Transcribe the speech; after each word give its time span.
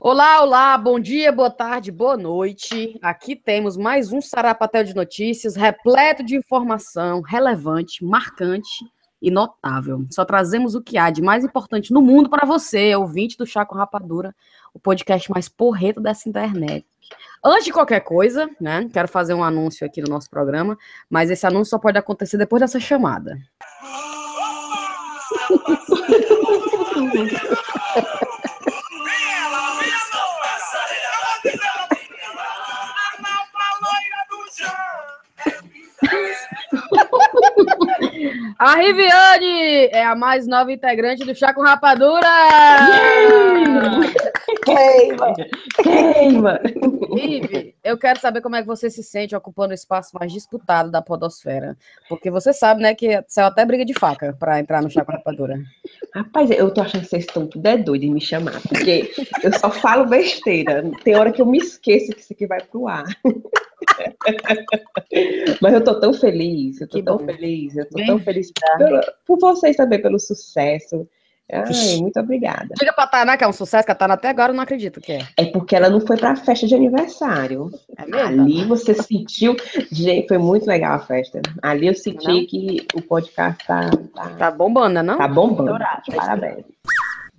Olá, 0.00 0.42
olá, 0.42 0.78
bom 0.78 1.00
dia, 1.00 1.32
boa 1.32 1.50
tarde, 1.50 1.90
boa 1.90 2.16
noite. 2.16 2.96
Aqui 3.02 3.34
temos 3.34 3.76
mais 3.76 4.12
um 4.12 4.20
Sarapatel 4.20 4.84
de 4.84 4.94
Notícias, 4.94 5.56
repleto 5.56 6.22
de 6.22 6.36
informação 6.36 7.20
relevante, 7.20 8.04
marcante 8.04 8.84
e 9.20 9.28
notável. 9.28 10.06
Só 10.08 10.24
trazemos 10.24 10.76
o 10.76 10.80
que 10.80 10.96
há 10.96 11.10
de 11.10 11.20
mais 11.20 11.44
importante 11.44 11.92
no 11.92 12.00
mundo 12.00 12.30
para 12.30 12.46
você, 12.46 12.94
ouvinte 12.94 13.36
do 13.36 13.44
Chá 13.44 13.66
com 13.66 13.74
Rapadura, 13.74 14.32
o 14.72 14.78
podcast 14.78 15.28
mais 15.32 15.48
porreto 15.48 16.00
dessa 16.00 16.28
internet. 16.28 16.86
Antes 17.44 17.64
de 17.64 17.72
qualquer 17.72 18.00
coisa, 18.00 18.48
né, 18.60 18.88
quero 18.92 19.08
fazer 19.08 19.34
um 19.34 19.42
anúncio 19.42 19.84
aqui 19.84 20.00
no 20.00 20.08
nosso 20.08 20.30
programa, 20.30 20.78
mas 21.10 21.28
esse 21.28 21.44
anúncio 21.44 21.70
só 21.70 21.78
pode 21.78 21.98
acontecer 21.98 22.38
depois 22.38 22.60
dessa 22.60 22.78
chamada. 22.78 23.36
A 38.58 38.74
Riviane 38.76 39.86
é 39.86 40.04
a 40.04 40.14
mais 40.14 40.46
nova 40.46 40.72
integrante 40.72 41.24
do 41.24 41.34
Chá 41.34 41.54
com 41.54 41.62
Rapadura! 41.62 42.28
Queima! 44.64 45.34
Queima! 45.82 46.60
Rive, 47.14 47.74
eu 47.82 47.96
quero 47.96 48.20
saber 48.20 48.40
como 48.40 48.56
é 48.56 48.60
que 48.60 48.66
você 48.66 48.90
se 48.90 49.02
sente 49.02 49.34
ocupando 49.34 49.70
o 49.70 49.74
espaço 49.74 50.16
mais 50.18 50.32
disputado 50.32 50.90
da 50.90 51.02
podosfera. 51.02 51.76
Porque 52.08 52.30
você 52.30 52.52
sabe, 52.52 52.82
né, 52.82 52.94
que 52.94 53.22
saiu 53.26 53.46
até 53.46 53.64
briga 53.64 53.84
de 53.84 53.94
faca 53.94 54.36
para 54.38 54.60
entrar 54.60 54.82
no 54.82 54.90
Chá 54.90 55.04
com 55.04 55.12
Rapadura. 55.12 55.60
Rapaz, 56.14 56.50
eu 56.50 56.72
tô 56.72 56.80
achando 56.80 57.02
que 57.02 57.08
vocês 57.08 57.24
estão 57.24 57.46
tudo 57.46 57.66
é 57.66 57.76
doido 57.76 58.04
em 58.04 58.12
me 58.12 58.20
chamar, 58.20 58.60
porque 58.68 59.10
eu 59.42 59.52
só 59.58 59.70
falo 59.70 60.06
besteira. 60.06 60.84
Tem 61.02 61.16
hora 61.16 61.32
que 61.32 61.42
eu 61.42 61.46
me 61.46 61.58
esqueço 61.58 62.12
que 62.12 62.20
isso 62.20 62.32
aqui 62.32 62.46
vai 62.46 62.60
pro 62.60 62.88
ar. 62.88 63.04
Mas 65.60 65.74
eu 65.74 65.84
tô 65.84 65.98
tão 66.00 66.12
feliz, 66.12 66.80
eu 66.80 66.88
tô 66.88 66.96
Que 66.98 67.02
tão 67.02 67.16
bom. 67.18 67.24
feliz, 67.24 67.76
eu 67.76 67.88
tô 67.88 67.96
Bem, 67.96 68.06
tão 68.06 68.18
feliz 68.18 68.52
por 69.26 69.38
vocês 69.38 69.76
também, 69.76 70.00
pelo 70.00 70.18
sucesso. 70.18 71.08
Ai, 71.50 71.96
muito 71.98 72.20
obrigada. 72.20 72.68
Diga 72.78 72.92
pra 72.92 73.06
Tainá 73.06 73.34
que 73.38 73.42
é 73.42 73.48
um 73.48 73.54
sucesso, 73.54 73.86
que 73.86 73.90
a 73.90 73.94
Tainá 73.94 74.12
até 74.14 74.28
agora 74.28 74.52
eu 74.52 74.56
não 74.56 74.62
acredito 74.62 75.00
que 75.00 75.12
é. 75.12 75.26
É 75.34 75.46
porque 75.46 75.74
ela 75.74 75.88
não 75.88 75.98
foi 75.98 76.18
pra 76.18 76.36
festa 76.36 76.66
de 76.66 76.74
aniversário. 76.74 77.70
É 77.96 78.04
mesmo? 78.04 78.42
Ali 78.42 78.64
você 78.66 78.92
sentiu. 78.92 79.56
Gente, 79.90 80.28
foi 80.28 80.36
muito 80.36 80.66
legal 80.66 80.96
a 80.96 80.98
festa. 80.98 81.40
Ali 81.62 81.86
eu 81.86 81.94
senti 81.94 82.26
Não? 82.26 82.46
que 82.46 82.86
o 82.94 83.00
podcast 83.00 83.66
tá, 83.66 83.88
tá, 84.14 84.28
Tá 84.36 84.50
bombando, 84.50 84.96
né, 84.96 85.02
não? 85.02 85.16
tá 85.16 85.26
bombando. 85.26 85.70
Estourado, 85.70 86.02
tá 86.10 86.16
Parabéns. 86.16 86.64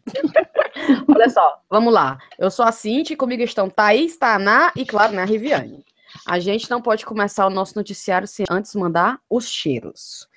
Olha 1.08 1.30
só, 1.30 1.62
vamos 1.70 1.94
lá. 1.94 2.18
Eu 2.40 2.50
sou 2.50 2.66
a 2.66 2.72
Cinti, 2.72 3.16
comigo 3.16 3.44
estão 3.44 3.70
Thaís, 3.70 4.18
Taná 4.18 4.72
e, 4.76 4.86
claro, 4.86 5.14
né, 5.14 5.22
a 5.22 5.26
Riviane. 5.26 5.86
A 6.26 6.40
gente 6.40 6.70
não 6.70 6.82
pode 6.82 7.06
começar 7.06 7.46
o 7.48 7.50
nosso 7.50 7.76
noticiário 7.76 8.28
sem 8.28 8.46
antes 8.50 8.76
mandar 8.76 9.20
os 9.30 9.48
cheiros. 9.48 10.28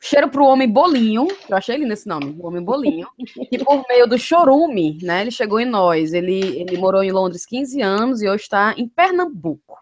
Cheiro 0.00 0.28
pro 0.28 0.44
homem 0.44 0.68
Bolinho, 0.68 1.26
eu 1.48 1.56
achei 1.56 1.74
lindo 1.74 1.92
esse 1.94 2.06
nome, 2.06 2.36
o 2.38 2.46
homem 2.46 2.62
Bolinho, 2.62 3.08
que 3.48 3.64
por 3.64 3.82
meio 3.88 4.06
do 4.06 4.18
chorume, 4.18 4.98
né, 5.00 5.22
ele 5.22 5.30
chegou 5.30 5.58
em 5.58 5.64
nós. 5.64 6.12
Ele, 6.12 6.60
ele 6.60 6.76
morou 6.76 7.02
em 7.02 7.10
Londres 7.10 7.46
15 7.46 7.80
anos 7.80 8.20
e 8.20 8.28
hoje 8.28 8.42
está 8.42 8.74
em 8.76 8.86
Pernambuco. 8.86 9.78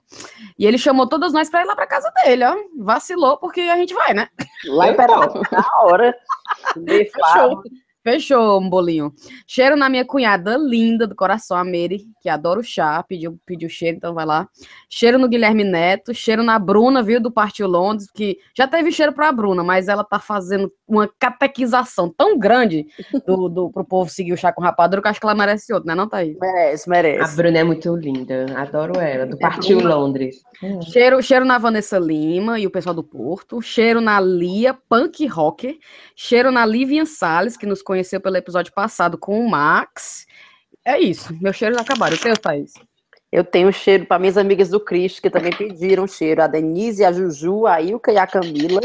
E 0.57 0.67
ele 0.67 0.79
chamou 0.79 1.09
todos 1.09 1.33
nós 1.33 1.51
para 1.51 1.63
ir 1.63 1.65
lá 1.65 1.75
para 1.75 1.85
casa 1.85 2.13
dele, 2.23 2.45
ó. 2.45 2.55
Vacilou 2.79 3.39
porque 3.39 3.63
a 3.63 3.77
gente 3.77 3.93
vai, 3.93 4.15
né? 4.15 4.29
Lá 4.67 4.91
em 4.91 4.95
Pernambuco, 4.95 5.43
na 5.51 5.69
hora. 5.83 6.17
Fechou. 6.87 7.63
Fechou, 8.03 8.59
um 8.59 8.69
bolinho. 8.69 9.13
Cheiro 9.47 9.77
na 9.77 9.89
minha 9.89 10.07
cunhada 10.07 10.57
linda 10.57 11.07
do 11.07 11.15
coração, 11.15 11.57
a 11.57 11.65
Mary, 11.65 12.07
que 12.23 12.31
adora 12.31 12.59
o 12.59 12.65
chá, 12.65 13.03
pediu, 13.03 13.39
pediu 13.45 13.69
cheiro, 13.69 13.99
então 13.99 14.15
vai 14.15 14.25
lá. 14.25 14.49
Cheiro 14.89 15.19
no 15.19 15.29
Guilherme 15.29 15.65
Neto, 15.65 16.15
cheiro 16.15 16.43
na 16.43 16.59
Bruna, 16.59 17.03
viu, 17.03 17.21
do 17.21 17.31
Partiu 17.31 17.69
Londres, 17.69 18.11
que 18.11 18.39
já 18.57 18.67
teve 18.67 18.91
cheiro 18.91 19.13
pra 19.13 19.31
Bruna, 19.31 19.63
mas 19.63 19.87
ela 19.87 20.03
tá 20.03 20.19
fazendo 20.19 20.73
uma 20.89 21.11
catequização 21.19 22.09
tão 22.09 22.39
grande 22.39 22.87
do, 23.27 23.49
do, 23.49 23.71
pro 23.71 23.85
povo 23.85 24.11
seguir 24.11 24.33
o 24.33 24.37
chá 24.37 24.51
com 24.51 24.63
rapadura 24.63 25.03
que 25.03 25.07
eu 25.07 25.11
acho 25.11 25.21
que 25.21 25.27
ela 25.27 25.35
merece 25.35 25.73
outro, 25.73 25.87
né, 25.87 25.95
não, 25.95 26.09
Thaís? 26.09 26.39
Merece, 26.41 26.89
A 26.89 26.91
merece. 26.91 27.37
Bruna 27.37 27.59
é 27.59 27.65
muito 27.65 27.95
linda. 27.95 28.47
Adoro 28.57 28.99
ela. 28.99 29.27
Do 29.27 29.39
Partiu 29.39 29.79
Londres. 29.79 30.43
Cheiro, 30.91 31.23
cheiro 31.23 31.45
na 31.45 31.59
Vanessa 31.59 31.99
Lima 31.99 32.59
e 32.59 32.67
o 32.67 32.71
pessoal 32.71 32.95
do 32.95 33.05
Porto. 33.05 33.61
Cheiro 33.61 34.01
na 34.01 34.19
Lia, 34.21 34.75
punk 34.89 35.27
rocker. 35.27 35.77
Cheiro 36.17 36.51
na 36.51 36.65
Livian 36.65 37.05
Salles, 37.05 37.57
que 37.57 37.67
nos 37.67 37.83
conheceu 37.91 38.21
pelo 38.21 38.37
episódio 38.37 38.73
passado 38.73 39.19
com 39.19 39.45
o 39.45 39.51
Max. 39.51 40.25
É 40.85 40.97
isso. 40.97 41.37
Meus 41.41 41.57
cheiros 41.57 41.77
acabaram. 41.77 42.15
O 42.15 42.21
teu, 42.21 42.37
Thaís? 42.37 42.73
Eu 43.33 43.43
tenho 43.43 43.73
cheiro 43.73 44.07
para 44.07 44.21
minhas 44.21 44.37
amigas 44.37 44.69
do 44.69 44.79
Cristo, 44.79 45.21
que 45.21 45.29
também 45.29 45.53
pediram 45.53 46.07
cheiro. 46.07 46.41
A 46.41 46.47
Denise, 46.47 47.05
a 47.05 47.11
Juju, 47.11 47.67
a 47.67 47.83
Ilka 47.83 48.13
e 48.13 48.17
a 48.17 48.29
Camila. 48.29 48.81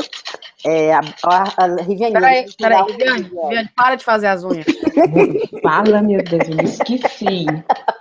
É, 0.65 0.91
a, 0.91 1.01
a, 1.23 1.65
a 1.65 1.75
Riviane. 1.83 2.13
Peraí, 2.13 2.45
peraí, 2.57 2.83
Viviane, 2.85 3.69
para 3.75 3.95
de 3.95 4.03
fazer 4.03 4.25
as 4.25 4.43
unhas. 4.43 4.65
Fala, 5.61 6.01
meu 6.01 6.23
Deus, 6.23 6.49
eu 6.49 6.55
me 6.55 6.63
esqueci. 6.63 7.45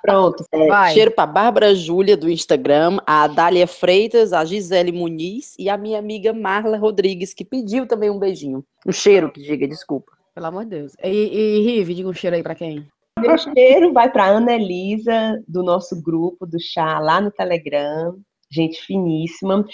Pronto. 0.01 0.43
É, 0.53 0.69
Vai. 0.69 0.95
cheiro 0.95 1.11
para 1.11 1.27
Bárbara 1.27 1.75
Júlia, 1.75 2.17
do 2.17 2.31
Instagram, 2.31 2.97
a 3.07 3.27
Dália 3.27 3.67
Freitas, 3.67 4.33
a 4.33 4.43
Gisele 4.43 4.93
Muniz 4.93 5.55
e 5.59 5.69
a 5.69 5.77
minha 5.77 5.99
amiga 5.99 6.33
Marla 6.33 6.79
Rodrigues, 6.79 7.35
que 7.35 7.45
pediu 7.45 7.87
também 7.87 8.09
um 8.09 8.19
beijinho. 8.19 8.65
Um 8.87 8.93
cheiro, 8.93 9.31
que 9.31 9.43
diga, 9.43 9.69
desculpa. 9.69 10.14
Pelo 10.35 10.47
amor 10.47 10.65
de 10.65 10.71
Deus. 10.71 10.93
E, 11.03 11.09
e 11.09 11.61
Rive, 11.63 11.95
diga 11.95 12.09
um 12.09 12.13
cheiro 12.13 12.35
aí 12.35 12.43
pra 12.43 12.55
quem? 12.55 12.87
Meu 13.21 13.39
cheiro 13.39 13.93
vai 13.93 14.11
para 14.11 14.27
Ana 14.27 14.55
Elisa, 14.55 15.41
do 15.47 15.63
nosso 15.63 16.03
grupo 16.03 16.45
do 16.45 16.59
chá 16.61 16.99
lá 16.99 17.21
no 17.21 17.31
Telegram. 17.31 18.17
Gente 18.51 18.81
finíssima. 18.83 19.65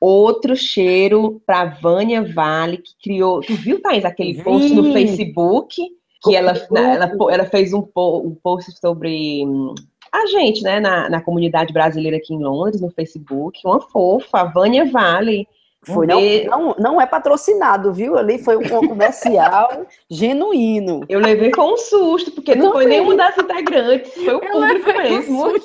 Outro 0.00 0.56
cheiro 0.56 1.40
para 1.46 1.66
Vânia 1.80 2.22
Vale, 2.22 2.78
que 2.78 2.92
criou. 3.02 3.40
Tu 3.40 3.54
viu, 3.54 3.80
Thaís, 3.80 4.04
aquele 4.04 4.32
Vi. 4.34 4.42
post 4.42 4.74
no 4.74 4.92
Facebook? 4.92 5.80
Que 6.22 6.34
ela, 6.34 6.52
Grupo. 6.52 6.76
ela, 6.76 7.12
ela 7.30 7.44
fez 7.44 7.72
um, 7.72 7.86
um 7.96 8.36
post 8.42 8.76
sobre 8.80 9.44
hum, 9.46 9.72
a 10.12 10.26
gente, 10.26 10.62
né, 10.62 10.80
na, 10.80 11.08
na 11.08 11.22
comunidade 11.22 11.72
brasileira 11.72 12.16
aqui 12.16 12.34
em 12.34 12.42
Londres, 12.42 12.80
no 12.80 12.90
Facebook. 12.90 13.60
Uma 13.64 13.80
fofa, 13.80 14.40
a 14.40 14.44
Vânia 14.44 14.84
Vale. 14.84 15.46
Foi, 15.84 16.06
não, 16.06 16.20
não, 16.44 16.74
não 16.78 17.00
é 17.00 17.06
patrocinado, 17.06 17.92
viu? 17.92 18.18
Ali 18.18 18.38
foi 18.38 18.56
um 18.56 18.88
comercial 18.88 19.86
genuíno. 20.10 21.00
Eu 21.08 21.20
levei 21.20 21.50
com 21.50 21.72
um 21.72 21.76
susto, 21.76 22.32
porque 22.32 22.54
não, 22.54 22.66
Não 22.66 22.72
foi 22.72 22.86
nenhuma 22.86 23.16
das 23.16 23.38
integrantes, 23.38 24.12
foi 24.12 24.34
o 24.34 24.40
público 24.40 24.86
mesmo. 24.92 25.52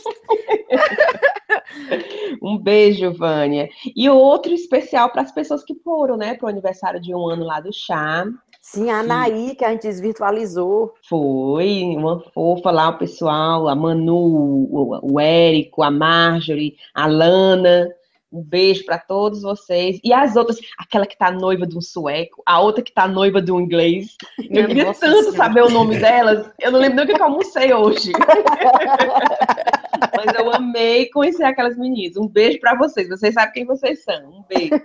Um 2.41 2.57
beijo, 2.57 3.13
Vânia. 3.13 3.69
E 3.96 4.09
outro 4.09 4.53
especial 4.53 5.09
para 5.09 5.22
as 5.22 5.31
pessoas 5.31 5.63
que 5.63 5.75
foram, 5.75 6.18
né, 6.18 6.35
para 6.35 6.46
o 6.46 6.50
aniversário 6.50 7.00
de 7.00 7.13
um 7.16 7.28
ano 7.28 7.46
lá 7.46 7.59
do 7.59 7.72
chá. 7.72 8.25
Sim, 8.62 8.90
a 8.90 9.00
Anaí, 9.00 9.56
que 9.56 9.66
a 9.66 9.72
gente 9.72 9.84
desvirtualizou. 9.84 10.94
Foi 11.09 11.96
uma 11.97 12.22
fofa 12.34 12.72
lá, 12.72 12.90
o 12.90 12.97
pessoal, 12.97 13.68
a 13.68 13.75
Manu, 13.75 14.16
o, 14.16 15.00
o 15.13 15.19
Érico, 15.19 15.84
a 15.84 15.91
Marjorie, 15.91 16.75
a 16.94 17.07
Lana. 17.07 17.90
Um 18.34 18.42
beijo 18.42 18.84
para 18.84 18.98
todos 18.98 19.44
vocês. 19.44 20.00
E 20.04 20.12
as 20.12 20.36
outras, 20.36 20.60
aquela 20.78 21.06
que 21.06 21.16
tá 21.16 21.32
noiva 21.32 21.68
de 21.68 21.78
um 21.78 21.82
sueco, 21.82 22.42
a 22.46 22.60
outra 22.60 22.84
que 22.84 22.92
tá 22.92 23.08
noiva 23.08 23.40
de 23.40 23.52
um 23.52 23.62
inglês. 23.62 24.18
Eu 24.40 24.66
queria 24.68 24.86
nossa 24.86 25.02
tanto 25.02 25.20
Senhora. 25.20 25.38
saber 25.38 25.64
o 25.64 25.70
nome 25.70 26.00
delas. 26.00 26.50
Eu 26.60 26.72
não 26.72 26.80
lembro 26.80 26.96
nem 26.96 27.06
o 27.06 27.08
que 27.08 27.22
eu 27.22 27.24
almocei 27.24 27.72
hoje. 27.72 28.12
Mas 30.18 30.36
eu 30.36 30.52
amei 30.52 31.10
conhecer 31.12 31.44
aquelas 31.44 31.78
meninas. 31.78 32.18
Um 32.18 32.28
beijo 32.28 32.60
para 32.60 32.76
vocês. 32.76 33.08
Vocês 33.08 33.36
sabem 33.36 33.54
quem 33.54 33.66
vocês 33.66 34.04
são. 34.04 34.30
Um 34.30 34.44
beijo. 34.50 34.82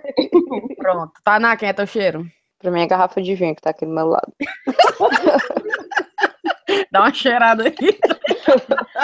Pronto. 0.77 1.13
Taná, 1.23 1.57
quem 1.57 1.69
é 1.69 1.73
teu 1.73 1.87
cheiro? 1.87 2.25
Pra 2.59 2.69
mim 2.69 2.81
é 2.81 2.83
a 2.83 2.87
garrafa 2.87 3.21
de 3.21 3.33
vinho 3.33 3.55
que 3.55 3.61
tá 3.61 3.71
aqui 3.71 3.85
do 3.85 3.93
meu 3.93 4.07
lado. 4.07 4.31
Dá 6.91 6.99
uma 7.01 7.13
cheirada 7.13 7.63
aí. 7.63 7.75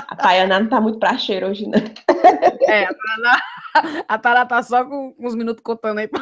A 0.09 0.15
Tayana 0.15 0.59
não 0.59 0.67
tá 0.67 0.79
muito 0.81 0.97
pra 0.99 1.17
cheiro 1.17 1.47
hoje, 1.47 1.65
não. 1.67 1.79
É, 2.67 2.83
a 2.85 2.87
Taná, 2.93 4.03
a 4.07 4.17
Taná 4.17 4.45
tá 4.45 4.63
só 4.63 4.83
com, 4.83 5.13
com 5.13 5.27
uns 5.27 5.35
minutos 5.35 5.61
contando 5.63 5.99
aí. 5.99 6.07
pra- 6.07 6.21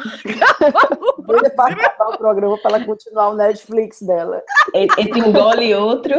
Vou 1.18 1.50
para 1.56 1.72
acabar 1.72 2.10
o 2.10 2.18
programa 2.18 2.58
para 2.58 2.76
ela 2.76 2.84
continuar 2.84 3.30
o 3.30 3.34
Netflix 3.34 4.02
dela. 4.02 4.42
Entre 4.74 5.22
um 5.22 5.32
gole 5.32 5.68
e 5.70 5.74
outro. 5.74 6.14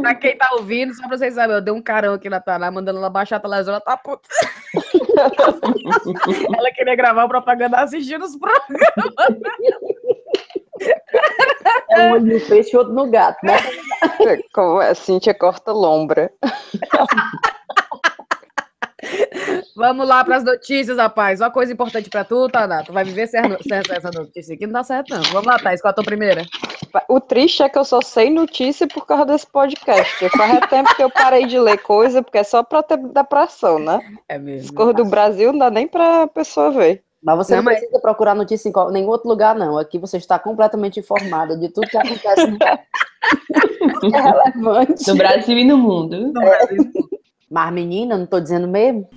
Pra 0.00 0.14
quem 0.14 0.36
tá 0.38 0.48
ouvindo, 0.54 0.94
só 0.94 1.06
pra 1.06 1.18
vocês 1.18 1.34
saberem, 1.34 1.56
eu 1.56 1.60
dei 1.60 1.74
um 1.74 1.82
carão 1.82 2.14
aqui 2.14 2.30
na 2.30 2.40
Taná, 2.40 2.70
mandando 2.70 2.98
ela 2.98 3.10
baixar 3.10 3.36
a 3.36 3.40
televisão, 3.40 3.74
ela 3.74 3.80
tá 3.82 3.96
puta. 3.98 4.26
ela 6.56 6.70
queria 6.72 6.96
gravar 6.96 7.24
o 7.24 7.28
propaganda 7.28 7.76
assistindo 7.78 8.24
os 8.24 8.36
programas. 8.36 8.86
É 11.90 12.08
um 12.08 12.12
olho 12.12 12.34
no 12.38 12.40
peixe 12.46 12.70
e 12.74 12.76
outro 12.78 12.92
no 12.94 13.10
gato, 13.10 13.38
né? 13.44 13.56
Como 14.52 14.78
a 14.80 14.94
Cíntia 14.94 15.34
corta 15.34 15.72
lombra. 15.72 16.30
Vamos 19.76 20.08
lá 20.08 20.24
pras 20.24 20.42
notícias, 20.42 20.96
rapaz. 20.96 21.40
Uma 21.40 21.50
coisa 21.50 21.72
importante 21.72 22.08
pra 22.08 22.24
tu, 22.24 22.48
Taná. 22.48 22.82
Tu 22.82 22.92
vai 22.92 23.04
viver 23.04 23.26
sem 23.26 23.40
essa 23.90 24.10
notícia 24.10 24.54
aqui, 24.54 24.66
não 24.66 24.72
dá 24.72 24.82
certo, 24.82 25.10
não. 25.14 25.22
Vamos 25.24 25.46
lá, 25.46 25.58
Thaís, 25.58 25.80
qual 25.80 25.90
a 25.90 25.94
tua 25.94 26.04
primeira? 26.04 26.44
O 27.08 27.20
triste 27.20 27.62
é 27.62 27.68
que 27.68 27.78
eu 27.78 27.84
só 27.84 28.00
sei 28.00 28.30
notícia 28.30 28.88
por 28.88 29.06
causa 29.06 29.26
desse 29.26 29.46
podcast. 29.46 30.28
Faz 30.30 30.60
tempo 30.70 30.94
que 30.96 31.02
eu 31.02 31.10
parei 31.10 31.46
de 31.46 31.58
ler 31.58 31.76
coisa, 31.78 32.22
porque 32.22 32.38
é 32.38 32.44
só 32.44 32.62
pra 32.62 32.82
ter 32.82 32.96
depressão, 32.96 33.78
né? 33.78 34.00
É 34.28 34.36
As 34.36 34.42
mesmo. 34.42 34.74
coisas 34.74 34.94
do 34.96 35.04
Brasil 35.04 35.52
não 35.52 35.58
dá 35.58 35.70
nem 35.70 35.86
pra 35.86 36.26
pessoa 36.28 36.70
ver. 36.70 37.02
Mas 37.22 37.36
você 37.36 37.52
Não, 37.52 37.58
não, 37.58 37.64
mas- 37.64 37.78
precisa 37.78 38.00
procurar 38.00 38.34
notícia 38.34 38.68
em 38.68 38.92
nenhum 38.92 39.08
outro 39.08 39.28
lugar, 39.28 39.54
não. 39.54 39.76
Aqui 39.78 39.98
você 39.98 40.16
está 40.16 40.38
completamente 40.38 40.98
informada 41.00 41.56
de 41.56 41.68
tudo 41.68 41.86
que 41.88 41.96
acontece 41.98 42.46
é 44.14 44.20
relevante. 44.20 45.06
No 45.08 45.16
Brasil 45.16 45.58
e 45.58 45.64
no 45.64 45.78
mundo. 45.78 46.32
Mas, 47.50 47.72
menina, 47.72 48.16
não 48.16 48.26
tô 48.26 48.40
dizendo 48.40 48.66
mesmo? 48.66 49.08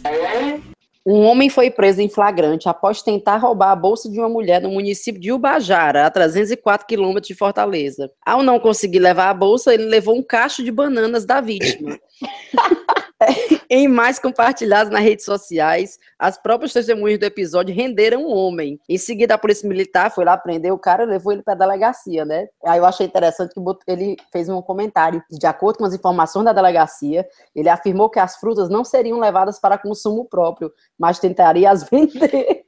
Um 1.05 1.23
homem 1.23 1.49
foi 1.49 1.71
preso 1.71 2.01
em 2.01 2.09
flagrante 2.09 2.69
após 2.69 3.01
tentar 3.01 3.37
roubar 3.37 3.71
a 3.71 3.75
bolsa 3.75 4.09
de 4.09 4.19
uma 4.19 4.29
mulher 4.29 4.61
no 4.61 4.69
município 4.69 5.19
de 5.19 5.31
Ubajara, 5.31 6.05
a 6.05 6.11
304 6.11 6.85
quilômetros 6.85 7.27
de 7.27 7.33
Fortaleza. 7.33 8.11
Ao 8.23 8.43
não 8.43 8.59
conseguir 8.59 8.99
levar 8.99 9.29
a 9.29 9.33
bolsa, 9.33 9.73
ele 9.73 9.85
levou 9.85 10.15
um 10.15 10.21
cacho 10.21 10.63
de 10.63 10.71
bananas 10.71 11.25
da 11.25 11.41
vítima. 11.41 11.97
em 13.69 13.87
mais 13.87 14.19
compartilhados 14.19 14.91
nas 14.91 15.01
redes 15.01 15.25
sociais, 15.25 15.99
as 16.17 16.37
próprias 16.37 16.73
testemunhas 16.73 17.19
do 17.19 17.25
episódio 17.25 17.75
renderam 17.75 18.23
o 18.23 18.33
homem. 18.33 18.79
Em 18.87 18.97
seguida, 18.97 19.35
a 19.35 19.37
polícia 19.37 19.67
militar 19.67 20.11
foi 20.11 20.25
lá 20.25 20.37
prender 20.37 20.71
o 20.71 20.77
cara 20.77 21.03
e 21.03 21.07
levou 21.07 21.33
ele 21.33 21.43
para 21.43 21.53
a 21.53 21.57
delegacia, 21.57 22.25
né? 22.25 22.47
Aí 22.65 22.79
eu 22.79 22.85
achei 22.85 23.05
interessante 23.05 23.53
que 23.53 23.61
ele 23.87 24.17
fez 24.31 24.49
um 24.49 24.61
comentário. 24.61 25.23
De 25.29 25.45
acordo 25.45 25.77
com 25.77 25.85
as 25.85 25.93
informações 25.93 26.45
da 26.45 26.53
delegacia, 26.53 27.27
ele 27.55 27.69
afirmou 27.69 28.09
que 28.09 28.19
as 28.19 28.37
frutas 28.37 28.69
não 28.69 28.83
seriam 28.83 29.19
levadas 29.19 29.59
para 29.59 29.77
consumo 29.77 30.25
próprio, 30.25 30.71
mas 30.97 31.19
tentaria 31.19 31.69
as 31.69 31.83
vender. 31.89 32.65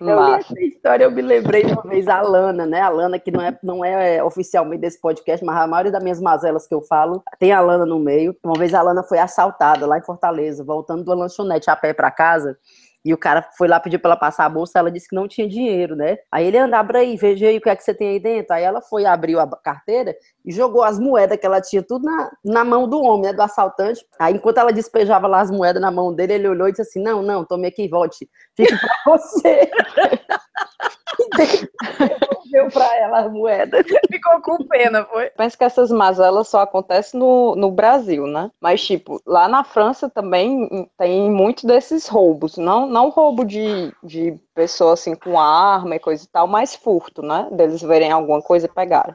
Eu 0.00 0.26
li 0.26 0.32
essa 0.32 0.60
história, 0.60 1.04
eu 1.04 1.10
me 1.10 1.22
lembrei 1.22 1.64
de 1.64 1.72
uma 1.72 1.82
vez 1.82 2.06
a 2.08 2.20
Lana, 2.20 2.66
né? 2.66 2.80
A 2.80 2.88
Lana, 2.88 3.18
que 3.18 3.30
não 3.30 3.40
é, 3.40 3.58
não 3.62 3.84
é 3.84 4.22
oficialmente 4.22 4.80
desse 4.80 5.00
podcast, 5.00 5.44
mas 5.44 5.56
a 5.56 5.66
maioria 5.66 5.92
das 5.92 6.02
minhas 6.02 6.20
mazelas 6.20 6.66
que 6.66 6.74
eu 6.74 6.82
falo 6.82 7.22
tem 7.38 7.52
a 7.52 7.60
Lana 7.60 7.86
no 7.86 7.98
meio. 7.98 8.36
Uma 8.42 8.58
vez 8.58 8.74
a 8.74 8.82
Lana 8.82 9.02
foi 9.02 9.18
assaltada 9.18 9.86
lá 9.86 9.98
em 9.98 10.02
Fortaleza, 10.02 10.64
voltando 10.64 11.06
uma 11.06 11.14
lanchonete 11.14 11.70
a 11.70 11.76
pé 11.76 11.92
para 11.92 12.10
casa. 12.10 12.58
E 13.06 13.14
o 13.14 13.16
cara 13.16 13.48
foi 13.56 13.68
lá 13.68 13.78
pedir 13.78 13.98
pra 13.98 14.08
ela 14.10 14.16
passar 14.18 14.46
a 14.46 14.48
bolsa, 14.48 14.80
ela 14.80 14.90
disse 14.90 15.08
que 15.08 15.14
não 15.14 15.28
tinha 15.28 15.48
dinheiro, 15.48 15.94
né? 15.94 16.18
Aí 16.28 16.44
ele 16.44 16.58
anda, 16.58 16.76
abre 16.76 16.98
aí, 16.98 17.16
veja 17.16 17.46
aí 17.46 17.58
o 17.58 17.60
que 17.60 17.70
é 17.70 17.76
que 17.76 17.84
você 17.84 17.94
tem 17.94 18.08
aí 18.08 18.18
dentro. 18.18 18.52
Aí 18.52 18.64
ela 18.64 18.82
foi, 18.82 19.04
abriu 19.04 19.38
a 19.38 19.46
carteira 19.58 20.12
e 20.44 20.50
jogou 20.50 20.82
as 20.82 20.98
moedas 20.98 21.38
que 21.38 21.46
ela 21.46 21.60
tinha 21.60 21.84
tudo 21.84 22.04
na, 22.04 22.32
na 22.44 22.64
mão 22.64 22.88
do 22.88 23.00
homem, 23.00 23.26
né? 23.26 23.32
Do 23.32 23.42
assaltante. 23.42 24.04
Aí 24.18 24.34
enquanto 24.34 24.58
ela 24.58 24.72
despejava 24.72 25.28
lá 25.28 25.40
as 25.40 25.52
moedas 25.52 25.80
na 25.80 25.92
mão 25.92 26.12
dele, 26.12 26.32
ele 26.32 26.48
olhou 26.48 26.66
e 26.66 26.72
disse 26.72 26.82
assim: 26.82 27.00
Não, 27.00 27.22
não, 27.22 27.44
tome 27.44 27.68
aqui, 27.68 27.86
volte. 27.86 28.28
Fique 28.56 28.74
pra 28.76 28.98
você. 29.16 29.70
Deu 32.50 32.68
pra 32.68 32.96
ela 32.96 33.20
as 33.20 33.32
moedas. 33.32 33.84
Ficou 34.10 34.40
com 34.40 34.56
pena, 34.66 35.04
foi? 35.04 35.30
Penso 35.30 35.56
que 35.56 35.64
essas 35.64 35.90
mazelas 35.90 36.48
só 36.48 36.60
acontecem 36.60 37.18
no, 37.18 37.54
no 37.56 37.70
Brasil, 37.70 38.26
né? 38.26 38.50
Mas, 38.60 38.84
tipo, 38.84 39.20
lá 39.26 39.48
na 39.48 39.64
França 39.64 40.08
também 40.08 40.88
tem 40.98 41.30
muito 41.30 41.66
desses 41.66 42.06
roubos. 42.08 42.56
Não, 42.56 42.86
não 42.86 43.10
roubo 43.10 43.44
de, 43.44 43.92
de 44.02 44.38
pessoa 44.54 44.94
assim 44.94 45.14
com 45.14 45.38
arma 45.38 45.96
e 45.96 46.00
coisa 46.00 46.24
e 46.24 46.28
tal, 46.28 46.46
mas 46.46 46.74
furto, 46.74 47.22
né? 47.22 47.48
Deles 47.52 47.82
verem 47.82 48.12
alguma 48.12 48.42
coisa 48.42 48.66
e 48.66 48.70
pegaram. 48.70 49.14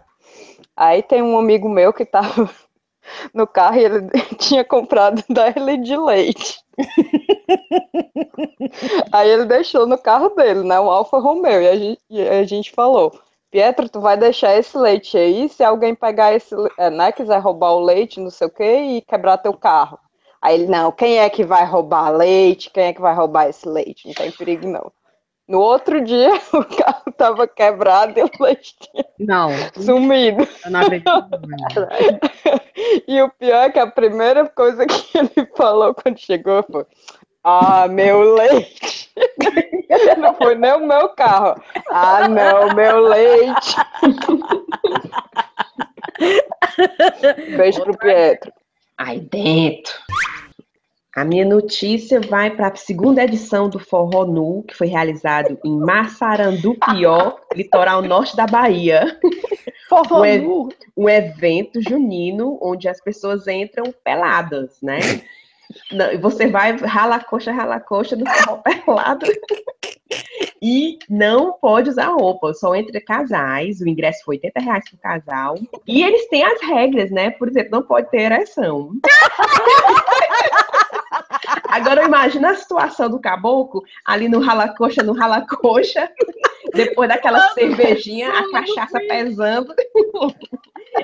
Aí 0.75 1.03
tem 1.03 1.21
um 1.21 1.37
amigo 1.37 1.69
meu 1.69 1.93
que 1.93 2.05
tava 2.05 2.49
no 3.33 3.45
carro 3.47 3.77
e 3.77 3.85
ele 3.85 4.09
tinha 4.37 4.63
comprado 4.63 5.23
DL 5.29 5.77
de 5.77 5.97
leite. 5.97 6.59
Aí 9.11 9.29
ele 9.29 9.45
deixou 9.45 9.85
no 9.85 9.97
carro 9.97 10.29
dele, 10.29 10.63
né? 10.63 10.79
Um 10.79 10.89
Alfa 10.89 11.17
Romeo. 11.19 11.61
E 11.61 11.67
a 11.67 11.75
gente, 11.75 12.01
e 12.09 12.21
a 12.27 12.43
gente 12.43 12.71
falou. 12.71 13.11
Pietro, 13.51 13.89
tu 13.89 13.99
vai 13.99 14.15
deixar 14.15 14.55
esse 14.57 14.77
leite 14.77 15.17
aí, 15.17 15.49
se 15.49 15.61
alguém 15.61 15.93
pegar 15.93 16.33
esse, 16.33 16.55
é, 16.79 16.89
né, 16.89 17.11
quiser 17.11 17.37
roubar 17.39 17.73
o 17.73 17.81
leite, 17.81 18.17
não 18.17 18.29
sei 18.29 18.47
o 18.47 18.49
quê, 18.49 18.75
e 18.77 19.01
quebrar 19.01 19.39
teu 19.39 19.53
carro. 19.53 19.99
Aí 20.41 20.55
ele, 20.55 20.67
não, 20.67 20.89
quem 20.89 21.19
é 21.19 21.29
que 21.29 21.43
vai 21.43 21.65
roubar 21.65 22.11
leite? 22.11 22.69
Quem 22.69 22.85
é 22.85 22.93
que 22.93 23.01
vai 23.01 23.13
roubar 23.13 23.49
esse 23.49 23.67
leite? 23.67 24.07
Não 24.07 24.13
tem 24.13 24.31
perigo, 24.31 24.65
não. 24.65 24.89
No 25.47 25.59
outro 25.59 26.01
dia, 26.01 26.29
o 26.53 26.63
carro 26.63 27.11
tava 27.17 27.45
quebrado 27.45 28.17
e 28.17 28.23
o 28.23 28.29
leite 28.39 28.73
tinha 28.79 29.05
Não, 29.19 29.49
sumido. 29.75 30.47
eu 30.63 30.71
não 30.71 30.79
acredito. 30.79 31.09
não. 31.11 31.87
E 33.05 33.21
o 33.21 33.29
pior 33.31 33.65
é 33.65 33.69
que 33.69 33.79
a 33.79 33.87
primeira 33.87 34.47
coisa 34.47 34.85
que 34.85 35.17
ele 35.17 35.45
falou 35.57 35.93
quando 35.93 36.17
chegou 36.17 36.63
foi: 36.63 36.85
Ah, 37.43 37.87
meu 37.87 38.35
leite. 38.35 39.11
Não 40.17 40.35
foi 40.35 40.55
nem 40.55 40.73
o 40.73 40.87
meu 40.87 41.09
carro. 41.09 41.61
Ah, 41.89 42.27
não, 42.27 42.73
meu 42.73 43.01
leite. 43.01 43.75
Beijo 47.57 47.83
pro 47.83 47.97
Pietro. 47.97 48.53
Aí 48.97 49.19
dentro. 49.19 49.93
A 51.15 51.25
minha 51.25 51.43
notícia 51.43 52.21
vai 52.21 52.51
para 52.51 52.67
a 52.67 52.75
segunda 52.75 53.23
edição 53.23 53.67
do 53.67 53.79
Forró 53.79 54.25
Nu, 54.25 54.63
que 54.63 54.73
foi 54.73 54.87
realizado 54.87 55.59
em 55.65 55.77
Massarandupió, 55.77 57.35
litoral 57.53 58.01
norte 58.01 58.35
da 58.35 58.45
Bahia. 58.45 59.19
Forró 59.89 60.21
Ué. 60.21 60.37
nu. 60.37 60.69
Um 60.95 61.09
evento 61.09 61.81
junino 61.81 62.57
onde 62.61 62.87
as 62.87 63.01
pessoas 63.01 63.45
entram 63.47 63.93
peladas, 64.05 64.77
né? 64.81 64.99
Não, 65.91 66.19
Você 66.19 66.47
vai 66.47 66.75
rala 66.77 67.15
a 67.15 67.23
coxa, 67.23 67.51
rala 67.51 67.75
a 67.75 67.79
coxa 67.79 68.15
no 68.15 68.25
forró 68.25 68.61
pelado. 68.63 69.25
E 70.61 70.99
não 71.09 71.53
pode 71.53 71.89
usar 71.89 72.07
roupa, 72.07 72.53
só 72.53 72.75
entre 72.75 72.99
casais. 73.01 73.81
O 73.81 73.87
ingresso 73.87 74.23
foi 74.23 74.35
80 74.35 74.59
reais 74.59 74.89
por 74.89 74.99
casal. 74.99 75.55
E 75.87 76.03
eles 76.03 76.27
têm 76.29 76.43
as 76.43 76.61
regras, 76.61 77.09
né? 77.09 77.31
Por 77.31 77.47
exemplo, 77.47 77.71
não 77.71 77.81
pode 77.81 78.09
ter 78.09 78.21
ereção. 78.21 78.91
Agora 81.67 82.03
imagina 82.03 82.51
a 82.51 82.55
situação 82.55 83.09
do 83.09 83.19
caboclo 83.19 83.81
ali 84.05 84.27
no 84.27 84.39
rala-coxa, 84.39 85.01
no 85.01 85.13
rala-coxa, 85.13 86.09
depois 86.73 87.09
daquela 87.09 87.49
cervejinha, 87.53 88.29
a 88.29 88.51
cachaça 88.51 88.99
pesando, 89.07 89.73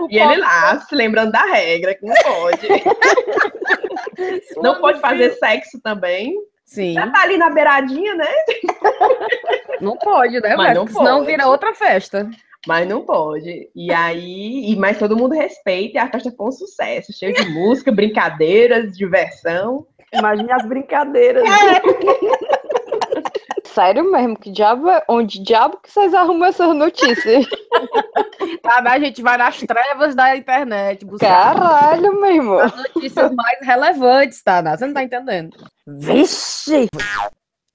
e 0.10 0.20
ele 0.20 0.38
lá, 0.38 0.80
se 0.82 0.94
lembrando 0.94 1.32
da 1.32 1.46
regra, 1.46 1.96
que 1.96 2.06
não 2.06 2.16
pode. 2.16 2.68
Não 4.58 4.80
pode 4.80 5.00
fazer 5.00 5.32
sexo 5.34 5.80
também. 5.82 6.36
Sim, 6.66 6.94
Já 6.94 7.10
tá 7.10 7.22
ali 7.22 7.38
na 7.38 7.50
beiradinha, 7.50 8.14
né? 8.16 8.28
não 9.80 9.96
pode, 9.98 10.40
né? 10.42 10.56
Mas 10.56 10.76
não 10.76 10.86
senão 10.86 11.20
pode. 11.20 11.28
vira 11.28 11.48
outra 11.48 11.74
festa. 11.74 12.30
Mas 12.68 12.86
não 12.86 13.06
pode. 13.06 13.70
E 13.74 13.94
aí, 13.94 14.72
e, 14.72 14.76
mas 14.76 15.00
todo 15.00 15.16
mundo 15.16 15.34
respeita 15.34 15.98
e 15.98 16.00
a 16.00 16.12
festa 16.12 16.30
foi 16.36 16.48
um 16.48 16.52
sucesso, 16.52 17.14
cheio 17.14 17.34
de 17.34 17.48
música, 17.50 17.90
brincadeiras, 17.92 18.98
diversão. 18.98 19.88
Imagine 20.14 20.52
as 20.52 20.66
brincadeiras. 20.66 21.44
Sério 23.78 24.12
mesmo, 24.12 24.36
que 24.36 24.50
diabo 24.50 24.90
é- 24.90 25.04
onde 25.08 25.40
diabo 25.40 25.78
que 25.78 25.92
vocês 25.92 26.12
arrumam 26.12 26.48
essas 26.48 26.76
notícias? 26.76 27.46
Tá, 28.62 28.82
né? 28.82 28.92
A 28.92 29.00
gente 29.00 29.22
vai 29.22 29.38
nas 29.38 29.58
trevas 29.60 30.16
da 30.16 30.36
internet 30.36 31.06
buscar 31.06 31.54
Caralho, 31.56 32.20
meu 32.20 32.32
irmão. 32.36 32.60
as 32.60 32.76
notícias 32.76 33.32
mais 33.34 33.60
relevantes, 33.62 34.42
tá? 34.44 34.62
Você 34.76 34.86
não 34.88 34.94
tá 34.94 35.04
entendendo. 35.04 35.56
Vixe! 35.86 36.88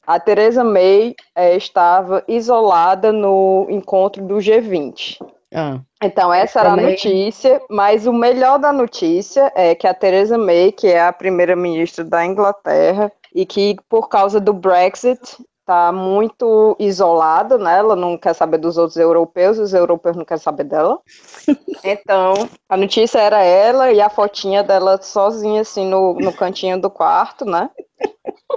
A 0.06 0.21
Theresa 0.21 0.64
May 0.64 1.14
eh, 1.37 1.56
estava 1.56 2.23
isolada 2.28 3.12
no 3.12 3.66
encontro 3.71 4.25
do 4.26 4.37
G20. 4.37 5.18
Ah. 5.54 5.80
Então, 6.02 6.32
essa 6.32 6.61
era 6.61 6.71
a 6.73 6.76
Também. 6.76 6.90
notícia, 6.90 7.61
mas 7.71 8.06
o 8.06 8.12
melhor 8.12 8.59
da 8.59 8.73
notícia 8.73 9.52
é 9.54 9.75
que 9.75 9.87
a 9.87 9.94
Theresa 9.94 10.37
May, 10.37 10.73
que 10.73 10.88
é 10.88 11.00
a 11.02 11.12
primeira-ministra 11.12 12.04
da 12.04 12.25
Inglaterra, 12.25 13.11
e 13.35 13.47
que 13.47 13.76
por 13.88 14.09
causa 14.09 14.38
do 14.40 14.52
Brexit 14.52 15.21
está 15.62 15.92
muito 15.92 16.76
isolada, 16.78 17.57
né? 17.57 17.78
Ela 17.78 17.97
não 17.97 18.19
quer 18.19 18.35
saber 18.35 18.59
dos 18.59 18.76
outros 18.76 18.97
europeus, 18.99 19.59
os 19.59 19.73
europeus 19.73 20.16
não 20.16 20.25
querem 20.25 20.42
saber 20.42 20.64
dela. 20.64 20.99
Então, 21.85 22.35
a 22.69 22.76
notícia 22.76 23.19
era 23.19 23.42
ela 23.42 23.90
e 23.92 24.00
a 24.00 24.09
fotinha 24.09 24.62
dela 24.62 25.00
sozinha, 25.02 25.62
assim, 25.62 25.85
no, 25.87 26.14
no 26.14 26.33
cantinho 26.33 26.81
do 26.81 26.88
quarto, 26.90 27.45
né? 27.45 27.71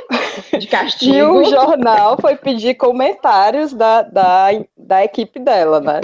De 0.60 0.68
E 0.68 0.68
castigo. 0.68 1.32
o 1.32 1.44
jornal 1.44 2.18
foi 2.20 2.36
pedir 2.36 2.76
comentários 2.76 3.74
da, 3.74 4.02
da, 4.04 4.48
da 4.78 5.04
equipe 5.04 5.40
dela, 5.40 5.80
né? 5.80 6.02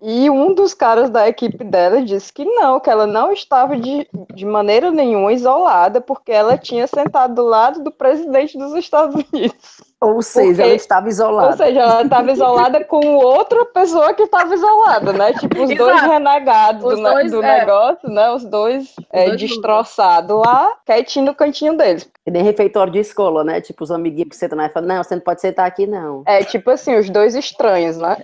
E 0.00 0.30
um 0.30 0.54
dos 0.54 0.74
caras 0.74 1.10
da 1.10 1.28
equipe 1.28 1.64
dela 1.64 2.00
disse 2.00 2.32
que 2.32 2.44
não, 2.44 2.78
que 2.78 2.88
ela 2.88 3.06
não 3.06 3.32
estava 3.32 3.76
de, 3.76 4.08
de 4.32 4.46
maneira 4.46 4.92
nenhuma 4.92 5.32
isolada, 5.32 6.00
porque 6.00 6.30
ela 6.30 6.56
tinha 6.56 6.86
sentado 6.86 7.34
do 7.34 7.42
lado 7.44 7.82
do 7.82 7.90
presidente 7.90 8.56
dos 8.56 8.74
Estados 8.74 9.14
Unidos. 9.32 9.82
Ou 10.00 10.22
seja, 10.22 10.48
Porque- 10.50 10.62
ela 10.62 10.74
estava 10.74 11.08
isolada. 11.08 11.48
Ou 11.48 11.56
seja, 11.56 11.80
ela 11.80 12.02
estava 12.02 12.30
isolada 12.30 12.84
com 12.84 13.16
outra 13.16 13.64
pessoa 13.64 14.14
que 14.14 14.22
estava 14.22 14.54
isolada, 14.54 15.12
né? 15.12 15.32
Tipo, 15.32 15.60
os 15.64 15.76
dois 15.76 15.96
Exato. 15.96 16.12
renegados 16.12 16.84
Os 16.84 16.94
do, 16.96 17.02
dois, 17.02 17.30
do 17.32 17.42
é. 17.42 17.58
negócio, 17.58 18.08
né? 18.08 18.30
Os 18.30 18.44
dois, 18.44 18.94
é, 19.12 19.24
dois 19.26 19.40
destroçados 19.40 20.38
lá, 20.38 20.76
quietinho 20.86 21.26
no 21.26 21.34
cantinho 21.34 21.76
deles. 21.76 22.08
Que 22.24 22.30
nem 22.30 22.44
refeitório 22.44 22.92
de 22.92 23.00
escola, 23.00 23.42
né? 23.42 23.60
Tipo, 23.60 23.82
os 23.82 23.90
amiguinhos 23.90 24.28
que 24.28 24.36
sentam 24.36 24.56
lá 24.58 24.66
e 24.66 24.68
falam, 24.68 24.88
não, 24.88 25.02
você 25.02 25.16
não 25.16 25.22
pode 25.22 25.40
sentar 25.40 25.66
aqui, 25.66 25.84
não. 25.84 26.22
É 26.26 26.44
tipo 26.44 26.70
assim, 26.70 26.96
os 26.96 27.10
dois 27.10 27.34
estranhos, 27.34 27.96
né? 27.96 28.18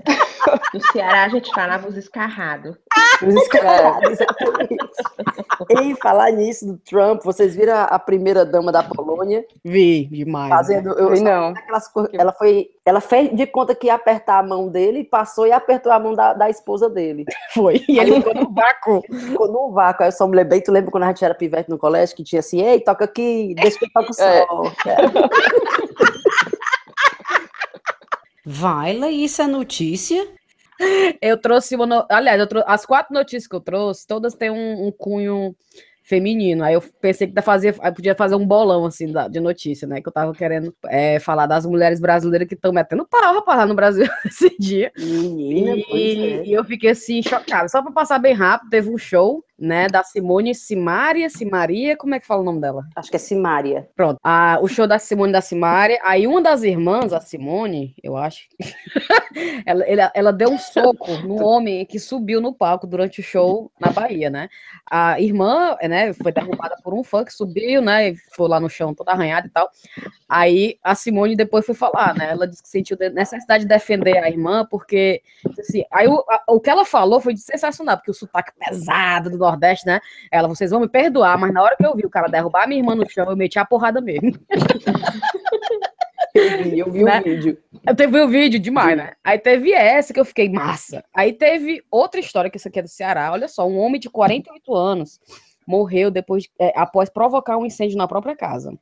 No 0.72 0.80
Ceará 0.92 1.24
a 1.24 1.28
gente 1.28 1.50
falava 1.64 1.88
os 1.88 1.96
escarrados. 1.96 2.76
Os 3.26 3.34
escalados, 3.42 4.10
exatamente. 4.10 4.86
E 5.70 5.94
falar 5.96 6.30
nisso 6.32 6.66
do 6.66 6.76
Trump, 6.78 7.22
vocês 7.24 7.54
viram 7.54 7.74
a, 7.74 7.98
primeira 7.98 8.44
dama 8.44 8.70
da 8.70 8.82
Polônia 8.82 9.44
Vi, 9.64 10.06
demais. 10.06 10.50
né? 10.50 10.56
fazendo. 10.56 10.90
Eu, 10.98 11.10
Vi 11.10 11.20
não. 11.20 11.48
aquelas 11.48 11.90
ela 12.12 12.32
foi. 12.32 12.68
Ela 12.84 13.00
fez 13.00 13.34
de 13.34 13.46
conta 13.46 13.74
que 13.74 13.86
ia 13.86 13.94
apertar 13.94 14.38
a 14.40 14.42
mão 14.42 14.68
dele, 14.68 15.04
passou 15.04 15.46
e 15.46 15.52
apertou 15.52 15.90
a 15.90 15.98
mão 15.98 16.14
da, 16.14 16.34
da 16.34 16.50
esposa 16.50 16.90
dele. 16.90 17.24
Foi. 17.54 17.82
E 17.88 17.98
ele 17.98 18.16
ficou 18.16 18.34
no 18.34 18.52
vácuo. 18.52 19.02
Ficou 19.10 19.48
no 19.50 19.72
vácuo. 19.72 20.02
Aí 20.02 20.08
eu 20.08 20.12
só 20.12 20.26
me 20.26 20.36
lembrei, 20.36 20.60
tu 20.60 20.70
lembra 20.70 20.90
quando 20.90 21.04
a 21.04 21.08
gente 21.08 21.24
era 21.24 21.34
pivete 21.34 21.70
no 21.70 21.78
colégio, 21.78 22.14
que 22.16 22.22
tinha 22.24 22.40
assim, 22.40 22.60
ei, 22.60 22.80
toca 22.80 23.04
aqui, 23.06 23.54
deixa 23.56 23.78
que 23.78 23.86
eu 23.86 23.90
toco 23.94 24.10
o 24.12 24.22
É. 24.22 24.46
sol. 24.46 24.72
Vaila, 28.44 29.08
isso 29.10 29.40
é 29.40 29.46
notícia? 29.46 30.26
Eu 31.20 31.36
trouxe 31.38 31.74
uma. 31.76 31.86
no- 31.86 32.06
Aliás, 32.10 32.40
eu 32.40 32.48
as 32.66 32.84
quatro 32.86 33.14
notícias 33.14 33.46
que 33.46 33.54
eu 33.54 33.60
trouxe, 33.60 34.06
todas 34.06 34.34
têm 34.34 34.50
um, 34.50 34.86
um 34.88 34.92
cunho 34.92 35.54
feminino. 36.06 36.62
Aí 36.62 36.74
eu 36.74 36.82
pensei 37.00 37.26
que 37.26 37.40
fazia, 37.40 37.72
podia 37.72 38.14
fazer 38.14 38.34
um 38.34 38.46
bolão 38.46 38.84
assim 38.84 39.10
da- 39.10 39.26
de 39.26 39.40
notícia, 39.40 39.88
né? 39.88 40.02
Que 40.02 40.08
eu 40.08 40.12
tava 40.12 40.34
querendo 40.34 40.74
é, 40.86 41.18
falar 41.18 41.46
das 41.46 41.64
mulheres 41.64 41.98
brasileiras 41.98 42.46
que 42.46 42.54
estão 42.54 42.72
metendo 42.72 43.06
pau, 43.08 43.34
rapaz, 43.34 43.58
lá 43.58 43.66
no 43.66 43.74
Brasil 43.74 44.04
esse 44.26 44.54
dia. 44.58 44.92
Menina, 44.98 45.76
E, 45.76 46.18
é. 46.40 46.44
e 46.44 46.52
eu 46.52 46.62
fiquei 46.64 46.90
assim, 46.90 47.22
chocada. 47.22 47.68
Só 47.68 47.82
pra 47.82 47.90
passar 47.90 48.18
bem 48.18 48.34
rápido, 48.34 48.68
teve 48.68 48.90
um 48.90 48.98
show, 48.98 49.42
né, 49.58 49.86
da 49.88 50.02
Simone 50.02 50.54
Simaria, 50.54 51.30
Simaria, 51.30 51.96
como 51.96 52.14
é 52.14 52.20
que 52.20 52.26
fala 52.26 52.40
o 52.42 52.44
nome 52.44 52.60
dela? 52.60 52.84
Acho 52.96 53.10
que 53.10 53.16
é 53.16 53.18
Simária. 53.20 53.88
Pronto. 53.94 54.18
A, 54.22 54.58
o 54.60 54.68
show 54.68 54.86
da 54.86 54.98
Simone 54.98 55.32
da 55.32 55.40
Simaria. 55.40 55.98
Aí 56.02 56.26
uma 56.26 56.42
das 56.42 56.62
irmãs, 56.62 57.12
a 57.12 57.20
Simone, 57.20 57.94
eu 58.02 58.16
acho, 58.16 58.48
ela, 59.64 59.84
ela, 59.84 60.12
ela 60.14 60.32
deu 60.32 60.50
um 60.50 60.58
soco 60.58 61.10
no 61.26 61.42
homem 61.42 61.84
que 61.86 61.98
subiu 61.98 62.40
no 62.40 62.52
palco 62.52 62.86
durante 62.86 63.20
o 63.20 63.22
show 63.22 63.70
na 63.78 63.90
Bahia, 63.90 64.28
né? 64.30 64.48
A 64.90 65.20
irmã, 65.20 65.76
né, 65.82 66.12
foi 66.12 66.32
derrubada 66.32 66.76
por 66.82 66.92
um 66.94 67.02
fã 67.04 67.24
que 67.24 67.32
subiu, 67.32 67.80
né, 67.80 68.10
e 68.10 68.16
foi 68.34 68.48
lá 68.48 68.60
no 68.60 68.68
chão 68.68 68.94
toda 68.94 69.12
arranhada 69.12 69.46
e 69.46 69.50
tal. 69.50 69.70
Aí 70.28 70.78
a 70.82 70.94
Simone 70.94 71.36
depois 71.36 71.64
foi 71.64 71.74
falar, 71.74 72.14
né? 72.14 72.30
Ela 72.30 72.46
disse 72.46 72.62
que 72.62 72.68
sentiu 72.68 72.96
de- 72.96 73.10
necessidade 73.10 73.64
de 73.64 73.68
defender 73.68 74.18
a 74.18 74.28
irmã, 74.28 74.66
porque, 74.68 75.22
assim, 75.58 75.84
aí 75.92 76.08
o, 76.08 76.24
a- 76.28 76.42
o 76.48 76.60
que 76.60 76.70
ela 76.70 76.84
falou 76.84 77.20
foi 77.20 77.36
sensacional, 77.36 77.96
porque 77.96 78.10
o 78.10 78.14
sotaque 78.14 78.52
pesado 78.58 79.30
do 79.30 79.38
Nordeste, 79.44 79.86
né? 79.86 80.00
Ela, 80.30 80.48
vocês 80.48 80.70
vão 80.70 80.80
me 80.80 80.88
perdoar, 80.88 81.38
mas 81.38 81.52
na 81.52 81.62
hora 81.62 81.76
que 81.76 81.84
eu 81.86 81.94
vi 81.94 82.04
o 82.06 82.10
cara 82.10 82.28
derrubar 82.28 82.64
a 82.64 82.66
minha 82.66 82.80
irmã 82.80 82.94
no 82.94 83.08
chão, 83.08 83.28
eu 83.28 83.36
meti 83.36 83.58
a 83.58 83.64
porrada 83.64 84.00
mesmo. 84.00 84.32
Eu 86.34 86.62
vi, 86.64 86.78
eu 86.80 86.90
vi 86.90 87.04
Né? 87.04 87.20
o 87.20 87.22
vídeo. 87.22 87.58
Eu 87.86 87.94
teve 87.94 88.20
o 88.20 88.28
vídeo 88.28 88.58
demais, 88.58 88.96
né? 88.96 89.12
Aí 89.22 89.38
teve 89.38 89.72
essa 89.72 90.12
que 90.12 90.18
eu 90.18 90.24
fiquei 90.24 90.48
massa. 90.48 91.04
Aí 91.14 91.32
teve 91.32 91.80
outra 91.90 92.18
história, 92.18 92.50
que 92.50 92.56
essa 92.56 92.68
aqui 92.68 92.80
é 92.80 92.82
do 92.82 92.88
Ceará. 92.88 93.30
Olha 93.30 93.46
só, 93.46 93.66
um 93.68 93.78
homem 93.78 94.00
de 94.00 94.10
48 94.10 94.74
anos 94.74 95.20
morreu 95.66 96.10
depois 96.10 96.42
de- 96.44 96.50
é, 96.58 96.72
após 96.74 97.08
provocar 97.08 97.56
um 97.56 97.64
incêndio 97.64 97.96
na 97.96 98.08
própria 98.08 98.34
casa. 98.34 98.72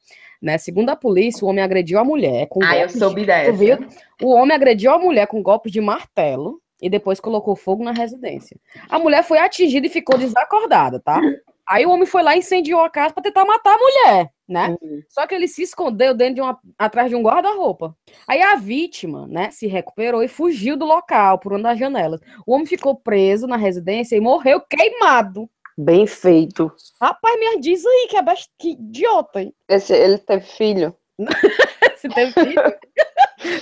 Né? 0.40 0.56
Segundo 0.56 0.88
a 0.90 0.96
polícia, 0.96 1.44
o 1.44 1.48
homem 1.48 1.62
agrediu 1.62 1.98
a 1.98 2.04
mulher 2.04 2.46
com 2.48 2.64
Ah, 2.64 2.76
eu 2.78 2.86
de- 2.86 2.98
soube 2.98 3.20
Tu 3.22 3.26
dessa. 3.26 3.52
viu? 3.52 3.76
O 4.22 4.30
homem 4.32 4.56
agrediu 4.56 4.90
a 4.90 4.98
mulher 4.98 5.26
com 5.26 5.42
golpes 5.42 5.70
de 5.70 5.80
martelo 5.80 6.58
e 6.82 6.90
depois 6.90 7.20
colocou 7.20 7.54
fogo 7.54 7.84
na 7.84 7.92
residência. 7.92 8.58
A 8.90 8.98
mulher 8.98 9.22
foi 9.22 9.38
atingida 9.38 9.86
e 9.86 9.90
ficou 9.90 10.18
desacordada, 10.18 10.98
tá? 10.98 11.20
Aí 11.66 11.86
o 11.86 11.90
homem 11.90 12.04
foi 12.04 12.22
lá 12.24 12.34
e 12.34 12.40
incendiou 12.40 12.80
a 12.80 12.90
casa 12.90 13.14
para 13.14 13.22
tentar 13.22 13.44
matar 13.44 13.74
a 13.74 13.78
mulher, 13.78 14.30
né? 14.48 14.76
Só 15.08 15.26
que 15.26 15.34
ele 15.34 15.46
se 15.46 15.62
escondeu 15.62 16.12
dentro 16.12 16.34
de 16.34 16.40
uma, 16.40 16.58
atrás 16.76 17.08
de 17.08 17.14
um 17.14 17.22
guarda-roupa. 17.22 17.96
Aí 18.26 18.42
a 18.42 18.56
vítima, 18.56 19.28
né, 19.28 19.50
se 19.52 19.68
recuperou 19.68 20.24
e 20.24 20.28
fugiu 20.28 20.76
do 20.76 20.84
local 20.84 21.38
por 21.38 21.52
uma 21.52 21.62
das 21.62 21.78
janelas. 21.78 22.20
O 22.44 22.52
homem 22.52 22.66
ficou 22.66 22.96
preso 22.96 23.46
na 23.46 23.56
residência 23.56 24.16
e 24.16 24.20
morreu 24.20 24.60
queimado. 24.60 25.48
Bem 25.78 26.06
feito. 26.06 26.70
Rapaz, 27.00 27.38
me 27.38 27.60
diz 27.60 27.86
aí 27.86 28.08
que 28.10 28.16
é 28.16 28.22
best... 28.22 28.50
que 28.58 28.72
idiota, 28.72 29.40
hein? 29.40 29.54
Esse, 29.68 29.94
ele 29.94 30.18
teve 30.18 30.44
filho. 30.44 30.94
Teve 32.08 32.32
filho? 32.32 32.62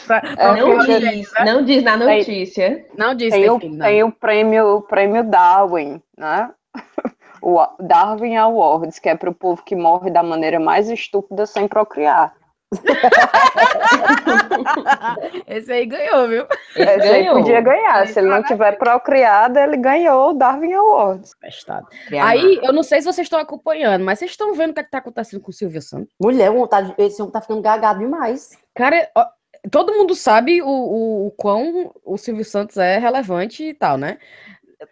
Pra- 0.07 0.19
É, 0.19 0.37
pra- 0.37 0.57
Não 0.57 0.77
porque 0.77 0.99
diz, 0.99 1.31
não 1.45 1.65
diz 1.65 1.83
na 1.83 1.97
notícia. 1.97 2.85
Não 2.99 3.15
disse 3.15 3.31
Tem 3.31 3.49
o, 3.49 3.59
filho, 3.59 3.75
não. 3.77 3.87
tem 3.87 4.03
o 4.05 4.13
prêmio, 4.13 4.77
o 4.77 4.83
prêmio 4.83 5.25
Darwin, 5.25 6.03
né? 6.19 6.51
O 7.43 7.59
Darwin 7.81 8.37
Awards, 8.37 8.99
que 8.99 9.09
é 9.09 9.15
para 9.17 9.31
o 9.31 9.35
povo 9.35 9.63
que 9.65 9.75
morre 9.75 10.11
da 10.11 10.23
maneira 10.23 10.61
mais 10.61 10.91
estúpida 10.91 11.47
sem 11.47 11.67
procriar. 11.67 12.35
Esse 15.47 15.73
aí 15.73 15.87
ganhou, 15.87 16.29
viu? 16.29 16.47
Esse 16.77 16.89
aí 16.89 17.25
ganhou. 17.25 17.39
podia 17.39 17.61
ganhar. 17.61 18.07
Se 18.07 18.19
ele 18.19 18.29
não 18.29 18.43
tiver 18.43 18.73
procriado, 18.79 19.59
ele 19.59 19.77
ganhou 19.77 20.31
o 20.31 20.35
Darwin 20.35 20.73
Awards. 20.73 21.33
Bestado. 21.41 21.87
Aí, 22.21 22.61
eu 22.63 22.73
não 22.73 22.83
sei 22.83 23.01
se 23.01 23.07
vocês 23.07 23.27
estão 23.27 23.39
acompanhando, 23.39 24.05
mas 24.05 24.19
vocês 24.19 24.31
estão 24.33 24.55
vendo 24.55 24.71
o 24.71 24.75
que, 24.75 24.81
é 24.81 24.85
que 24.85 24.91
tá 24.91 24.99
acontecendo 24.99 25.41
com 25.41 25.51
o 25.51 25.55
Silvio 25.55 25.83
Santos? 25.83 26.13
Mulher, 26.21 26.51
vontade, 26.51 26.95
esse 26.99 27.21
homem 27.21 27.33
tá 27.33 27.41
ficando 27.41 27.63
gagado 27.63 27.99
demais. 28.01 28.51
Cara, 28.75 29.09
ó, 29.17 29.27
todo 29.71 29.93
mundo 29.95 30.15
sabe 30.15 30.63
o, 30.63 30.69
o, 30.69 31.27
o 31.27 31.31
quão 31.33 31.93
o 32.05 32.17
Silvio 32.17 32.45
Santos 32.45 32.77
é 32.77 32.99
relevante 32.99 33.65
e 33.65 33.75
tal, 33.75 33.97
né? 33.97 34.19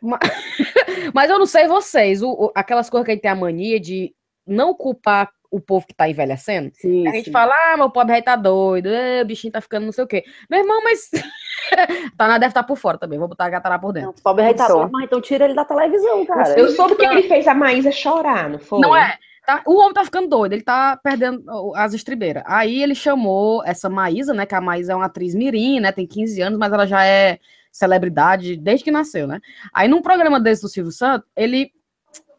Ma- 0.03 0.19
Mas 1.15 1.31
eu 1.31 1.39
não 1.39 1.47
sei 1.47 1.67
vocês, 1.67 2.23
o- 2.23 2.31
o- 2.33 2.53
aquelas 2.55 2.91
coisas 2.91 3.07
que 3.07 3.13
ele 3.13 3.21
tem 3.21 3.31
a 3.31 3.35
mania 3.37 3.81
de 3.81 4.13
não 4.47 4.75
culpar 4.75 5.31
o 5.51 5.61
povo 5.61 5.87
que 5.87 5.95
tá 5.95 6.09
envelhecendo. 6.09 6.71
Sim, 6.75 7.07
A 7.09 7.13
gente 7.13 7.27
sim. 7.27 7.33
fala, 7.33 7.55
ah, 7.55 7.77
meu 7.77 7.91
pobre 7.91 8.13
rei 8.13 8.23
tá 8.23 8.37
doido, 8.37 8.89
o 9.23 9.25
bichinho 9.25 9.53
tá 9.53 9.61
ficando 9.61 9.87
não 9.87 9.93
sei 9.93 10.05
o 10.05 10.07
quê. 10.07 10.25
Meu 10.49 10.61
irmão, 10.61 10.83
mas. 10.83 11.11
tá, 12.17 12.39
deve 12.39 12.51
estar 12.51 12.63
por 12.63 12.77
fora 12.77 12.99
também, 12.99 13.19
vou 13.19 13.29
botar 13.29 13.47
a 13.47 13.51
gata 13.51 13.69
lá 13.69 13.79
por 13.79 13.93
dentro. 13.93 14.09
Não, 14.09 14.15
o 14.19 14.23
pobre 14.23 14.45
rei 14.45 14.55
tá 14.55 14.67
Só. 14.67 14.75
doido, 14.75 14.93
mas 14.93 15.05
então 15.05 15.21
tira 15.21 15.45
ele 15.45 15.55
da 15.55 15.65
televisão, 15.65 16.25
cara. 16.27 16.59
Eu 16.59 16.69
soube 16.71 16.97
que 16.97 17.05
ele 17.05 17.23
fez 17.23 17.47
a 17.47 17.55
Maísa 17.55 17.91
chorar, 17.91 18.49
não 18.49 18.59
foi? 18.59 18.81
Não 18.81 18.95
é? 18.95 19.19
Tá, 19.47 19.63
o 19.67 19.79
homem 19.79 19.95
tá 19.95 20.05
ficando 20.05 20.29
doido, 20.29 20.53
ele 20.53 20.63
tá 20.63 20.99
perdendo 21.03 21.43
as 21.75 21.95
estribeiras. 21.95 22.43
Aí 22.47 22.83
ele 22.83 22.95
chamou 22.95 23.65
essa 23.65 23.89
Maísa, 23.89 24.35
né? 24.35 24.45
Que 24.45 24.55
a 24.55 24.61
Maísa 24.61 24.93
é 24.93 24.95
uma 24.95 25.07
atriz 25.07 25.35
mirim, 25.35 25.81
né? 25.81 25.91
Tem 25.91 26.07
15 26.07 26.43
anos, 26.43 26.59
mas 26.59 26.71
ela 26.71 26.87
já 26.87 27.03
é 27.07 27.39
celebridade 27.73 28.57
desde 28.57 28.85
que 28.85 28.91
nasceu, 28.91 29.27
né? 29.27 29.41
Aí 29.73 29.89
num 29.89 30.03
programa 30.03 30.39
desse 30.39 30.61
do 30.61 30.69
Silvio 30.69 30.93
Santos, 30.93 31.27
ele 31.35 31.73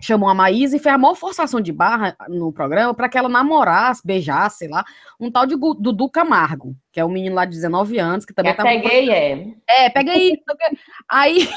chamou 0.01 0.29
a 0.29 0.33
Maísa 0.33 0.77
e 0.77 0.79
fez 0.79 0.95
a 0.95 0.97
maior 0.97 1.15
forçação 1.15 1.59
de 1.59 1.73
barra 1.73 2.15
no 2.29 2.53
programa 2.53 2.93
para 2.93 3.09
que 3.09 3.17
ela 3.17 3.27
namorasse, 3.27 4.05
beijasse, 4.05 4.59
sei 4.59 4.69
lá, 4.69 4.85
um 5.19 5.29
tal 5.29 5.45
de 5.45 5.55
Dudu 5.55 6.09
Camargo, 6.09 6.75
que 6.91 6.99
é 6.99 7.05
um 7.05 7.09
menino 7.09 7.35
lá 7.35 7.45
de 7.45 7.51
19 7.51 7.99
anos, 7.99 8.25
que 8.25 8.33
também 8.33 8.55
tá 8.55 8.63
até 8.63 8.77
gay 8.77 9.09
é. 9.09 9.47
é, 9.67 9.89
pega 9.89 10.11
aí. 10.13 10.37
quê. 10.37 10.77
Aí. 11.09 11.49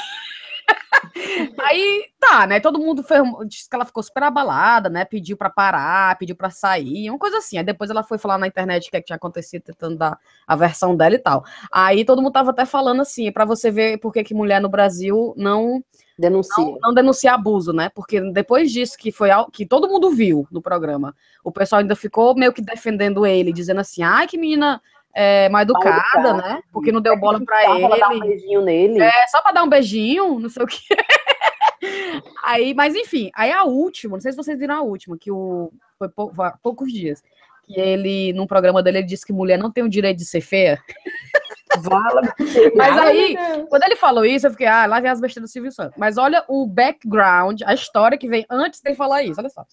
Aí 1.59 2.05
tá, 2.19 2.47
né? 2.47 2.59
Todo 2.59 2.79
mundo 2.79 3.03
foi, 3.03 3.17
disse 3.47 3.69
que 3.69 3.75
ela 3.75 3.85
ficou 3.85 4.01
super 4.01 4.23
abalada, 4.23 4.89
né? 4.89 5.05
Pediu 5.05 5.37
pra 5.37 5.49
parar, 5.49 6.17
pediu 6.17 6.35
pra 6.35 6.49
sair, 6.49 7.09
uma 7.09 7.19
coisa 7.19 7.37
assim. 7.37 7.57
Aí 7.57 7.63
depois 7.63 7.89
ela 7.89 8.03
foi 8.03 8.17
falar 8.17 8.37
na 8.37 8.47
internet 8.47 8.87
o 8.87 8.91
que, 8.91 8.97
é 8.97 8.99
que 8.99 9.07
tinha 9.07 9.17
acontecido, 9.17 9.63
tentando 9.63 9.97
dar 9.97 10.17
a 10.47 10.55
versão 10.55 10.95
dela 10.95 11.15
e 11.15 11.19
tal. 11.19 11.43
Aí 11.71 12.05
todo 12.05 12.21
mundo 12.21 12.33
tava 12.33 12.51
até 12.51 12.65
falando 12.65 13.01
assim, 13.01 13.31
pra 13.31 13.45
você 13.45 13.69
ver 13.71 13.97
por 13.99 14.11
que 14.11 14.23
que 14.23 14.33
mulher 14.33 14.61
no 14.61 14.69
Brasil 14.69 15.33
não 15.37 15.83
Denuncia. 16.17 16.63
não, 16.63 16.77
não 16.81 16.93
denuncia 16.93 17.33
abuso, 17.33 17.73
né? 17.73 17.89
Porque 17.89 18.21
depois 18.31 18.71
disso 18.71 18.97
que 18.97 19.11
foi 19.11 19.29
que 19.51 19.65
todo 19.65 19.87
mundo 19.87 20.11
viu 20.11 20.47
no 20.51 20.61
programa, 20.61 21.15
o 21.43 21.51
pessoal 21.51 21.81
ainda 21.81 21.95
ficou 21.95 22.35
meio 22.35 22.53
que 22.53 22.61
defendendo 22.61 23.25
ele, 23.25 23.51
dizendo 23.51 23.81
assim, 23.81 24.03
ai, 24.03 24.27
que 24.27 24.37
menina 24.37 24.81
é, 25.13 25.47
mal 25.49 25.61
educada, 25.61 25.97
educada. 25.97 26.33
né? 26.33 26.61
Porque 26.71 26.91
não 26.91 27.01
deu 27.01 27.17
bola 27.17 27.39
pra 27.43 27.61
Dá 27.63 27.87
pra 27.87 27.97
dar 27.97 28.09
um 28.09 28.13
ele. 28.13 28.27
beijinho 28.27 28.61
nele. 28.61 29.01
É, 29.01 29.27
só 29.27 29.41
pra 29.41 29.51
dar 29.51 29.63
um 29.63 29.69
beijinho, 29.69 30.39
não 30.39 30.49
sei 30.49 30.63
o 30.63 30.67
que. 30.67 30.79
aí, 32.43 32.73
mas 32.73 32.95
enfim, 32.95 33.29
aí 33.35 33.51
a 33.51 33.63
última, 33.63 34.15
não 34.15 34.21
sei 34.21 34.31
se 34.31 34.37
vocês 34.37 34.57
viram 34.57 34.75
a 34.75 34.81
última, 34.81 35.17
que 35.17 35.31
o 35.31 35.71
foi 35.99 36.09
pou- 36.09 36.33
há 36.39 36.57
poucos 36.61 36.91
dias, 36.91 37.21
que 37.65 37.79
ele, 37.79 38.33
num 38.33 38.47
programa 38.47 38.81
dele, 38.81 38.99
ele 38.99 39.07
disse 39.07 39.25
que 39.25 39.33
mulher 39.33 39.57
não 39.57 39.71
tem 39.71 39.83
o 39.83 39.89
direito 39.89 40.17
de 40.17 40.25
ser 40.25 40.41
feia. 40.41 40.79
Vala. 41.79 42.21
Mas 42.75 42.97
aí, 42.99 43.35
quando 43.67 43.83
ele 43.83 43.95
falou 43.95 44.23
isso, 44.25 44.45
eu 44.45 44.51
fiquei, 44.51 44.67
ah, 44.67 44.85
lá 44.85 44.99
vem 44.99 45.09
as 45.09 45.19
besteiras 45.19 45.49
do 45.49 45.51
Silvio 45.51 45.71
Santos. 45.71 45.97
Mas 45.97 46.17
olha 46.17 46.43
o 46.47 46.67
background, 46.67 47.61
a 47.65 47.73
história 47.73 48.17
que 48.17 48.27
vem 48.27 48.45
antes 48.49 48.79
dele 48.79 48.95
falar 48.95 49.23
isso, 49.23 49.39
olha 49.39 49.49
só. 49.49 49.65